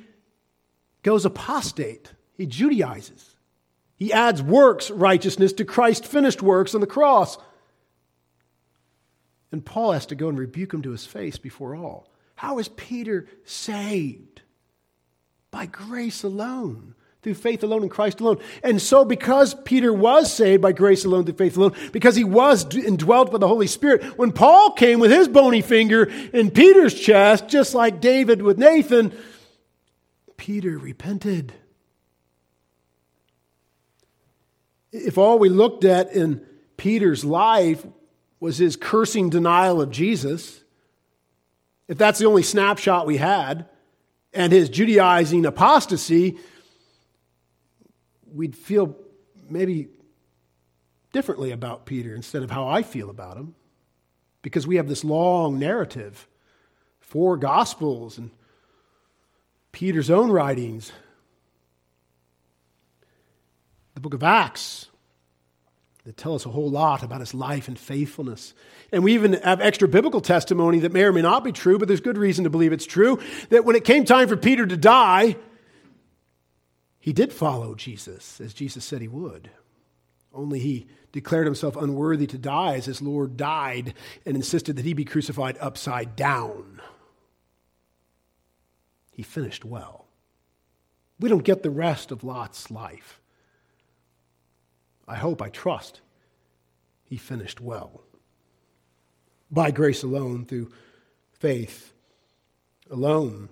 goes 1.03 1.25
apostate. 1.25 2.11
He 2.33 2.47
Judaizes. 2.47 3.35
He 3.97 4.11
adds 4.11 4.41
works 4.41 4.89
righteousness 4.89 5.53
to 5.53 5.63
Christ's 5.63 6.07
finished 6.07 6.41
works 6.41 6.73
on 6.73 6.81
the 6.81 6.87
cross. 6.87 7.37
And 9.51 9.63
Paul 9.63 9.91
has 9.91 10.07
to 10.07 10.15
go 10.15 10.27
and 10.27 10.39
rebuke 10.39 10.73
him 10.73 10.81
to 10.81 10.91
his 10.91 11.05
face 11.05 11.37
before 11.37 11.75
all. 11.75 12.09
How 12.35 12.57
is 12.57 12.67
Peter 12.67 13.27
saved? 13.45 14.41
By 15.51 15.67
grace 15.67 16.23
alone, 16.23 16.95
through 17.25 17.33
faith 17.33 17.63
alone 17.63 17.81
in 17.81 17.89
Christ 17.89 18.19
alone. 18.19 18.37
And 18.61 18.79
so, 18.79 19.03
because 19.03 19.55
Peter 19.65 19.91
was 19.91 20.31
saved 20.31 20.61
by 20.61 20.73
grace 20.73 21.05
alone, 21.05 21.25
through 21.25 21.33
faith 21.33 21.57
alone, 21.57 21.73
because 21.91 22.15
he 22.15 22.23
was 22.23 22.71
indwelt 22.75 23.31
by 23.31 23.39
the 23.39 23.47
Holy 23.47 23.65
Spirit, 23.65 24.03
when 24.15 24.31
Paul 24.31 24.73
came 24.73 24.99
with 24.99 25.09
his 25.09 25.27
bony 25.27 25.61
finger 25.61 26.03
in 26.33 26.51
Peter's 26.51 26.93
chest, 26.93 27.47
just 27.47 27.73
like 27.73 27.99
David 27.99 28.43
with 28.43 28.59
Nathan, 28.59 29.11
Peter 30.37 30.77
repented. 30.77 31.51
If 34.91 35.17
all 35.17 35.39
we 35.39 35.49
looked 35.49 35.83
at 35.83 36.13
in 36.13 36.45
Peter's 36.77 37.25
life 37.25 37.83
was 38.39 38.59
his 38.59 38.75
cursing 38.75 39.31
denial 39.31 39.81
of 39.81 39.89
Jesus, 39.89 40.63
if 41.87 41.97
that's 41.97 42.19
the 42.19 42.27
only 42.27 42.43
snapshot 42.43 43.07
we 43.07 43.17
had, 43.17 43.67
and 44.31 44.53
his 44.53 44.69
Judaizing 44.69 45.47
apostasy, 45.47 46.37
we'd 48.35 48.55
feel 48.55 48.95
maybe 49.49 49.87
differently 51.13 51.51
about 51.51 51.85
Peter 51.85 52.13
instead 52.13 52.43
of 52.43 52.51
how 52.51 52.67
I 52.67 52.83
feel 52.83 53.09
about 53.09 53.37
him. 53.37 53.55
Because 54.41 54.67
we 54.67 54.75
have 54.75 54.87
this 54.87 55.03
long 55.03 55.57
narrative, 55.57 56.27
four 56.99 57.37
gospels, 57.37 58.17
and 58.17 58.29
Peter's 59.71 60.09
own 60.09 60.29
writings, 60.29 60.91
the 63.95 64.01
book 64.01 64.13
of 64.13 64.21
Acts, 64.21 64.89
that 66.03 66.17
tell 66.17 66.35
us 66.35 66.45
a 66.45 66.49
whole 66.49 66.69
lot 66.69 67.01
about 67.01 67.21
his 67.21 67.33
life 67.33 67.67
and 67.67 67.79
faithfulness. 67.79 68.53
And 68.91 69.03
we 69.03 69.13
even 69.15 69.33
have 69.33 69.61
extra 69.61 69.87
biblical 69.87 70.21
testimony 70.21 70.79
that 70.79 70.93
may 70.93 71.03
or 71.03 71.11
may 71.11 71.23
not 71.23 71.43
be 71.43 71.51
true, 71.51 71.79
but 71.79 71.87
there's 71.87 72.01
good 72.01 72.17
reason 72.17 72.43
to 72.43 72.51
believe 72.51 72.73
it's 72.73 72.85
true. 72.85 73.19
That 73.49 73.65
when 73.65 73.75
it 73.75 73.83
came 73.83 74.05
time 74.05 74.27
for 74.27 74.37
Peter 74.37 74.67
to 74.67 74.77
die, 74.77 75.37
he 77.05 77.13
did 77.13 77.31
follow 77.31 77.75
Jesus, 77.75 78.41
as 78.41 78.51
Jesus 78.51 78.83
said 78.83 78.99
he 78.99 79.07
would. 79.07 79.51
Only 80.33 80.57
he 80.57 80.87
declared 81.11 81.45
himself 81.45 81.75
unworthy 81.75 82.25
to 82.25 82.37
die 82.39 82.77
as 82.77 82.85
his 82.85 82.99
Lord 82.99 83.37
died 83.37 83.93
and 84.25 84.35
insisted 84.35 84.75
that 84.75 84.85
he 84.85 84.93
be 84.93 85.05
crucified 85.05 85.55
upside 85.61 86.15
down. 86.15 86.81
He 89.11 89.21
finished 89.21 89.63
well. 89.63 90.07
We 91.19 91.29
don't 91.29 91.43
get 91.43 91.61
the 91.61 91.69
rest 91.69 92.09
of 92.09 92.23
Lot's 92.23 92.71
life. 92.71 93.21
I 95.07 95.17
hope, 95.17 95.43
I 95.43 95.49
trust, 95.49 96.01
he 97.03 97.17
finished 97.17 97.61
well. 97.61 98.01
By 99.51 99.69
grace 99.69 100.01
alone, 100.01 100.45
through 100.45 100.71
faith 101.33 101.93
alone. 102.89 103.49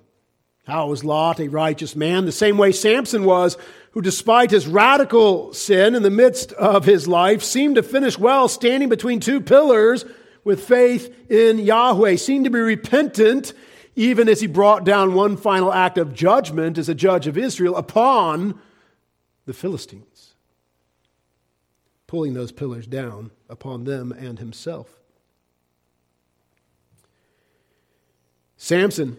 How 0.64 0.88
was 0.88 1.04
Lot 1.04 1.40
a 1.40 1.48
righteous 1.48 1.96
man? 1.96 2.26
The 2.26 2.32
same 2.32 2.58
way 2.58 2.72
Samson 2.72 3.26
was, 3.26 3.58
who, 3.92 4.02
despite 4.02 4.52
his 4.52 4.68
radical 4.68 5.54
sin 5.54 5.94
in 5.94 6.04
the 6.04 6.10
midst 6.10 6.54
of 6.54 6.86
his 6.86 7.08
life, 7.08 7.44
seemed 7.44 7.76
to 7.76 7.84
finish 7.84 8.18
well 8.18 8.48
standing 8.48 8.90
between 8.90 9.20
two 9.20 9.42
pillars 9.42 10.06
with 10.44 10.66
faith 10.66 11.14
in 11.30 11.60
Yahweh, 11.60 12.16
seemed 12.16 12.46
to 12.46 12.52
be 12.52 12.60
repentant, 12.60 13.54
even 13.96 14.30
as 14.30 14.42
he 14.42 14.48
brought 14.48 14.84
down 14.84 15.14
one 15.14 15.38
final 15.38 15.72
act 15.72 15.98
of 15.98 16.14
judgment 16.14 16.78
as 16.78 16.90
a 16.90 16.96
judge 16.96 17.28
of 17.28 17.38
Israel 17.38 17.76
upon 17.76 18.60
the 19.46 19.54
Philistines 19.54 20.34
pulling 22.14 22.36
those 22.36 22.52
pillars 22.52 22.86
down 22.86 23.32
upon 23.50 23.86
them 23.86 24.12
and 24.12 24.38
himself. 24.38 25.00
Samson 28.56 29.18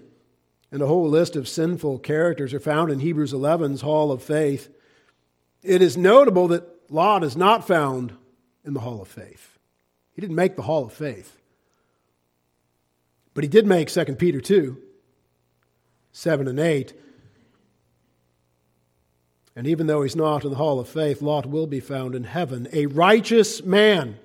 and 0.74 0.82
a 0.82 0.88
whole 0.88 1.08
list 1.08 1.36
of 1.36 1.46
sinful 1.46 2.00
characters 2.00 2.52
are 2.52 2.58
found 2.58 2.90
in 2.90 2.98
Hebrews 2.98 3.32
11's 3.32 3.80
Hall 3.80 4.10
of 4.10 4.24
Faith. 4.24 4.68
It 5.62 5.80
is 5.80 5.96
notable 5.96 6.48
that 6.48 6.64
Lot 6.90 7.22
is 7.22 7.36
not 7.36 7.64
found 7.64 8.12
in 8.64 8.74
the 8.74 8.80
Hall 8.80 9.00
of 9.00 9.06
Faith. 9.06 9.56
He 10.14 10.20
didn't 10.20 10.34
make 10.34 10.56
the 10.56 10.62
Hall 10.62 10.84
of 10.84 10.92
Faith. 10.92 11.38
But 13.34 13.44
he 13.44 13.48
did 13.48 13.68
make 13.68 13.88
2 13.88 14.04
Peter 14.16 14.40
2. 14.40 14.76
7 16.10 16.48
and 16.48 16.58
8. 16.58 16.92
And 19.54 19.68
even 19.68 19.86
though 19.86 20.02
he's 20.02 20.16
not 20.16 20.42
in 20.42 20.50
the 20.50 20.56
hall 20.56 20.80
of 20.80 20.88
faith, 20.88 21.22
Lot 21.22 21.46
will 21.46 21.68
be 21.68 21.78
found 21.78 22.16
in 22.16 22.24
heaven, 22.24 22.66
a 22.72 22.86
righteous 22.86 23.62
man 23.62 24.18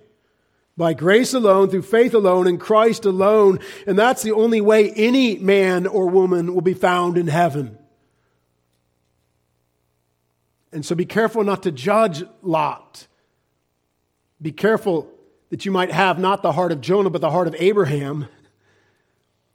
by 0.79 0.93
grace 0.93 1.33
alone, 1.33 1.69
through 1.69 1.81
faith 1.81 2.13
alone, 2.13 2.47
in 2.47 2.57
Christ 2.57 3.03
alone. 3.03 3.59
And 3.85 3.99
that's 3.99 4.23
the 4.23 4.31
only 4.31 4.61
way 4.61 4.91
any 4.91 5.37
man 5.37 5.85
or 5.85 6.07
woman 6.07 6.55
will 6.55 6.61
be 6.61 6.73
found 6.73 7.17
in 7.17 7.27
heaven. 7.27 7.77
And 10.71 10.85
so 10.85 10.95
be 10.95 11.05
careful 11.05 11.43
not 11.43 11.63
to 11.63 11.71
judge 11.71 12.23
Lot. 12.41 13.07
Be 14.41 14.53
careful 14.53 15.11
that 15.49 15.65
you 15.65 15.71
might 15.71 15.91
have 15.91 16.17
not 16.17 16.43
the 16.43 16.53
heart 16.53 16.71
of 16.71 16.79
Jonah, 16.79 17.09
but 17.09 17.19
the 17.19 17.29
heart 17.29 17.47
of 17.49 17.55
Abraham. 17.59 18.27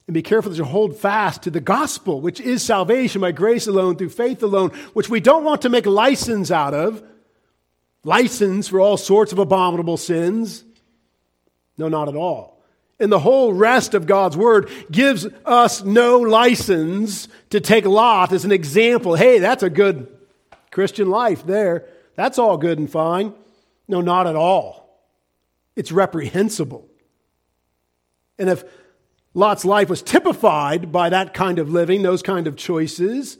And 0.07 0.13
be 0.13 0.21
careful 0.21 0.51
that 0.51 0.59
you 0.59 0.65
hold 0.65 0.95
fast 0.95 1.45
to 1.45 1.51
the 1.51 1.59
gospel, 1.59 2.21
which 2.21 2.39
is 2.39 2.63
salvation 2.63 3.23
by 3.23 3.33
grace 3.33 3.67
alone, 3.67 3.97
through 3.97 4.11
faith 4.11 4.43
alone, 4.43 4.73
which 4.93 5.09
we 5.09 5.21
don't 5.21 5.45
want 5.45 5.63
to 5.63 5.71
make 5.71 5.87
license 5.87 6.51
out 6.51 6.75
of. 6.75 7.03
License 8.05 8.69
for 8.69 8.79
all 8.79 8.99
sorts 8.99 9.33
of 9.33 9.39
abominable 9.39 9.97
sins. 9.97 10.65
No, 11.77 11.89
not 11.89 12.09
at 12.09 12.17
all. 12.17 12.63
And 13.01 13.11
the 13.11 13.19
whole 13.19 13.53
rest 13.53 13.95
of 13.95 14.07
God's 14.07 14.37
word 14.37 14.71
gives 14.91 15.27
us 15.45 15.83
no 15.83 16.19
license 16.19 17.29
to 17.51 17.61
take 17.61 17.85
Lot 17.85 18.33
as 18.33 18.45
an 18.45 18.53
example. 18.53 19.17
Hey, 19.17 19.39
that's 19.41 19.63
a 19.63 19.71
good 19.71 20.09
Christian 20.71 21.11
life 21.11 21.45
there. 21.45 21.89
That's 22.15 22.39
all 22.39 22.57
good 22.57 22.79
and 22.79 22.91
fine. 22.91 23.35
No, 23.89 24.01
not 24.01 24.27
at 24.27 24.37
all. 24.37 25.03
It's 25.75 25.91
reprehensible. 25.91 26.89
And 28.39 28.49
if 28.49 28.65
Lot's 29.35 29.65
life 29.65 29.91
was 29.91 30.03
typified 30.03 30.93
by 30.93 31.09
that 31.11 31.35
kind 31.35 31.59
of 31.59 31.69
living, 31.69 32.03
those 32.03 32.23
kind 32.23 32.47
of 32.47 32.57
choices, 32.57 33.39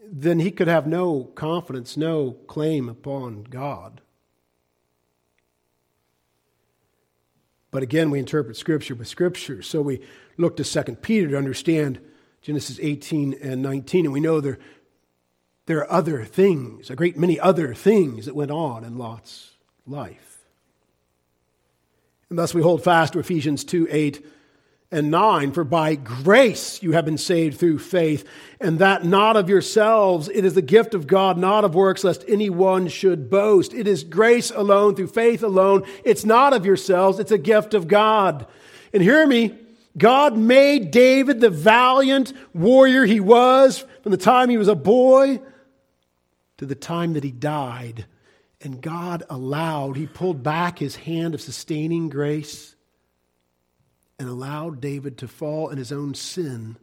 then 0.00 0.38
he 0.38 0.52
could 0.52 0.68
have 0.68 0.86
no 0.86 1.24
confidence, 1.34 1.96
no 1.96 2.32
claim 2.46 2.88
upon 2.88 3.42
God. 3.44 4.00
But 7.74 7.82
again, 7.82 8.10
we 8.10 8.20
interpret 8.20 8.56
Scripture 8.56 8.94
with 8.94 9.08
Scripture. 9.08 9.60
So 9.60 9.82
we 9.82 10.00
look 10.36 10.56
to 10.58 10.62
2 10.62 10.94
Peter 10.94 11.30
to 11.30 11.36
understand 11.36 11.98
Genesis 12.40 12.78
18 12.80 13.34
and 13.42 13.62
19. 13.62 14.04
And 14.04 14.12
we 14.12 14.20
know 14.20 14.40
there, 14.40 14.60
there 15.66 15.78
are 15.78 15.90
other 15.90 16.24
things, 16.24 16.88
a 16.88 16.94
great 16.94 17.18
many 17.18 17.40
other 17.40 17.74
things 17.74 18.26
that 18.26 18.36
went 18.36 18.52
on 18.52 18.84
in 18.84 18.96
Lot's 18.96 19.54
life. 19.88 20.38
And 22.30 22.38
thus 22.38 22.54
we 22.54 22.62
hold 22.62 22.84
fast 22.84 23.14
to 23.14 23.18
Ephesians 23.18 23.64
2 23.64 23.88
8 23.90 24.24
and 24.94 25.10
9 25.10 25.50
For 25.50 25.64
by 25.64 25.96
grace 25.96 26.82
you 26.82 26.92
have 26.92 27.04
been 27.04 27.18
saved 27.18 27.58
through 27.58 27.80
faith, 27.80 28.26
and 28.60 28.78
that 28.78 29.04
not 29.04 29.36
of 29.36 29.48
yourselves. 29.48 30.28
It 30.28 30.44
is 30.44 30.54
the 30.54 30.62
gift 30.62 30.94
of 30.94 31.08
God, 31.08 31.36
not 31.36 31.64
of 31.64 31.74
works, 31.74 32.04
lest 32.04 32.24
anyone 32.28 32.86
should 32.86 33.28
boast. 33.28 33.74
It 33.74 33.88
is 33.88 34.04
grace 34.04 34.50
alone, 34.50 34.94
through 34.94 35.08
faith 35.08 35.42
alone. 35.42 35.82
It's 36.04 36.24
not 36.24 36.52
of 36.52 36.64
yourselves, 36.64 37.18
it's 37.18 37.32
a 37.32 37.38
gift 37.38 37.74
of 37.74 37.88
God. 37.88 38.46
And 38.92 39.02
hear 39.02 39.26
me, 39.26 39.58
God 39.98 40.36
made 40.36 40.92
David 40.92 41.40
the 41.40 41.50
valiant 41.50 42.32
warrior 42.54 43.04
he 43.04 43.20
was 43.20 43.84
from 44.02 44.12
the 44.12 44.16
time 44.16 44.48
he 44.48 44.58
was 44.58 44.68
a 44.68 44.76
boy 44.76 45.40
to 46.58 46.66
the 46.66 46.74
time 46.76 47.14
that 47.14 47.24
he 47.24 47.32
died. 47.32 48.06
And 48.60 48.80
God 48.80 49.24
allowed, 49.28 49.96
he 49.96 50.06
pulled 50.06 50.42
back 50.42 50.78
his 50.78 50.96
hand 50.96 51.34
of 51.34 51.40
sustaining 51.40 52.08
grace 52.08 52.73
and 54.18 54.28
allowed 54.28 54.80
David 54.80 55.18
to 55.18 55.28
fall 55.28 55.68
in 55.68 55.78
his 55.78 55.92
own 55.92 56.14
sin, 56.14 56.76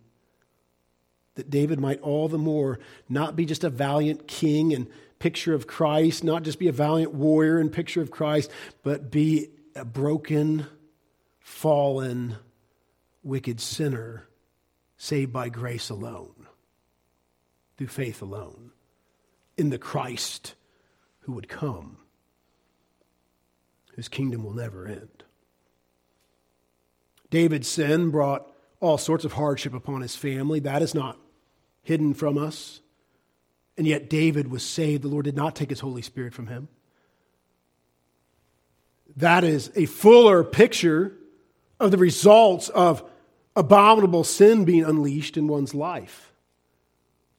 that 1.36 1.50
David 1.50 1.80
might 1.80 2.02
all 2.02 2.28
the 2.28 2.38
more 2.38 2.80
not 3.08 3.36
be 3.36 3.46
just 3.46 3.64
a 3.64 3.70
valiant 3.70 4.28
king 4.28 4.74
and 4.74 4.88
picture 5.20 5.54
of 5.54 5.68
Christ, 5.68 6.24
not 6.24 6.44
just 6.44 6.60
be 6.60 6.68
a 6.68 6.74
valiant 6.74 7.14
warrior 7.14 7.60
and 7.60 7.72
picture 7.72 8.02
of 8.02 8.12
Christ, 8.12 8.52
but 8.84 9.12
be 9.12 9.50
a 9.76 9.86
broken, 9.86 10.66
fallen, 11.40 12.36
wicked 13.24 13.62
sinner 13.62 14.28
saved 14.98 15.32
by 15.32 15.50
grace 15.50 15.90
alone, 15.90 16.48
through 17.78 17.88
faith 17.88 18.22
alone, 18.22 18.72
in 19.58 19.70
the 19.70 19.78
Christ 19.78 20.56
who 21.22 21.34
would 21.34 21.48
come, 21.48 21.98
whose 23.96 24.08
kingdom 24.08 24.44
will 24.44 24.54
never 24.54 24.88
end. 24.88 25.11
David's 27.32 27.68
sin 27.68 28.12
brought 28.12 28.48
all 28.80 29.00
sorts 29.00 29.26
of 29.26 29.34
hardship 29.34 29.74
upon 29.74 30.02
his 30.02 30.16
family. 30.16 30.60
That 30.60 30.84
is 30.84 30.94
not 30.94 31.18
hidden 31.82 32.14
from 32.14 32.38
us. 32.38 32.82
And 33.78 33.88
yet, 33.88 34.10
David 34.10 34.52
was 34.52 34.64
saved. 34.64 35.02
The 35.02 35.08
Lord 35.08 35.26
did 35.26 35.36
not 35.36 35.56
take 35.56 35.72
his 35.72 35.80
Holy 35.80 36.04
Spirit 36.04 36.34
from 36.34 36.48
him. 36.48 36.68
That 39.16 39.44
is 39.44 39.72
a 39.76 39.86
fuller 39.86 40.44
picture 40.44 41.14
of 41.80 41.90
the 41.90 41.98
results 41.98 42.70
of 42.70 43.04
abominable 43.56 44.24
sin 44.24 44.66
being 44.66 44.84
unleashed 44.84 45.38
in 45.38 45.48
one's 45.48 45.74
life. 45.74 46.32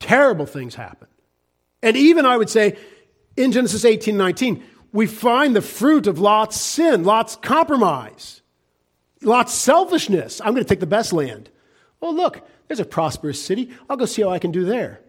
Terrible 0.01 0.47
things 0.47 0.75
happen. 0.75 1.09
And 1.83 1.97
even, 1.97 2.27
I 2.27 2.37
would 2.37 2.51
say, 2.51 2.77
in 3.37 3.53
Genesis 3.53 3.85
18 3.85 4.17
19, 4.17 4.65
we 4.93 5.07
find 5.07 5.55
the 5.55 5.63
fruit 5.63 6.07
of 6.07 6.19
Lot's 6.19 6.61
sin, 6.61 7.05
Lot's 7.05 7.37
compromise. 7.37 8.42
Lot's 9.23 9.53
of 9.53 9.59
selfishness. 9.59 10.41
I'm 10.41 10.55
going 10.55 10.65
to 10.65 10.69
take 10.69 10.81
the 10.81 10.87
best 10.87 11.13
land. 11.13 11.51
Oh, 12.01 12.11
look, 12.11 12.47
there's 12.69 12.81
a 12.81 12.85
prosperous 12.85 13.43
city. 13.43 13.71
I'll 13.89 13.97
go 13.97 14.07
see 14.07 14.23
how 14.23 14.31
I 14.31 14.39
can 14.39 14.51
do 14.51 14.65
there. 14.65 15.01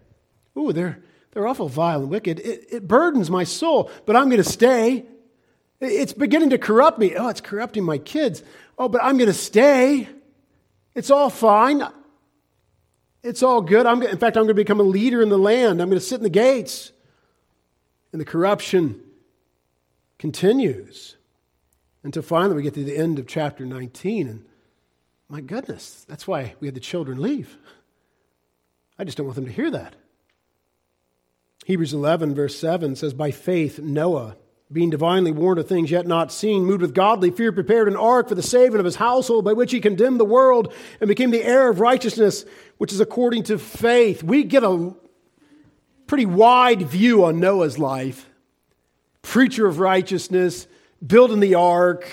Ooh, 0.57 0.71
they're, 0.71 1.03
they're 1.31 1.47
awful 1.47 1.67
vile 1.67 2.01
and 2.01 2.09
wicked. 2.09 2.39
It, 2.39 2.67
it 2.71 2.87
burdens 2.87 3.29
my 3.29 3.43
soul, 3.43 3.89
but 4.05 4.15
I'm 4.15 4.29
going 4.29 4.43
to 4.43 4.49
stay. 4.49 5.05
It's 5.79 6.13
beginning 6.13 6.51
to 6.51 6.57
corrupt 6.57 6.99
me. 6.99 7.15
Oh, 7.15 7.27
it's 7.29 7.41
corrupting 7.41 7.83
my 7.83 7.97
kids. 7.97 8.43
Oh, 8.77 8.87
but 8.87 9.03
I'm 9.03 9.17
going 9.17 9.27
to 9.27 9.33
stay. 9.33 10.07
It's 10.95 11.09
all 11.09 11.29
fine. 11.29 11.83
It's 13.23 13.41
all 13.41 13.61
good. 13.61 13.85
I'm, 13.85 14.01
in 14.03 14.17
fact, 14.17 14.37
I'm 14.37 14.43
going 14.43 14.49
to 14.49 14.53
become 14.53 14.79
a 14.79 14.83
leader 14.83 15.21
in 15.21 15.29
the 15.29 15.37
land. 15.37 15.81
I'm 15.81 15.89
going 15.89 15.99
to 15.99 16.05
sit 16.05 16.17
in 16.17 16.23
the 16.23 16.29
gates. 16.29 16.91
And 18.11 18.21
the 18.21 18.25
corruption 18.25 19.01
continues. 20.19 21.15
Until 22.03 22.21
finally 22.21 22.55
we 22.55 22.63
get 22.63 22.73
to 22.73 22.83
the 22.83 22.97
end 22.97 23.17
of 23.17 23.27
chapter 23.27 23.65
19, 23.65 24.27
and 24.27 24.45
my 25.29 25.41
goodness, 25.41 26.05
that's 26.07 26.27
why 26.27 26.55
we 26.59 26.67
had 26.67 26.75
the 26.75 26.81
children 26.81 27.21
leave. 27.21 27.57
I 28.99 29.03
just 29.03 29.17
don't 29.17 29.25
want 29.25 29.35
them 29.35 29.45
to 29.45 29.51
hear 29.51 29.71
that. 29.71 29.95
Hebrews 31.65 31.93
11, 31.93 32.35
verse 32.35 32.59
7 32.59 32.95
says, 32.95 33.13
By 33.13 33.31
faith, 33.31 33.79
Noah, 33.79 34.35
being 34.71 34.89
divinely 34.89 35.31
warned 35.31 35.59
of 35.59 35.67
things 35.67 35.91
yet 35.91 36.05
not 36.05 36.31
seen, 36.31 36.65
moved 36.65 36.81
with 36.81 36.93
godly 36.93 37.31
fear, 37.31 37.51
prepared 37.51 37.87
an 37.87 37.95
ark 37.95 38.27
for 38.27 38.35
the 38.35 38.43
saving 38.43 38.79
of 38.79 38.85
his 38.85 38.97
household, 38.97 39.45
by 39.45 39.53
which 39.53 39.71
he 39.71 39.79
condemned 39.79 40.19
the 40.19 40.25
world 40.25 40.73
and 40.99 41.07
became 41.07 41.31
the 41.31 41.43
heir 41.43 41.69
of 41.69 41.79
righteousness, 41.79 42.45
which 42.77 42.91
is 42.91 42.99
according 42.99 43.43
to 43.43 43.57
faith. 43.57 44.23
We 44.23 44.43
get 44.43 44.63
a 44.63 44.93
pretty 46.07 46.25
wide 46.25 46.81
view 46.81 47.23
on 47.23 47.39
Noah's 47.39 47.79
life. 47.79 48.29
Preacher 49.21 49.67
of 49.67 49.79
righteousness, 49.79 50.67
building 51.05 51.39
the 51.39 51.55
ark, 51.55 52.07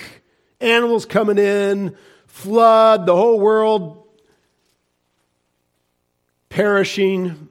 animals 0.59 1.05
coming 1.05 1.37
in, 1.37 1.95
flood, 2.27 3.05
the 3.05 3.15
whole 3.15 3.39
world 3.39 4.07
perishing. 6.49 7.49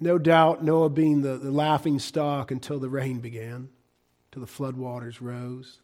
No 0.00 0.18
doubt, 0.18 0.62
Noah 0.62 0.90
being 0.90 1.22
the, 1.22 1.38
the 1.38 1.50
laughing 1.50 1.98
stock 1.98 2.50
until 2.50 2.78
the 2.78 2.88
rain 2.88 3.20
began, 3.20 3.70
till 4.32 4.42
the 4.42 4.48
floodwaters 4.48 5.20
rose. 5.20 5.80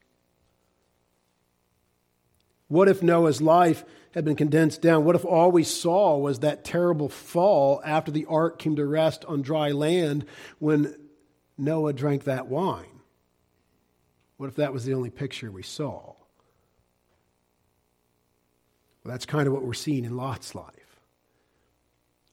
What 2.69 2.89
if 2.89 3.03
Noah's 3.03 3.43
life 3.43 3.85
had 4.13 4.25
been 4.25 4.37
condensed 4.37 4.81
down? 4.83 5.05
What 5.05 5.17
if 5.17 5.25
all 5.25 5.51
we 5.51 5.65
saw 5.65 6.17
was 6.17 6.41
that 6.41 6.65
terrible 6.65 7.09
fall 7.09 7.81
after 7.85 8.13
the 8.13 8.27
ark 8.27 8.59
came 8.61 8.77
to 8.77 8.87
rest 8.87 9.25
on 9.25 9.43
dry 9.43 9.73
land 9.73 10.25
when 10.59 10.95
Noah 11.59 11.93
drank 11.93 12.25
that 12.25 12.47
wine? 12.47 12.90
What 14.41 14.49
if 14.49 14.57
that 14.57 14.73
was 14.73 14.87
the 14.87 14.95
only 14.95 15.11
picture 15.11 15.51
we 15.51 15.63
saw? 15.63 16.15
Well, 19.05 19.13
that's 19.13 19.27
kind 19.27 19.47
of 19.47 19.53
what 19.53 19.63
we're 19.63 19.75
seeing 19.75 20.07
in 20.07 20.17
Lot's 20.17 20.55
life. 20.55 20.99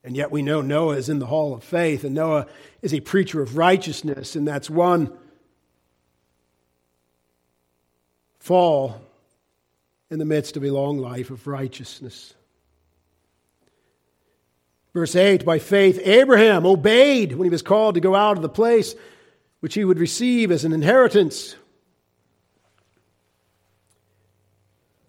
And 0.06 0.16
yet 0.16 0.32
we 0.32 0.42
know 0.42 0.62
Noah 0.62 0.96
is 0.96 1.10
in 1.10 1.20
the 1.20 1.26
hall 1.26 1.54
of 1.54 1.66
faith, 1.66 2.06
and 2.06 2.16
Noah 2.16 2.48
is 2.82 2.94
a 2.94 3.02
preacher 3.02 3.42
of 3.42 3.58
righteousness, 3.58 4.38
and 4.38 4.48
that's 4.48 4.70
one 4.70 5.12
fall 8.40 9.02
in 10.10 10.18
the 10.18 10.24
midst 10.24 10.56
of 10.56 10.64
a 10.64 10.72
long 10.72 11.00
life 11.00 11.30
of 11.30 11.46
righteousness. 11.46 12.34
Verse 14.94 15.14
8 15.14 15.44
By 15.44 15.60
faith, 15.60 16.00
Abraham 16.06 16.66
obeyed 16.66 17.34
when 17.34 17.48
he 17.48 17.52
was 17.52 17.62
called 17.62 17.96
to 17.96 18.02
go 18.02 18.16
out 18.16 18.38
of 18.38 18.44
the 18.44 18.48
place 18.48 18.96
which 19.60 19.74
he 19.74 19.84
would 19.84 20.00
receive 20.00 20.52
as 20.52 20.64
an 20.64 20.72
inheritance. 20.72 21.58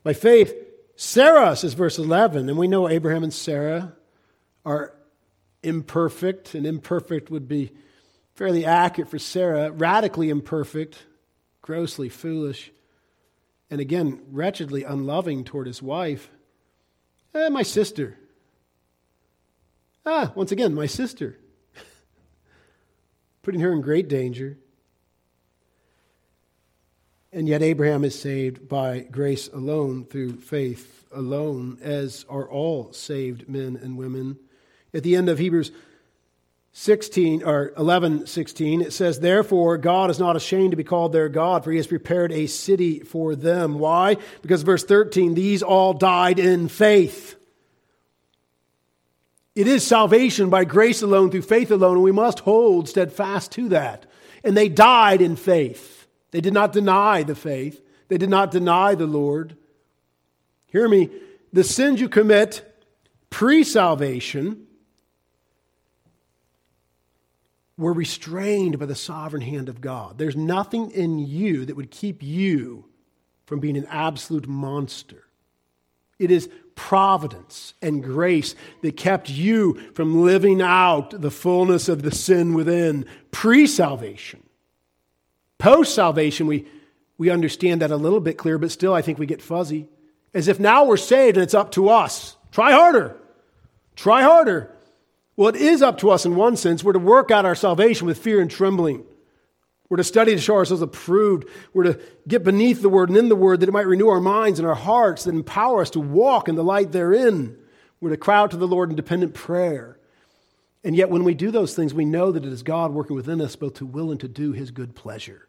By 0.09 0.15
faith, 0.15 0.55
Sarah, 0.97 1.55
says 1.55 1.75
verse 1.75 1.99
11, 1.99 2.49
and 2.49 2.57
we 2.57 2.67
know 2.67 2.89
Abraham 2.89 3.25
and 3.25 3.35
Sarah 3.35 3.93
are 4.65 4.95
imperfect, 5.63 6.55
and 6.55 6.67
imperfect 6.67 7.31
would 7.31 7.47
be 7.47 7.73
fairly 8.35 8.65
accurate 8.65 9.11
for 9.11 9.19
Sarah, 9.19 9.71
radically 9.71 10.31
imperfect, 10.31 11.05
grossly 11.61 12.09
foolish, 12.09 12.73
and 13.69 13.83
again, 13.83 14.23
wretchedly 14.31 14.83
unloving 14.83 15.45
toward 15.45 15.67
his 15.67 15.83
wife. 15.83 16.31
Eh, 17.35 17.51
my 17.51 17.63
sister. 17.63 18.17
Ah, 20.07 20.33
once 20.35 20.53
again, 20.53 20.75
my 20.75 20.87
sister. 20.87 21.39
Putting 23.43 23.61
her 23.61 23.75
in 23.75 23.83
great 23.83 24.09
danger. 24.09 24.57
And 27.33 27.47
yet, 27.47 27.63
Abraham 27.63 28.05
is 28.05 28.19
saved 28.19 28.69
by 28.69 29.01
grace 29.01 29.49
alone, 29.49 30.07
through 30.07 30.37
faith 30.37 31.05
alone, 31.13 31.79
as 31.83 32.25
are 32.29 32.49
all 32.49 32.93
saved 32.93 33.49
men 33.49 33.79
and 33.83 33.99
women. 33.99 34.39
At 34.95 35.03
the 35.03 35.15
end 35.15 35.29
of 35.29 35.39
Hebrews 35.39 35.71
16 36.73 37.43
or 37.43 37.73
11 37.77 38.27
16 38.27 38.83
it 38.83 38.93
says 38.93 39.19
therefore 39.19 39.79
god 39.79 40.11
is 40.11 40.21
not 40.21 40.37
ashamed 40.37 40.71
to 40.71 40.77
be 40.77 40.85
called 40.85 41.13
their 41.13 41.29
god 41.29 41.65
for 41.65 41.73
he 41.73 41.77
has 41.77 41.89
prepared 41.89 42.31
a 42.31 42.47
city 42.47 43.01
for 43.01 43.35
them. 43.35 43.81
Why? 43.81 44.17
Because 44.43 44.63
verse 44.63 44.85
13 44.85 45.35
these 45.35 45.63
all 45.63 45.93
died 45.93 46.39
in 46.39 46.69
faith. 46.69 47.35
It 49.57 49.67
is 49.67 49.85
salvation 49.85 50.51
by 50.51 50.65
grace 50.65 51.03
alone 51.03 51.33
through 51.33 51.43
faith 51.43 51.73
alone 51.73 51.97
and 51.97 52.05
we 52.05 52.13
must 52.13 52.41
hold 52.41 52.89
steadfast 52.89 53.51
to 53.53 53.71
that. 53.71 54.07
And 54.45 54.57
they 54.57 54.69
died 54.69 55.21
in 55.21 55.35
faith 55.35 55.98
they 56.31 56.41
did 56.41 56.53
not 56.53 56.73
deny 56.73 57.23
the 57.23 57.35
faith 57.35 57.81
they 58.09 58.19
did 58.19 58.31
not 58.31 58.51
deny 58.51 58.95
the 58.95 59.07
lord 59.07 59.57
hear 60.67 60.89
me 60.89 61.11
the 61.53 61.65
sins 61.65 62.01
you 62.01 62.09
commit 62.09 62.65
pre-salvation 63.31 64.67
were 67.79 67.93
restrained 67.93 68.79
by 68.79 68.87
the 68.87 68.95
sovereign 68.95 69.41
hand 69.41 69.69
of 69.69 69.81
God. 69.81 70.19
There's 70.19 70.37
nothing 70.37 70.91
in 70.91 71.21
you 71.21 71.65
that 71.65 71.77
would 71.77 71.93
keep 71.93 72.23
you 72.23 72.85
from 73.47 73.61
being 73.61 73.77
an 73.77 73.87
absolute 73.87 74.49
monster. 74.49 75.25
It 76.19 76.33
is 76.33 76.51
providence 76.75 77.75
and 77.81 78.03
grace 78.03 78.57
that 78.83 78.97
kept 78.97 79.31
you 79.31 79.93
from 79.95 80.25
living 80.25 80.61
out 80.61 81.23
the 81.23 81.31
fullness 81.31 81.89
of 81.89 82.03
the 82.03 82.11
sin 82.11 82.53
within 82.53 83.07
pre 83.31 83.67
salvation. 83.69 84.43
Post 85.59 85.95
salvation, 85.95 86.47
we, 86.47 86.67
we 87.19 87.31
understand 87.31 87.83
that 87.83 87.91
a 87.91 87.97
little 87.97 88.21
bit 88.21 88.39
clearer, 88.39 88.59
but 88.59 88.71
still 88.71 88.95
I 88.95 89.03
think 89.03 89.19
we 89.19 89.27
get 89.27 89.43
fuzzy. 89.43 89.89
As 90.33 90.49
if 90.49 90.61
now 90.61 90.85
we're 90.85 90.97
saved 90.97 91.37
and 91.37 91.43
it's 91.43 91.55
up 91.55 91.73
to 91.73 91.89
us. 91.89 92.37
Try 92.53 92.73
harder. 92.73 93.17
Try 93.97 94.23
harder. 94.23 94.73
Well, 95.37 95.49
it 95.49 95.57
is 95.57 95.83
up 95.83 95.99
to 95.99 96.11
us 96.11 96.27
in 96.27 96.37
one 96.37 96.57
sense. 96.57 96.85
We're 96.85 96.93
to 96.93 96.99
work 96.99 97.31
out 97.31 97.45
our 97.45 97.55
salvation 97.55 98.07
with 98.07 98.19
fear 98.19 98.41
and 98.41 98.51
trembling. 98.51 99.05
We're 99.89 99.97
to 99.97 100.05
study 100.05 100.35
to 100.35 100.41
show 100.41 100.55
ourselves 100.55 100.83
approved. 100.83 101.49
We're 101.73 101.93
to 101.93 102.01
get 102.27 102.45
beneath 102.45 102.83
the 102.83 102.89
word 102.89 103.09
and 103.09 103.17
in 103.17 103.29
the 103.29 103.37
word 103.37 103.61
that 103.61 103.69
it 103.69 103.73
might 103.73 103.87
renew 103.87 104.09
our 104.09 104.21
minds 104.21 104.59
and 104.59 104.69
our 104.69 104.75
hearts, 104.75 105.25
that 105.25 105.35
empower 105.35 105.81
us 105.81 105.91
to 105.91 106.01
walk 106.01 106.49
in 106.49 106.57
the 106.57 106.65
light 106.65 106.93
therein. 106.93 107.57
We're 108.01 108.11
to 108.11 108.17
cry 108.17 108.37
out 108.37 108.51
to 108.53 108.57
the 108.57 108.69
Lord 108.69 108.91
in 108.91 108.97
dependent 108.97 109.35
prayer. 109.35 109.99
And 110.85 110.95
yet, 110.95 111.11
when 111.11 111.25
we 111.25 111.35
do 111.35 111.51
those 111.51 111.75
things, 111.75 111.93
we 111.93 112.05
know 112.05 112.31
that 112.31 112.45
it 112.45 112.53
is 112.53 112.63
God 112.63 112.93
working 112.93 113.17
within 113.17 113.41
us 113.41 113.57
both 113.57 113.75
to 113.75 113.87
will 113.87 114.11
and 114.11 114.21
to 114.21 114.29
do 114.29 114.53
his 114.53 114.71
good 114.71 114.95
pleasure. 114.95 115.48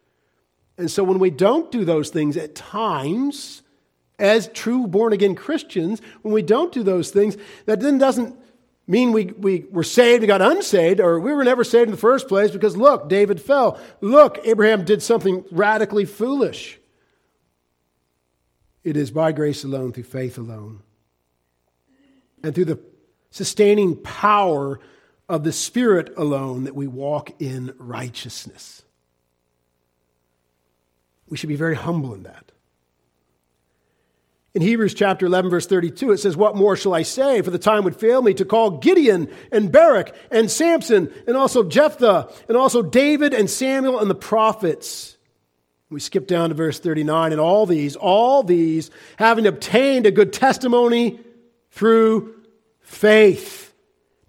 And 0.80 0.90
so, 0.90 1.04
when 1.04 1.20
we 1.20 1.30
don't 1.30 1.70
do 1.74 1.84
those 1.84 2.10
things 2.10 2.38
at 2.38 2.56
times, 2.56 3.64
as 4.18 4.48
true 4.48 4.88
born 4.88 5.12
again 5.12 5.36
Christians, 5.36 6.02
when 6.22 6.34
we 6.34 6.42
don't 6.42 6.72
do 6.72 6.84
those 6.84 7.12
things, 7.12 7.36
that 7.66 7.82
then 7.82 7.98
doesn't 7.98 8.34
mean 8.88 9.12
we, 9.12 9.26
we 9.26 9.66
were 9.72 9.84
saved, 9.84 10.22
we 10.22 10.28
got 10.28 10.42
unsaved, 10.42 11.02
or 11.02 11.20
we 11.20 11.34
were 11.34 11.44
never 11.44 11.66
saved 11.66 11.90
in 11.90 11.92
the 11.92 11.98
first 11.98 12.30
place 12.30 12.52
because 12.52 12.78
look, 12.78 13.10
David 13.10 13.42
fell. 13.42 13.78
Look, 14.00 14.40
Abraham 14.46 14.86
did 14.86 15.04
something 15.04 15.44
radically 15.52 16.06
foolish. 16.06 16.80
It 18.86 18.96
is 18.96 19.12
by 19.12 19.34
grace 19.34 19.66
alone, 19.66 19.92
through 19.92 20.04
faith 20.04 20.38
alone, 20.38 20.82
and 22.42 22.56
through 22.56 22.66
the 22.66 22.80
sustaining 23.32 23.98
power 23.98 24.80
of 25.28 25.44
the 25.44 25.52
Spirit 25.52 26.14
alone 26.16 26.64
that 26.64 26.74
we 26.74 26.88
walk 26.88 27.42
in 27.42 27.76
righteousness. 27.78 28.84
We 31.30 31.38
should 31.38 31.50
be 31.50 31.56
very 31.56 31.76
humble 31.76 32.14
in 32.14 32.24
that. 32.24 32.52
In 34.56 34.64
Hebrews 34.64 34.96
chapter 34.96 35.28
11, 35.28 35.52
verse 35.52 35.68
32, 35.68 36.12
it 36.12 36.18
says, 36.18 36.36
What 36.36 36.56
more 36.56 36.76
shall 36.76 36.96
I 36.96 37.04
say? 37.04 37.42
For 37.42 37.52
the 37.52 37.60
time 37.60 37.84
would 37.84 37.96
fail 37.96 38.22
me 38.22 38.34
to 38.34 38.46
call 38.46 38.72
Gideon 38.80 39.30
and 39.52 39.72
Barak 39.72 40.16
and 40.32 40.50
Samson 40.50 41.14
and 41.28 41.38
also 41.38 41.64
Jephthah 41.64 42.34
and 42.48 42.58
also 42.58 42.82
David 42.82 43.34
and 43.34 43.48
Samuel 43.48 44.00
and 44.00 44.10
the 44.10 44.16
prophets. 44.16 45.18
We 45.92 46.00
skip 46.00 46.28
down 46.28 46.50
to 46.50 46.56
verse 46.56 46.80
39, 46.80 47.32
and 47.32 47.42
all 47.42 47.66
these, 47.66 47.96
all 47.96 48.44
these, 48.44 48.92
having 49.18 49.48
obtained 49.48 50.06
a 50.06 50.12
good 50.12 50.34
testimony 50.34 51.20
through 51.72 52.36
faith, 52.82 53.74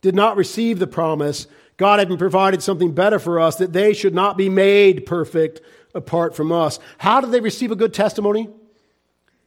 did 0.00 0.14
not 0.14 0.36
receive 0.36 0.78
the 0.78 0.86
promise. 0.86 1.46
God 1.76 1.98
had 1.98 2.18
provided 2.18 2.62
something 2.62 2.92
better 2.92 3.18
for 3.18 3.40
us, 3.40 3.56
that 3.56 3.72
they 3.72 3.92
should 3.92 4.14
not 4.14 4.38
be 4.38 4.48
made 4.48 5.06
perfect 5.06 5.60
apart 5.94 6.36
from 6.36 6.52
us. 6.52 6.78
How 6.98 7.20
did 7.20 7.32
they 7.32 7.40
receive 7.40 7.70
a 7.70 7.76
good 7.76 7.94
testimony? 7.94 8.48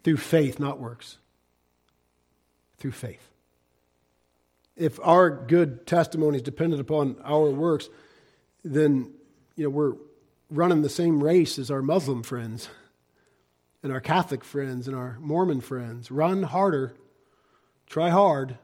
Through 0.03 0.17
faith, 0.17 0.59
not 0.59 0.79
works. 0.79 1.17
Through 2.77 2.91
faith. 2.91 3.29
If 4.75 4.99
our 5.01 5.29
good 5.29 5.85
testimony 5.85 6.37
is 6.37 6.41
dependent 6.41 6.81
upon 6.81 7.17
our 7.23 7.51
works, 7.51 7.89
then 8.63 9.11
you 9.55 9.63
know 9.65 9.69
we're 9.69 9.93
running 10.49 10.81
the 10.81 10.89
same 10.89 11.23
race 11.23 11.59
as 11.59 11.69
our 11.71 11.81
Muslim 11.81 12.23
friends 12.23 12.69
and 13.83 13.91
our 13.91 13.99
Catholic 13.99 14.43
friends 14.43 14.87
and 14.87 14.95
our 14.95 15.17
Mormon 15.19 15.61
friends. 15.61 16.09
Run 16.09 16.43
harder, 16.43 16.93
try 17.87 18.09
hard. 18.09 18.57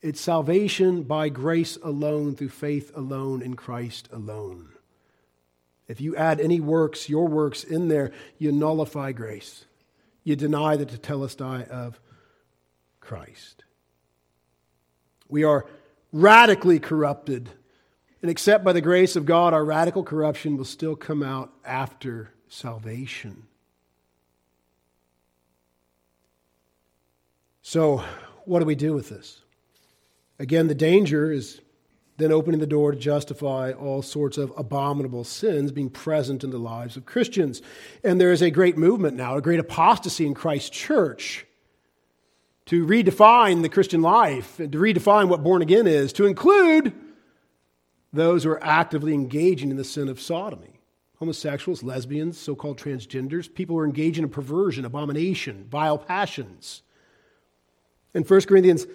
It's 0.00 0.20
salvation 0.20 1.02
by 1.02 1.28
grace 1.28 1.76
alone, 1.82 2.36
through 2.36 2.50
faith 2.50 2.92
alone, 2.94 3.42
in 3.42 3.54
Christ 3.54 4.08
alone. 4.12 4.68
If 5.88 6.02
you 6.02 6.14
add 6.14 6.40
any 6.40 6.60
works, 6.60 7.08
your 7.08 7.26
works 7.26 7.64
in 7.64 7.88
there, 7.88 8.12
you 8.38 8.52
nullify 8.52 9.12
grace. 9.12 9.64
You 10.22 10.36
deny 10.36 10.76
the 10.76 10.84
tetelestai 10.84 11.66
of 11.68 11.98
Christ. 13.00 13.64
We 15.28 15.44
are 15.44 15.64
radically 16.12 16.78
corrupted. 16.78 17.48
And 18.20 18.30
except 18.30 18.64
by 18.64 18.74
the 18.74 18.82
grace 18.82 19.16
of 19.16 19.24
God, 19.24 19.54
our 19.54 19.64
radical 19.64 20.02
corruption 20.02 20.58
will 20.58 20.66
still 20.66 20.96
come 20.96 21.22
out 21.22 21.52
after 21.64 22.30
salvation. 22.48 23.44
So, 27.62 28.02
what 28.44 28.60
do 28.60 28.64
we 28.64 28.74
do 28.74 28.94
with 28.94 29.08
this? 29.08 29.40
Again, 30.38 30.68
the 30.68 30.74
danger 30.74 31.30
is 31.30 31.60
then 32.18 32.32
opening 32.32 32.60
the 32.60 32.66
door 32.66 32.92
to 32.92 32.98
justify 32.98 33.72
all 33.72 34.02
sorts 34.02 34.36
of 34.36 34.52
abominable 34.56 35.24
sins 35.24 35.72
being 35.72 35.88
present 35.88 36.44
in 36.44 36.50
the 36.50 36.58
lives 36.58 36.96
of 36.96 37.06
Christians. 37.06 37.62
And 38.04 38.20
there 38.20 38.32
is 38.32 38.42
a 38.42 38.50
great 38.50 38.76
movement 38.76 39.16
now, 39.16 39.36
a 39.36 39.42
great 39.42 39.60
apostasy 39.60 40.26
in 40.26 40.34
Christ's 40.34 40.70
church 40.70 41.46
to 42.66 42.84
redefine 42.84 43.62
the 43.62 43.68
Christian 43.68 44.02
life 44.02 44.60
and 44.60 44.70
to 44.72 44.78
redefine 44.78 45.28
what 45.28 45.42
born 45.42 45.62
again 45.62 45.86
is, 45.86 46.12
to 46.14 46.26
include 46.26 46.92
those 48.12 48.44
who 48.44 48.50
are 48.50 48.64
actively 48.64 49.14
engaging 49.14 49.70
in 49.70 49.76
the 49.76 49.84
sin 49.84 50.08
of 50.08 50.20
sodomy 50.20 50.78
homosexuals, 51.18 51.82
lesbians, 51.82 52.38
so 52.38 52.54
called 52.54 52.78
transgenders, 52.78 53.52
people 53.52 53.74
who 53.74 53.80
are 53.80 53.86
engaging 53.86 54.22
in 54.22 54.30
perversion, 54.30 54.84
abomination, 54.84 55.66
vile 55.68 55.98
passions. 55.98 56.82
In 58.14 58.22
1 58.22 58.40
Corinthians 58.42 58.86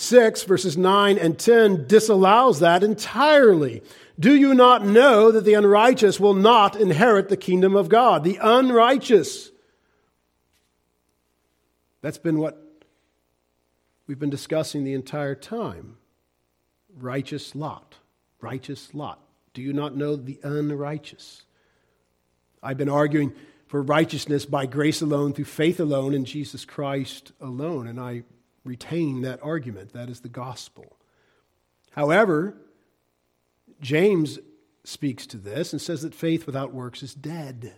6, 0.00 0.44
verses 0.44 0.76
9 0.76 1.18
and 1.18 1.36
10, 1.36 1.88
disallows 1.88 2.60
that 2.60 2.84
entirely. 2.84 3.82
Do 4.18 4.32
you 4.32 4.54
not 4.54 4.86
know 4.86 5.32
that 5.32 5.44
the 5.44 5.54
unrighteous 5.54 6.20
will 6.20 6.34
not 6.34 6.76
inherit 6.76 7.28
the 7.28 7.36
kingdom 7.36 7.74
of 7.74 7.88
God? 7.88 8.22
The 8.22 8.38
unrighteous. 8.40 9.50
That's 12.00 12.16
been 12.16 12.38
what 12.38 12.62
we've 14.06 14.20
been 14.20 14.30
discussing 14.30 14.84
the 14.84 14.94
entire 14.94 15.34
time. 15.34 15.96
Righteous 16.96 17.56
Lot. 17.56 17.96
Righteous 18.40 18.94
Lot. 18.94 19.18
Do 19.52 19.62
you 19.62 19.72
not 19.72 19.96
know 19.96 20.14
the 20.14 20.38
unrighteous? 20.44 21.42
I've 22.62 22.78
been 22.78 22.88
arguing 22.88 23.32
for 23.66 23.82
righteousness 23.82 24.46
by 24.46 24.66
grace 24.66 25.02
alone, 25.02 25.32
through 25.32 25.46
faith 25.46 25.80
alone, 25.80 26.14
in 26.14 26.24
Jesus 26.24 26.64
Christ 26.64 27.32
alone. 27.40 27.88
And 27.88 27.98
I 27.98 28.22
retain 28.68 29.22
that 29.22 29.40
argument. 29.42 29.94
That 29.94 30.10
is 30.10 30.20
the 30.20 30.28
gospel. 30.28 30.98
However, 31.90 32.54
James 33.80 34.38
speaks 34.84 35.26
to 35.28 35.36
this 35.36 35.72
and 35.72 35.80
says 35.80 36.02
that 36.02 36.14
faith 36.14 36.46
without 36.46 36.72
works 36.72 37.02
is 37.02 37.14
dead. 37.14 37.74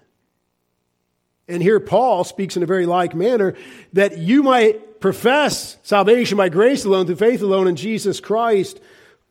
And 1.49 1.63
here 1.63 1.81
Paul 1.81 2.25
speaks 2.25 2.57
in 2.57 2.63
a 2.63 2.67
very 2.67 2.87
like 2.87 3.15
manner 3.15 3.55
that 3.93 4.19
you 4.19 4.43
might 4.43 5.01
profess 5.01 5.79
salvation 5.83 6.37
by 6.37 6.49
grace 6.49 6.85
alone, 6.85 7.07
through 7.07 7.17
faith 7.17 7.43
alone, 7.43 7.67
in 7.67 7.77
Jesus 7.77 8.21
Christ 8.21 8.81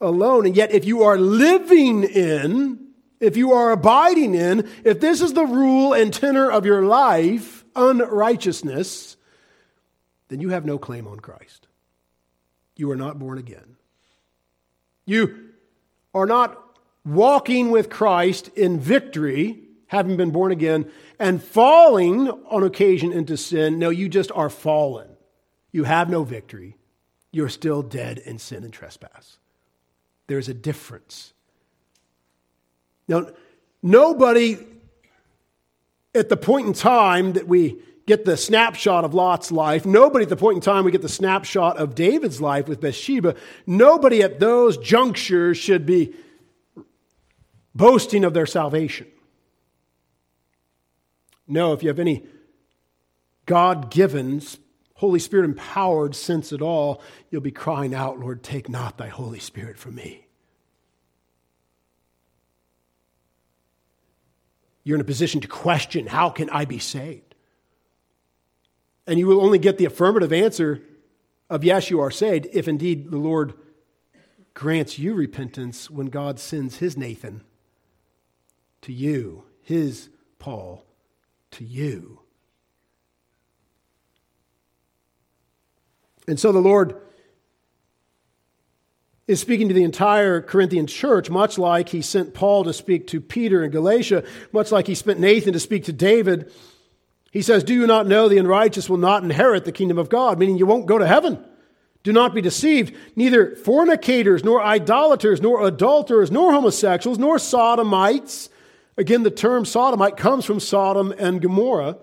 alone. 0.02 0.46
And 0.46 0.56
yet, 0.56 0.72
if 0.72 0.86
you 0.86 1.04
are 1.04 1.18
living 1.18 2.04
in, 2.04 2.88
if 3.20 3.38
you 3.38 3.54
are 3.54 3.72
abiding 3.72 4.34
in, 4.34 4.70
if 4.84 5.00
this 5.00 5.22
is 5.22 5.34
the 5.34 5.46
rule 5.46 5.94
and 5.94 6.14
tenor 6.14 6.52
of 6.52 6.66
your 6.66 6.84
life, 6.84 7.64
unrighteousness, 7.76 9.16
then 10.30 10.40
you 10.40 10.50
have 10.50 10.66
no 10.66 10.78
claim 10.78 11.08
on 11.08 11.20
Christ. 11.20 11.68
You 12.76 12.90
are 12.92 12.96
not 12.96 13.20
born 13.20 13.38
again. 13.38 13.76
You 15.06 15.50
are 16.14 16.26
not 16.26 16.64
walking 17.04 17.72
with 17.72 17.90
Christ 17.90 18.50
in 18.56 18.80
victory, 18.80 19.64
having 19.88 20.16
been 20.18 20.32
born 20.32 20.52
again, 20.52 20.90
and 21.20 21.44
falling 21.44 22.30
on 22.30 22.64
occasion 22.64 23.12
into 23.12 23.36
sin. 23.36 23.80
No, 23.80 23.90
you 23.90 24.08
just 24.08 24.32
are 24.34 24.50
fallen. 24.50 25.10
You 25.72 25.84
have 25.84 26.10
no 26.10 26.24
victory. 26.24 26.78
You're 27.32 27.50
still 27.50 27.82
dead 27.82 28.20
in 28.20 28.40
sin 28.40 28.64
and 28.64 28.74
trespass. 28.74 29.38
There's 30.28 30.48
a 30.48 30.54
difference. 30.54 31.34
Now, 33.08 33.28
nobody 33.82 34.58
at 36.14 36.30
the 36.30 36.38
point 36.38 36.68
in 36.68 36.74
time 36.74 37.34
that 37.34 37.48
we 37.48 37.82
get 38.10 38.26
the 38.26 38.36
snapshot 38.36 39.06
of 39.06 39.14
Lot's 39.14 39.52
life, 39.52 39.86
nobody 39.86 40.24
at 40.24 40.30
the 40.30 40.36
point 40.36 40.56
in 40.56 40.62
time 40.62 40.84
we 40.84 40.92
get 40.92 41.04
the 41.04 41.08
snapshot 41.08 41.78
of 41.78 41.94
David's 41.94 42.42
life 42.42 42.68
with 42.68 42.82
Bathsheba, 42.82 43.36
nobody 43.68 44.24
at 44.24 44.40
those 44.40 44.78
junctures 44.78 45.60
should 45.60 45.86
be 45.86 46.16
boasting 47.76 48.26
of 48.26 48.34
their 48.34 48.48
salvation. 48.48 49.06
No, 51.48 51.74
if 51.74 51.84
you 51.84 51.90
have 51.90 52.00
any 52.00 52.26
God 53.46 53.92
given, 53.92 54.42
Holy 54.96 55.20
Spirit 55.20 55.46
empowered 55.46 56.16
sense 56.16 56.52
at 56.52 56.64
all, 56.64 57.04
you'll 57.30 57.42
be 57.42 57.52
crying 57.52 57.94
out, 57.94 58.20
Lord, 58.20 58.42
take 58.42 58.70
not 58.70 58.98
thy 58.98 59.10
Holy 59.10 59.40
Spirit 59.40 59.78
from 59.78 59.94
me. 59.94 60.26
You're 64.84 64.96
in 64.96 65.02
a 65.02 65.06
position 65.06 65.42
to 65.42 65.48
question, 65.48 66.08
how 66.08 66.32
can 66.32 66.50
I 66.50 66.66
be 66.66 66.80
saved? 66.80 67.29
And 69.10 69.18
you 69.18 69.26
will 69.26 69.42
only 69.42 69.58
get 69.58 69.80
the 69.80 69.86
affirmative 69.86 70.32
answer 70.32 70.84
of 71.50 71.64
yes, 71.64 71.90
you 71.90 72.00
are 72.00 72.12
saved, 72.12 72.48
if 72.54 72.68
indeed 72.68 73.10
the 73.10 73.18
Lord 73.18 73.56
grants 74.54 75.00
you 75.00 75.16
repentance 75.16 75.90
when 75.90 76.08
God 76.08 76.40
sends 76.40 76.78
his 76.78 76.96
Nathan 76.96 77.42
to 78.84 78.94
you, 78.94 79.46
his 79.64 80.10
Paul 80.38 80.86
to 81.52 81.64
you. 81.64 82.20
And 86.28 86.40
so 86.40 86.52
the 86.52 86.60
Lord 86.60 86.96
is 89.28 89.40
speaking 89.40 89.70
to 89.70 89.74
the 89.74 89.84
entire 89.84 90.40
Corinthian 90.40 90.86
church, 90.86 91.32
much 91.32 91.58
like 91.58 91.90
he 91.90 92.04
sent 92.04 92.36
Paul 92.36 92.64
to 92.66 92.74
speak 92.74 93.08
to 93.08 93.20
Peter 93.20 93.64
in 93.64 93.72
Galatia, 93.72 94.24
much 94.52 94.72
like 94.72 94.86
he 94.86 94.94
sent 94.94 95.20
Nathan 95.20 95.54
to 95.54 95.60
speak 95.60 95.86
to 95.86 95.94
David. 95.94 96.52
He 97.32 97.42
says, 97.42 97.64
Do 97.64 97.74
you 97.74 97.88
not 97.88 98.08
know 98.08 98.28
the 98.28 98.38
unrighteous 98.38 98.90
will 98.90 98.98
not 98.98 99.24
inherit 99.24 99.66
the 99.66 99.72
kingdom 99.72 99.98
of 99.98 100.10
God? 100.10 100.40
Meaning 100.40 100.58
you 100.58 100.66
won't 100.66 100.86
go 100.86 100.98
to 100.98 101.08
heaven. 101.08 101.44
Do 102.04 102.14
not 102.14 102.34
be 102.34 102.42
deceived. 102.42 102.96
Neither 103.16 103.56
fornicators, 103.56 104.44
nor 104.44 104.64
idolaters, 104.64 105.42
nor 105.42 105.68
adulterers, 105.68 106.32
nor 106.32 106.54
homosexuals, 106.54 107.18
nor 107.18 107.38
sodomites, 107.38 108.50
Again, 109.00 109.24
the 109.24 109.32
term 109.32 109.64
sodomite 109.64 110.18
comes 110.18 110.44
from 110.44 110.60
Sodom 110.60 111.14
and 111.18 111.42
Gomorrah. 111.42 112.00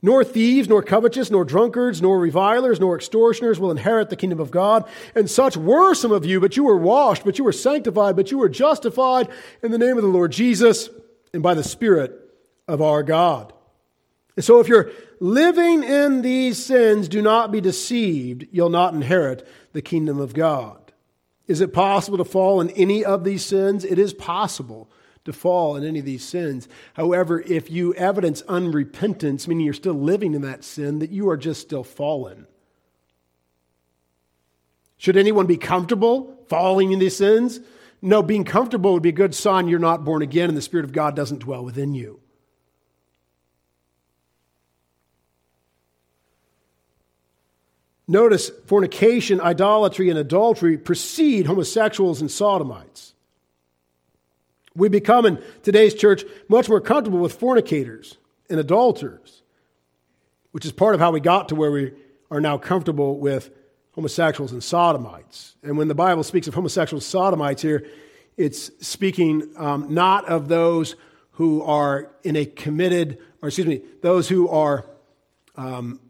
Nor 0.00 0.22
thieves, 0.22 0.68
nor 0.68 0.84
covetous, 0.84 1.32
nor 1.32 1.44
drunkards, 1.44 2.00
nor 2.00 2.20
revilers, 2.20 2.78
nor 2.78 2.94
extortioners 2.94 3.58
will 3.58 3.72
inherit 3.72 4.08
the 4.08 4.16
kingdom 4.16 4.38
of 4.38 4.52
God. 4.52 4.88
And 5.16 5.28
such 5.28 5.56
were 5.56 5.94
some 5.94 6.12
of 6.12 6.24
you, 6.24 6.38
but 6.38 6.56
you 6.56 6.62
were 6.62 6.76
washed, 6.76 7.24
but 7.24 7.38
you 7.38 7.44
were 7.44 7.50
sanctified, 7.52 8.14
but 8.14 8.30
you 8.30 8.38
were 8.38 8.48
justified 8.48 9.28
in 9.64 9.72
the 9.72 9.78
name 9.78 9.96
of 9.96 10.04
the 10.04 10.08
Lord 10.08 10.30
Jesus 10.30 10.90
and 11.32 11.42
by 11.42 11.54
the 11.54 11.64
Spirit 11.64 12.23
of 12.66 12.80
our 12.80 13.02
God. 13.02 13.52
And 14.36 14.44
so 14.44 14.60
if 14.60 14.68
you're 14.68 14.90
living 15.20 15.82
in 15.84 16.22
these 16.22 16.64
sins, 16.64 17.08
do 17.08 17.22
not 17.22 17.52
be 17.52 17.60
deceived. 17.60 18.46
You'll 18.50 18.70
not 18.70 18.94
inherit 18.94 19.46
the 19.72 19.82
kingdom 19.82 20.18
of 20.18 20.34
God. 20.34 20.92
Is 21.46 21.60
it 21.60 21.72
possible 21.72 22.18
to 22.18 22.24
fall 22.24 22.60
in 22.60 22.70
any 22.70 23.04
of 23.04 23.22
these 23.22 23.44
sins? 23.44 23.84
It 23.84 23.98
is 23.98 24.14
possible 24.14 24.90
to 25.24 25.32
fall 25.32 25.76
in 25.76 25.84
any 25.84 25.98
of 25.98 26.04
these 26.04 26.24
sins. 26.24 26.68
However, 26.94 27.40
if 27.40 27.70
you 27.70 27.94
evidence 27.94 28.42
unrepentance, 28.42 29.46
meaning 29.46 29.64
you're 29.64 29.74
still 29.74 29.94
living 29.94 30.34
in 30.34 30.42
that 30.42 30.64
sin, 30.64 30.98
that 30.98 31.10
you 31.10 31.28
are 31.28 31.36
just 31.36 31.60
still 31.60 31.84
fallen. 31.84 32.46
Should 34.96 35.16
anyone 35.16 35.46
be 35.46 35.56
comfortable 35.56 36.38
falling 36.48 36.92
in 36.92 36.98
these 36.98 37.16
sins? 37.16 37.60
No, 38.00 38.22
being 38.22 38.44
comfortable 38.44 38.92
would 38.94 39.02
be 39.02 39.10
a 39.10 39.12
good 39.12 39.34
sign 39.34 39.68
you're 39.68 39.78
not 39.78 40.04
born 40.04 40.22
again 40.22 40.48
and 40.48 40.56
the 40.56 40.62
Spirit 40.62 40.84
of 40.84 40.92
God 40.92 41.16
doesn't 41.16 41.38
dwell 41.38 41.64
within 41.64 41.94
you. 41.94 42.20
Notice 48.06 48.50
fornication, 48.66 49.40
idolatry, 49.40 50.10
and 50.10 50.18
adultery 50.18 50.76
precede 50.76 51.46
homosexuals 51.46 52.20
and 52.20 52.30
sodomites. 52.30 53.14
We 54.76 54.88
become 54.88 55.24
in 55.24 55.42
today's 55.62 55.94
church 55.94 56.24
much 56.48 56.68
more 56.68 56.80
comfortable 56.80 57.20
with 57.20 57.38
fornicators 57.38 58.18
and 58.50 58.60
adulterers, 58.60 59.42
which 60.50 60.66
is 60.66 60.72
part 60.72 60.94
of 60.94 61.00
how 61.00 61.12
we 61.12 61.20
got 61.20 61.48
to 61.48 61.54
where 61.54 61.70
we 61.70 61.92
are 62.30 62.40
now 62.40 62.58
comfortable 62.58 63.18
with 63.18 63.50
homosexuals 63.92 64.52
and 64.52 64.62
sodomites. 64.62 65.54
And 65.62 65.78
when 65.78 65.88
the 65.88 65.94
Bible 65.94 66.24
speaks 66.24 66.48
of 66.48 66.54
homosexuals 66.54 67.06
sodomites 67.06 67.62
here, 67.62 67.86
it's 68.36 68.70
speaking 68.86 69.50
um, 69.56 69.94
not 69.94 70.26
of 70.26 70.48
those 70.48 70.96
who 71.32 71.62
are 71.62 72.10
in 72.22 72.36
a 72.36 72.44
committed, 72.44 73.18
or 73.40 73.48
excuse 73.48 73.66
me, 73.66 73.82
those 74.02 74.28
who 74.28 74.48
are 74.48 74.84
um, 75.56 76.00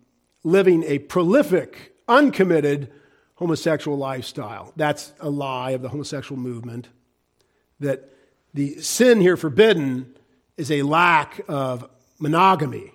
living 0.45 0.85
a 0.85 0.99
prolific, 0.99 1.95
uncommitted 2.07 2.93
homosexual 3.37 3.97
lifestyle. 3.97 4.73
That's 4.77 5.13
a 5.19 5.31
lie 5.31 5.73
of 5.73 5.83
the 5.83 5.89
homosexual 5.89 6.41
movement. 6.41 6.89
That 7.81 8.11
the 8.53 8.81
sin 8.81 9.21
here 9.21 9.37
forbidden 9.37 10.15
is 10.57 10.71
a 10.71 10.83
lack 10.83 11.41
of 11.49 11.89
monogamy 12.21 12.93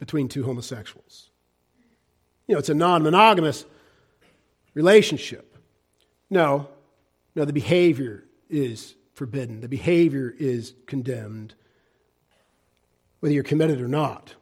between 0.00 0.28
two 0.28 0.42
homosexuals. 0.44 1.30
You 2.48 2.54
know, 2.54 2.58
it's 2.58 2.68
a 2.68 2.74
non 2.74 3.02
monogamous 3.02 3.64
relationship. 4.74 5.56
No, 6.30 6.68
no, 7.34 7.44
the 7.44 7.52
behavior 7.52 8.24
is 8.48 8.94
forbidden, 9.14 9.60
the 9.60 9.68
behavior 9.68 10.34
is 10.38 10.74
condemned, 10.86 11.54
whether 13.20 13.34
you're 13.34 13.44
committed 13.44 13.80
or 13.80 13.88
not 13.88 14.34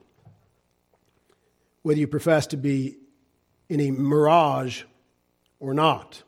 whether 1.87 2.01
you 2.01 2.09
profess 2.09 2.49
to 2.49 2.57
be 2.57 2.97
in 3.69 3.81
a 3.81 3.93
mirage 3.93 4.83
or 5.61 5.73
not. 5.73 6.25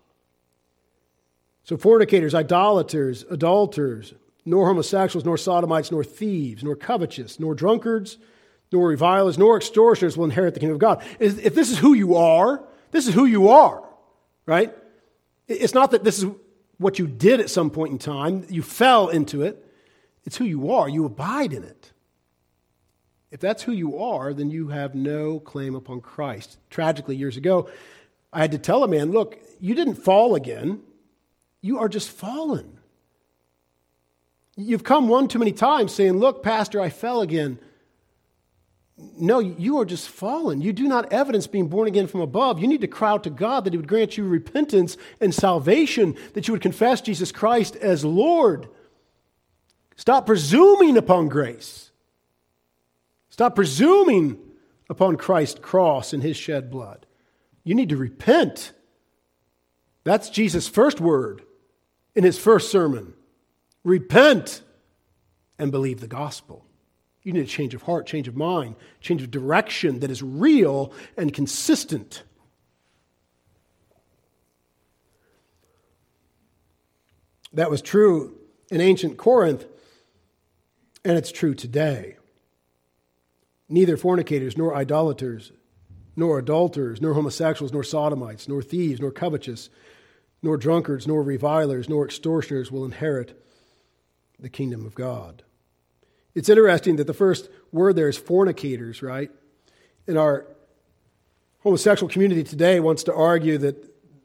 So, 1.64 1.76
fornicators, 1.76 2.32
idolaters, 2.32 3.24
adulterers, 3.28 4.14
nor 4.44 4.68
homosexuals, 4.68 5.24
nor 5.24 5.36
sodomites, 5.36 5.90
nor 5.90 6.04
thieves, 6.04 6.62
nor 6.62 6.76
covetous, 6.76 7.40
nor 7.40 7.56
drunkards, 7.56 8.18
nor 8.70 8.86
revilers, 8.86 9.36
nor 9.36 9.56
extortioners 9.56 10.16
will 10.16 10.26
inherit 10.26 10.54
the 10.54 10.61
kingdom 10.61 10.76
of 10.76 10.80
God. 10.80 11.02
If 11.18 11.56
this 11.56 11.72
is 11.72 11.78
who 11.78 11.92
you 11.92 12.14
are, 12.14 12.62
this 12.92 13.09
is 13.09 13.14
who 13.14 13.24
you 13.24 13.48
are, 13.48 13.82
right? 14.46 14.72
It's 15.48 15.74
not 15.74 15.90
that 15.90 16.04
this 16.04 16.22
is 16.22 16.26
what 16.76 17.00
you 17.00 17.09
did 17.09 17.40
at 17.40 17.50
some 17.50 17.70
point 17.70 17.90
in 17.90 17.98
time, 17.98 18.46
you 18.48 18.62
fell 18.62 19.09
into 19.09 19.42
it. 19.42 19.66
It's 20.24 20.36
who 20.36 20.44
you 20.44 20.70
are. 20.70 20.88
You 20.88 21.04
abide 21.04 21.52
in 21.52 21.64
it. 21.64 21.92
If 23.31 23.41
that's 23.41 23.62
who 23.62 23.72
you 23.72 23.99
are, 23.99 24.33
then 24.33 24.51
you 24.51 24.68
have 24.68 24.95
no 24.95 25.39
claim 25.41 25.74
upon 25.74 26.01
Christ. 26.01 26.57
Tragically, 26.70 27.16
years 27.16 27.37
ago, 27.37 27.68
I 28.33 28.41
had 28.41 28.53
to 28.53 28.59
tell 28.59 28.85
a 28.85 28.89
man, 28.89 29.11
look, 29.11 29.39
you 29.61 29.74
didn't 29.74 29.97
fall 29.97 30.35
again. 30.35 30.81
You 31.61 31.79
are 31.79 31.89
just 31.89 32.11
fallen. 32.11 32.79
You've 34.57 34.85
come 34.85 35.09
one 35.09 35.29
too 35.29 35.39
many 35.39 35.53
times 35.53 35.95
saying, 35.95 36.14
look, 36.18 36.43
Pastor, 36.43 36.81
I 36.81 36.89
fell 36.89 37.20
again. 37.20 37.59
No, 39.16 39.39
you 39.39 39.79
are 39.79 39.85
just 39.85 40.09
fallen. 40.09 40.61
You 40.61 40.72
do 40.72 40.89
not 40.89 41.12
evidence 41.12 41.47
being 41.47 41.68
born 41.68 41.87
again 41.87 42.09
from 42.09 42.20
above. 42.20 42.59
You 42.59 42.66
need 42.66 42.81
to 42.81 42.89
cry 42.89 43.11
out 43.11 43.24
to 43.24 43.31
God 43.31 43.64
that 43.64 43.72
He 43.72 43.76
would 43.76 43.87
grant 43.87 44.16
you 44.16 44.24
repentance 44.24 44.97
and 45.20 45.33
salvation, 45.33 46.16
that 46.35 46.49
you 46.49 46.53
would 46.53 46.62
confess 46.62 47.01
Jesus 47.01 47.31
Christ 47.31 47.76
as 47.76 48.05
Lord. 48.05 48.68
Stop 49.97 50.26
presuming 50.26 50.97
upon 50.97 51.29
grace. 51.29 51.88
Stop 53.39 53.55
presuming 53.55 54.36
upon 54.91 55.14
Christ's 55.14 55.61
cross 55.61 56.12
and 56.12 56.24
his 56.24 56.36
shed 56.36 56.72
blood. 56.72 57.07
You 57.62 57.76
need 57.76 57.91
to 57.91 57.97
repent. 57.97 58.72
That's 60.03 60.28
Jesus' 60.28 60.66
first 60.66 61.01
word 61.01 61.43
in 62.16 62.24
his 62.24 62.36
first 62.36 62.72
sermon. 62.72 63.14
Repent 63.84 64.62
and 65.57 65.70
believe 65.70 66.01
the 66.01 66.09
gospel. 66.09 66.66
You 67.22 67.32
need 67.32 67.45
a 67.45 67.47
change 67.47 67.74
of 67.74 67.82
heart, 67.82 68.09
change 68.09 68.26
of 68.26 68.34
mind, 68.34 68.74
change 69.01 69.22
of 69.22 69.30
direction 69.30 70.01
that 70.01 70.11
is 70.11 70.20
real 70.20 70.93
and 71.16 71.32
consistent. 71.32 72.24
That 77.53 77.70
was 77.70 77.82
true 77.82 78.36
in 78.68 78.80
ancient 78.80 79.16
Corinth, 79.16 79.64
and 81.05 81.16
it's 81.16 81.30
true 81.30 81.55
today. 81.55 82.17
Neither 83.68 83.96
fornicators, 83.96 84.56
nor 84.56 84.74
idolaters, 84.74 85.52
nor 86.16 86.38
adulterers, 86.38 87.00
nor 87.00 87.14
homosexuals, 87.14 87.72
nor 87.72 87.84
sodomites, 87.84 88.48
nor 88.48 88.62
thieves, 88.62 89.00
nor 89.00 89.10
covetous, 89.10 89.70
nor 90.42 90.56
drunkards, 90.56 91.06
nor 91.06 91.22
revilers, 91.22 91.88
nor 91.88 92.04
extortioners 92.04 92.72
will 92.72 92.84
inherit 92.84 93.40
the 94.38 94.48
kingdom 94.48 94.86
of 94.86 94.94
God. 94.94 95.42
It's 96.34 96.48
interesting 96.48 96.96
that 96.96 97.06
the 97.06 97.14
first 97.14 97.48
word 97.72 97.96
there 97.96 98.08
is 98.08 98.16
fornicators, 98.16 99.02
right? 99.02 99.30
And 100.06 100.16
our 100.16 100.46
homosexual 101.60 102.10
community 102.10 102.44
today 102.44 102.80
wants 102.80 103.02
to 103.04 103.14
argue 103.14 103.58
that 103.58 103.84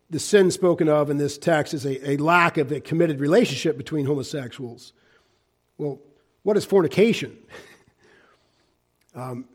the 0.10 0.20
sin 0.20 0.52
spoken 0.52 0.88
of 0.88 1.10
in 1.10 1.18
this 1.18 1.38
text 1.38 1.74
is 1.74 1.86
a, 1.86 2.12
a 2.12 2.18
lack 2.18 2.58
of 2.58 2.72
a 2.72 2.80
committed 2.80 3.20
relationship 3.20 3.78
between 3.78 4.06
homosexuals. 4.06 4.94
Well, 5.78 6.00
what 6.44 6.56
is 6.56 6.66
fornication? 6.66 7.38
um, 9.16 9.46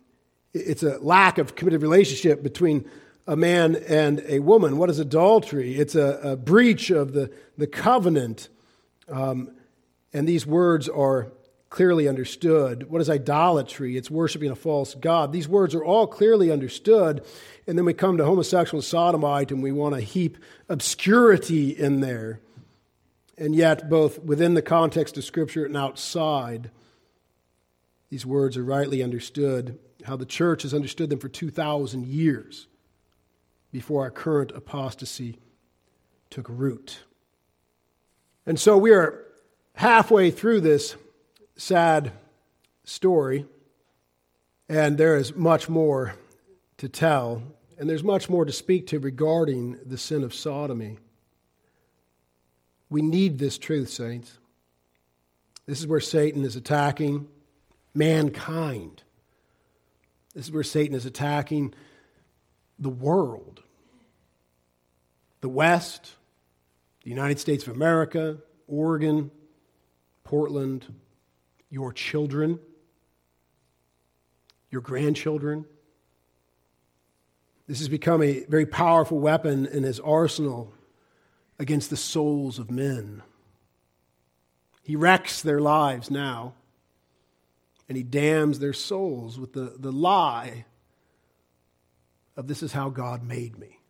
it's 0.55 0.83
a 0.83 0.99
lack 0.99 1.39
of 1.39 1.55
committed 1.55 1.83
relationship 1.83 2.43
between 2.43 2.89
a 3.27 3.37
man 3.37 3.77
and 3.89 4.23
a 4.27 4.39
woman. 4.39 4.79
What 4.79 4.91
is 4.91 4.99
adultery? 4.99 5.77
It's 5.77 5.95
a, 5.95 6.21
a 6.23 6.37
breach 6.37 6.91
of 6.91 7.13
the, 7.13 7.31
the 7.59 7.67
covenant. 7.67 8.49
Um, 9.09 9.51
and 10.13 10.27
these 10.27 10.47
words 10.47 10.89
are 10.89 11.31
clearly 11.69 12.09
understood. 12.09 12.89
What 12.89 13.03
is 13.03 13.11
idolatry? 13.11 13.97
It's 13.97 14.11
worshiping 14.11 14.51
a 14.51 14.57
false 14.57 14.95
God. 14.95 15.33
These 15.33 15.49
words 15.49 15.75
are 15.75 15.85
all 15.85 16.07
clearly 16.07 16.51
understood. 16.51 17.23
And 17.67 17.77
then 17.77 17.85
we 17.85 17.93
come 17.93 18.17
to 18.17 18.25
homosexual 18.25 18.81
sodomite 18.81 19.53
and 19.53 19.63
we 19.63 19.73
want 19.73 19.95
to 19.95 20.01
heap 20.01 20.39
obscurity 20.69 21.71
in 21.71 22.01
there. 22.01 22.41
And 23.37 23.55
yet, 23.55 23.89
both 23.89 24.19
within 24.21 24.55
the 24.55 24.63
context 24.63 25.17
of 25.17 25.25
Scripture 25.25 25.67
and 25.67 25.77
outside, 25.77 26.71
these 28.11 28.25
words 28.25 28.57
are 28.57 28.65
rightly 28.65 29.03
understood, 29.03 29.79
how 30.05 30.17
the 30.17 30.27
church 30.27 30.63
has 30.63 30.73
understood 30.73 31.11
them 31.11 31.19
for 31.19 31.29
2,000 31.29 32.07
years 32.07 32.67
before 33.71 34.03
our 34.03 34.11
current 34.11 34.51
apostasy 34.53 35.39
took 36.31 36.47
root. 36.49 37.01
And 38.47 38.59
so 38.59 38.79
we 38.79 38.93
are 38.93 39.25
halfway 39.75 40.31
through 40.31 40.63
this 40.63 40.97
sad 41.57 42.13
story, 42.85 43.45
and 44.69 44.97
there 44.97 45.17
is 45.17 45.35
much 45.35 45.69
more 45.69 46.15
to 46.79 46.89
tell, 46.89 47.43
and 47.79 47.91
there's 47.91 48.05
much 48.05 48.31
more 48.31 48.45
to 48.45 48.53
speak 48.53 48.87
to 48.87 48.99
regarding 48.99 49.79
the 49.85 49.99
sin 49.99 50.23
of 50.25 50.33
sodomy. 50.33 50.99
We 52.89 53.03
need 53.03 53.39
this 53.39 53.59
truth, 53.59 53.91
saints. 53.91 54.39
This 55.67 55.81
is 55.81 55.87
where 55.87 56.01
Satan 56.01 56.45
is 56.45 56.57
attacking 56.57 57.29
mankind. 57.99 59.03
This 60.35 60.47
is 60.47 60.53
where 60.53 60.63
Satan 60.63 60.95
is 60.95 61.05
attacking 61.05 61.75
the 62.79 62.89
world, 62.89 63.63
the 65.41 65.49
West, 65.49 66.13
the 67.03 67.11
United 67.11 67.41
States 67.41 67.67
of 67.67 67.75
America, 67.75 68.39
Oregon, 68.69 69.31
Portland, 70.23 70.87
your 71.71 71.93
children, 71.93 72.61
your 74.71 74.81
grandchildren. 74.81 75.65
This 77.67 77.81
has 77.81 77.89
become 77.89 78.23
a 78.23 78.45
very 78.45 78.67
powerful 78.67 79.19
weapon 79.19 79.67
in 79.67 79.83
his 79.83 80.01
arsenal 80.01 80.73
against 81.59 81.91
the 81.91 81.97
souls 81.97 82.59
of 82.59 82.71
men. 82.71 83.23
He 84.83 84.97
wrecks 84.97 85.43
their 85.43 85.61
lives 85.61 86.11
now, 86.11 86.55
and 87.89 87.97
he 87.97 88.03
damns 88.03 88.59
their 88.59 88.73
souls 88.73 89.39
with 89.39 89.53
the, 89.55 89.75
the 89.79 89.93
lie 89.93 90.67
of 92.37 92.47
this 92.47 92.63
is 92.63 92.73
how 92.73 92.91
God 92.91 93.23
made 93.23 93.59
me. 93.59 93.81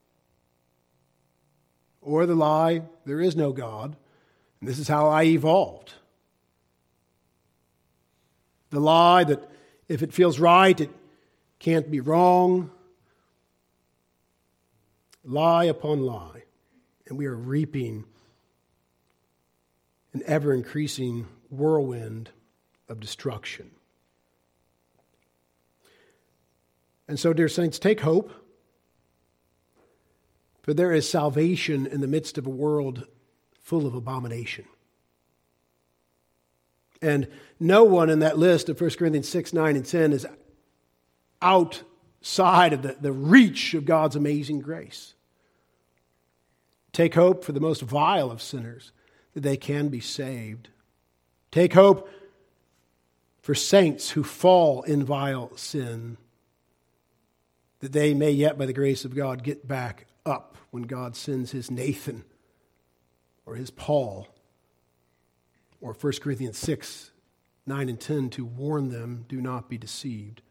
Or 2.01 2.25
the 2.25 2.35
lie, 2.35 2.83
there 3.05 3.21
is 3.21 3.37
no 3.37 3.53
God, 3.53 3.97
and 4.61 4.69
this 4.69 4.79
is 4.79 4.89
how 4.89 5.09
I 5.09 5.25
evolved. 5.25 5.93
The 8.71 8.81
lie 8.81 9.25
that 9.25 9.43
if 9.89 10.03
it 10.03 10.13
feels 10.13 10.39
right, 10.39 10.81
it 10.81 10.91
can't 11.59 11.91
be 11.91 12.01
wrong. 12.01 12.71
Lie 15.25 15.65
upon 15.65 16.01
lie. 16.01 16.45
And 17.09 17.19
we 17.19 17.27
are 17.27 17.35
reaping 17.35 18.05
an 20.13 20.23
ever 20.27 20.55
increasing 20.55 21.27
whirlwind 21.51 22.31
of 22.89 23.01
destruction. 23.01 23.71
And 27.09 27.19
so, 27.19 27.33
dear 27.33 27.49
saints, 27.49 27.79
take 27.79 28.01
hope. 28.01 28.31
For 30.63 30.75
there 30.75 30.93
is 30.93 31.09
salvation 31.09 31.87
in 31.87 32.03
the 32.03 32.07
midst 32.07 32.37
of 32.37 32.47
a 32.47 32.51
world 32.51 33.07
full 33.63 33.87
of 33.87 33.95
abomination. 33.95 34.67
And 37.01 37.29
no 37.59 37.85
one 37.85 38.11
in 38.11 38.19
that 38.19 38.39
list 38.39 38.69
of 38.69 38.79
1 38.79 38.91
Corinthians 38.91 39.29
6, 39.29 39.55
9, 39.55 39.77
and 39.77 39.87
10 39.87 40.13
is 40.13 40.27
outside 41.41 42.75
of 42.75 42.83
the, 42.83 42.97
the 43.01 43.13
reach 43.13 43.73
of 43.73 43.87
God's 43.87 44.17
amazing 44.17 44.61
grace. 44.61 45.15
Take 46.93 47.15
hope 47.15 47.45
for 47.45 47.53
the 47.53 47.61
most 47.61 47.83
vile 47.83 48.31
of 48.31 48.43
sinners 48.43 48.93
that 49.33 49.43
they 49.43 49.57
can 49.57 49.89
be 49.89 50.01
saved. 50.01 50.69
Take 51.51 51.73
hope 51.73 52.11
for 53.41 53.55
saints 53.55 54.11
who 54.11 54.23
fall 54.23 54.83
in 54.83 55.05
vile 55.05 55.57
sin 55.57 56.19
that 57.81 57.93
they 57.93 58.15
may 58.15 58.31
yet, 58.31 58.59
by 58.59 58.67
the 58.67 58.73
grace 58.73 59.05
of 59.05 59.15
God, 59.15 59.43
get 59.43 59.67
back 59.67 60.07
up 60.27 60.57
when 60.71 60.85
God 60.85 61.17
sends 61.17 61.53
his 61.53 61.71
Nathan 61.71 62.25
or 63.47 63.55
his 63.55 63.71
Paul 63.71 64.29
or 65.81 65.93
1 65.93 66.13
Corinthians 66.21 66.59
6, 66.59 67.11
9 67.67 67.89
and 67.89 68.01
10 68.01 68.31
to 68.31 68.45
warn 68.45 68.91
them, 68.91 69.25
do 69.29 69.41
not 69.41 69.69
be 69.69 69.79
deceived. 69.79 70.43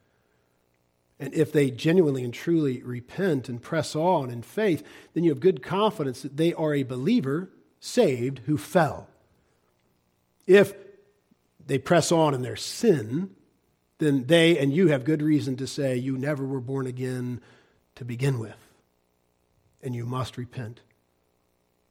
And 1.19 1.33
if 1.33 1.51
they 1.51 1.71
genuinely 1.71 2.23
and 2.23 2.33
truly 2.33 2.81
repent 2.83 3.49
and 3.49 3.61
press 3.61 3.95
on 3.95 4.29
in 4.29 4.41
faith, 4.43 4.83
then 5.13 5.23
you 5.23 5.31
have 5.31 5.39
good 5.39 5.63
confidence 5.63 6.21
that 6.21 6.37
they 6.37 6.53
are 6.53 6.73
a 6.73 6.83
believer 6.83 7.49
saved 7.79 8.41
who 8.45 8.57
fell. 8.57 9.07
If 10.45 10.73
they 11.65 11.79
press 11.79 12.11
on 12.11 12.33
in 12.33 12.43
their 12.43 12.55
sin, 12.55 13.31
then 13.99 14.25
they 14.27 14.57
and 14.57 14.73
you 14.73 14.87
have 14.87 15.03
good 15.03 15.21
reason 15.21 15.55
to 15.57 15.67
say 15.67 15.95
you 15.95 16.17
never 16.17 16.45
were 16.45 16.61
born 16.61 16.87
again 16.87 17.41
to 17.95 18.05
begin 18.05 18.39
with. 18.39 18.55
And 19.81 19.95
you 19.95 20.05
must 20.05 20.37
repent 20.37 20.81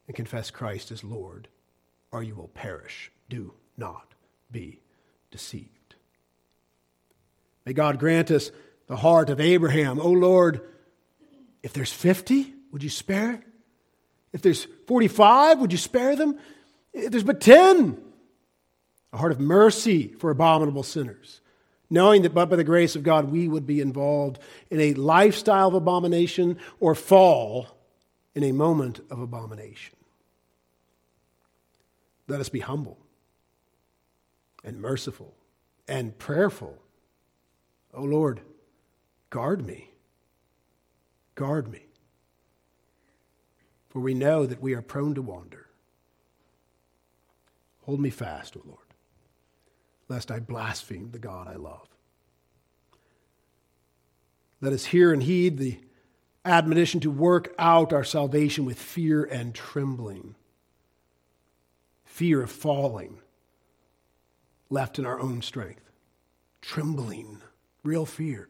and 0.07 0.15
confess 0.15 0.51
Christ 0.51 0.91
as 0.91 1.03
Lord, 1.03 1.47
or 2.11 2.23
you 2.23 2.35
will 2.35 2.49
perish. 2.49 3.11
Do 3.29 3.53
not 3.77 4.13
be 4.51 4.81
deceived. 5.31 5.95
May 7.65 7.73
God 7.73 7.99
grant 7.99 8.31
us 8.31 8.51
the 8.87 8.95
heart 8.95 9.29
of 9.29 9.41
Abraham. 9.41 9.99
Oh 9.99 10.11
Lord, 10.11 10.61
if 11.61 11.73
there's 11.73 11.91
50, 11.91 12.53
would 12.71 12.83
you 12.83 12.89
spare 12.89 13.33
it? 13.33 13.43
If 14.31 14.41
there's 14.41 14.67
45, 14.87 15.59
would 15.59 15.71
you 15.71 15.77
spare 15.77 16.15
them? 16.15 16.37
If 16.93 17.11
there's 17.11 17.23
but 17.23 17.41
10, 17.41 18.01
a 19.11 19.17
heart 19.17 19.31
of 19.31 19.39
mercy 19.39 20.13
for 20.19 20.29
abominable 20.29 20.83
sinners, 20.83 21.41
knowing 21.89 22.21
that 22.21 22.33
but 22.33 22.49
by 22.49 22.55
the 22.55 22.63
grace 22.63 22.95
of 22.95 23.03
God 23.03 23.31
we 23.31 23.47
would 23.47 23.65
be 23.65 23.81
involved 23.81 24.39
in 24.69 24.79
a 24.79 24.93
lifestyle 24.93 25.69
of 25.69 25.73
abomination 25.73 26.57
or 26.79 26.95
fall 26.95 27.77
in 28.35 28.43
a 28.43 28.51
moment 28.51 28.99
of 29.09 29.19
abomination. 29.19 29.95
Let 32.27 32.39
us 32.39 32.49
be 32.49 32.59
humble 32.59 32.97
and 34.63 34.81
merciful 34.81 35.33
and 35.87 36.17
prayerful. 36.17 36.77
Oh 37.93 38.03
Lord, 38.03 38.41
guard 39.29 39.65
me. 39.65 39.91
Guard 41.35 41.71
me. 41.71 41.85
For 43.89 43.99
we 43.99 44.13
know 44.13 44.45
that 44.45 44.61
we 44.61 44.73
are 44.73 44.81
prone 44.81 45.15
to 45.15 45.21
wander. 45.21 45.67
Hold 47.85 48.01
me 48.01 48.09
fast, 48.09 48.57
O 48.57 48.61
Lord, 48.65 48.86
lest 50.09 50.31
I 50.31 50.39
blaspheme 50.39 51.11
the 51.11 51.19
God 51.19 51.47
I 51.47 51.55
love. 51.55 51.87
Let 54.61 54.73
us 54.73 54.85
hear 54.85 55.13
and 55.13 55.21
heed 55.23 55.57
the 55.57 55.79
admonition 56.45 56.99
to 57.01 57.11
work 57.11 57.53
out 57.59 57.93
our 57.93 58.03
salvation 58.03 58.65
with 58.65 58.79
fear 58.79 59.23
and 59.23 59.53
trembling, 59.53 60.35
fear 62.05 62.41
of 62.41 62.49
falling 62.51 63.19
left 64.69 64.97
in 64.97 65.05
our 65.05 65.19
own 65.19 65.41
strength. 65.41 65.83
trembling, 66.61 67.41
real 67.83 68.05
fear. 68.05 68.49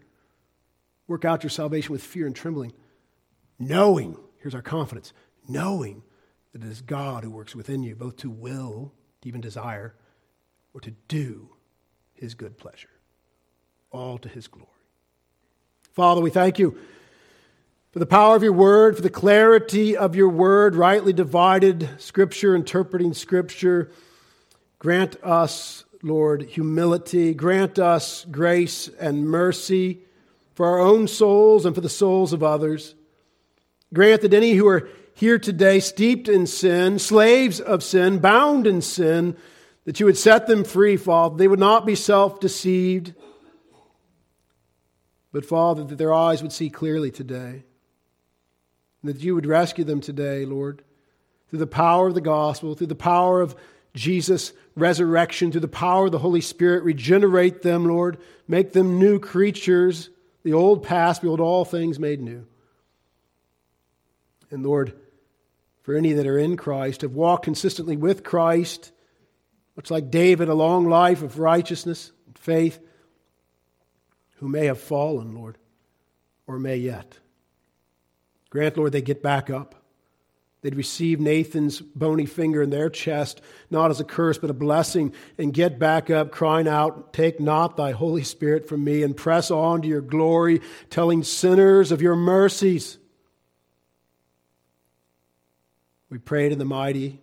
Work 1.07 1.25
out 1.25 1.43
your 1.43 1.49
salvation 1.49 1.91
with 1.91 2.03
fear 2.03 2.25
and 2.25 2.35
trembling, 2.35 2.73
knowing, 3.59 4.17
here's 4.39 4.55
our 4.55 4.61
confidence, 4.61 5.13
knowing 5.47 6.03
that 6.51 6.63
it 6.63 6.67
is 6.67 6.81
God 6.81 7.23
who 7.23 7.29
works 7.29 7.55
within 7.55 7.83
you, 7.83 7.95
both 7.95 8.17
to 8.17 8.29
will, 8.29 8.93
to 9.21 9.27
even 9.27 9.41
desire, 9.41 9.95
or 10.77 10.81
to 10.81 10.91
do 11.07 11.49
his 12.13 12.35
good 12.35 12.55
pleasure, 12.55 12.91
all 13.89 14.19
to 14.19 14.29
his 14.29 14.45
glory. 14.45 14.69
Father, 15.93 16.21
we 16.21 16.29
thank 16.29 16.59
you 16.59 16.77
for 17.89 17.97
the 17.97 18.05
power 18.05 18.35
of 18.35 18.43
your 18.43 18.53
word, 18.53 18.95
for 18.95 19.01
the 19.01 19.09
clarity 19.09 19.97
of 19.97 20.15
your 20.15 20.29
word, 20.29 20.75
rightly 20.75 21.13
divided 21.13 21.89
scripture, 21.97 22.55
interpreting 22.55 23.15
scripture. 23.15 23.89
Grant 24.77 25.15
us, 25.23 25.83
Lord, 26.03 26.43
humility. 26.43 27.33
Grant 27.33 27.79
us 27.79 28.23
grace 28.29 28.87
and 28.99 29.27
mercy 29.27 30.01
for 30.53 30.67
our 30.67 30.79
own 30.79 31.07
souls 31.07 31.65
and 31.65 31.73
for 31.73 31.81
the 31.81 31.89
souls 31.89 32.33
of 32.33 32.43
others. 32.43 32.93
Grant 33.91 34.21
that 34.21 34.33
any 34.35 34.53
who 34.53 34.67
are 34.67 34.87
here 35.15 35.39
today 35.39 35.79
steeped 35.79 36.29
in 36.29 36.45
sin, 36.45 36.99
slaves 36.99 37.59
of 37.59 37.81
sin, 37.83 38.19
bound 38.19 38.67
in 38.67 38.83
sin, 38.83 39.35
that 39.87 40.01
you 40.01 40.05
would 40.05 40.17
set 40.17 40.47
them 40.47 40.65
free, 40.65 40.97
Father. 40.97 41.37
They 41.37 41.47
would 41.47 41.61
not 41.61 41.85
be 41.85 41.95
self 41.95 42.41
deceived, 42.41 43.13
but, 45.31 45.45
Father, 45.45 45.85
that 45.85 45.97
their 45.97 46.13
eyes 46.13 46.43
would 46.43 46.51
see 46.51 46.69
clearly 46.69 47.09
today 47.09 47.63
that 49.01 49.21
you 49.21 49.33
would 49.33 49.45
rescue 49.45 49.85
them 49.85 50.01
today, 50.01 50.43
Lord, 50.45 50.83
through 51.49 51.59
the 51.59 51.67
power 51.67 52.07
of 52.07 52.15
the 52.15 52.21
gospel, 52.21 52.75
through 52.75 52.87
the 52.87 52.95
power 52.95 53.39
of 53.39 53.55
Jesus' 53.93 54.51
resurrection, 54.75 55.51
through 55.53 55.61
the 55.61 55.69
power 55.69 56.07
of 56.07 56.11
the 56.11 56.19
Holy 56.19 56.41
Spirit. 56.41 56.83
Regenerate 56.83 57.61
them, 57.61 57.85
Lord. 57.85 58.17
Make 58.45 58.73
them 58.73 58.99
new 58.99 59.19
creatures. 59.19 60.09
The 60.43 60.51
old 60.51 60.83
past, 60.83 61.21
behold, 61.21 61.39
all 61.39 61.63
things 61.63 61.97
made 61.97 62.19
new. 62.19 62.45
And 64.51 64.65
Lord, 64.65 64.91
for 65.83 65.95
any 65.95 66.11
that 66.11 66.27
are 66.27 66.37
in 66.37 66.57
Christ, 66.57 67.01
have 67.01 67.13
walked 67.13 67.45
consistently 67.45 67.95
with 67.95 68.25
Christ, 68.25 68.91
much 69.77 69.91
like 69.91 70.11
David, 70.11 70.49
a 70.49 70.55
long 70.55 70.89
life 70.89 71.21
of 71.21 71.39
righteousness 71.39 72.11
and 72.25 72.37
faith, 72.37 72.79
who 74.37 74.49
may 74.49 74.65
have 74.65 74.79
fallen, 74.79 75.35
Lord, 75.35 75.57
or 76.47 76.59
may 76.59 76.77
yet. 76.77 77.19
Grant, 78.49 78.75
Lord, 78.75 78.91
they 78.91 79.01
get 79.01 79.21
back 79.21 79.49
up. 79.49 79.75
They'd 80.61 80.75
receive 80.75 81.19
Nathan's 81.19 81.79
bony 81.79 82.25
finger 82.25 82.63
in 82.63 82.71
their 82.71 82.89
chest, 82.89 83.41
not 83.69 83.91
as 83.91 83.99
a 83.99 84.03
curse, 84.03 84.39
but 84.39 84.49
a 84.49 84.55
blessing, 84.55 85.13
and 85.37 85.53
get 85.53 85.77
back 85.77 86.09
up, 86.09 86.31
crying 86.31 86.67
out, 86.67 87.13
Take 87.13 87.39
not 87.39 87.77
thy 87.77 87.91
Holy 87.91 88.23
Spirit 88.23 88.67
from 88.67 88.83
me, 88.83 89.03
and 89.03 89.15
press 89.15 89.51
on 89.51 89.83
to 89.83 89.87
your 89.87 90.01
glory, 90.01 90.61
telling 90.89 91.23
sinners 91.23 91.91
of 91.91 92.01
your 92.01 92.15
mercies. 92.15 92.97
We 96.09 96.17
prayed 96.17 96.51
in 96.51 96.57
the 96.57 96.65
mighty, 96.65 97.21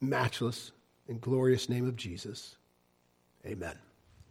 matchless, 0.00 0.72
and 1.10 1.20
glorious 1.20 1.68
name 1.68 1.86
of 1.86 1.96
Jesus. 1.96 2.56
Amen. 3.44 3.76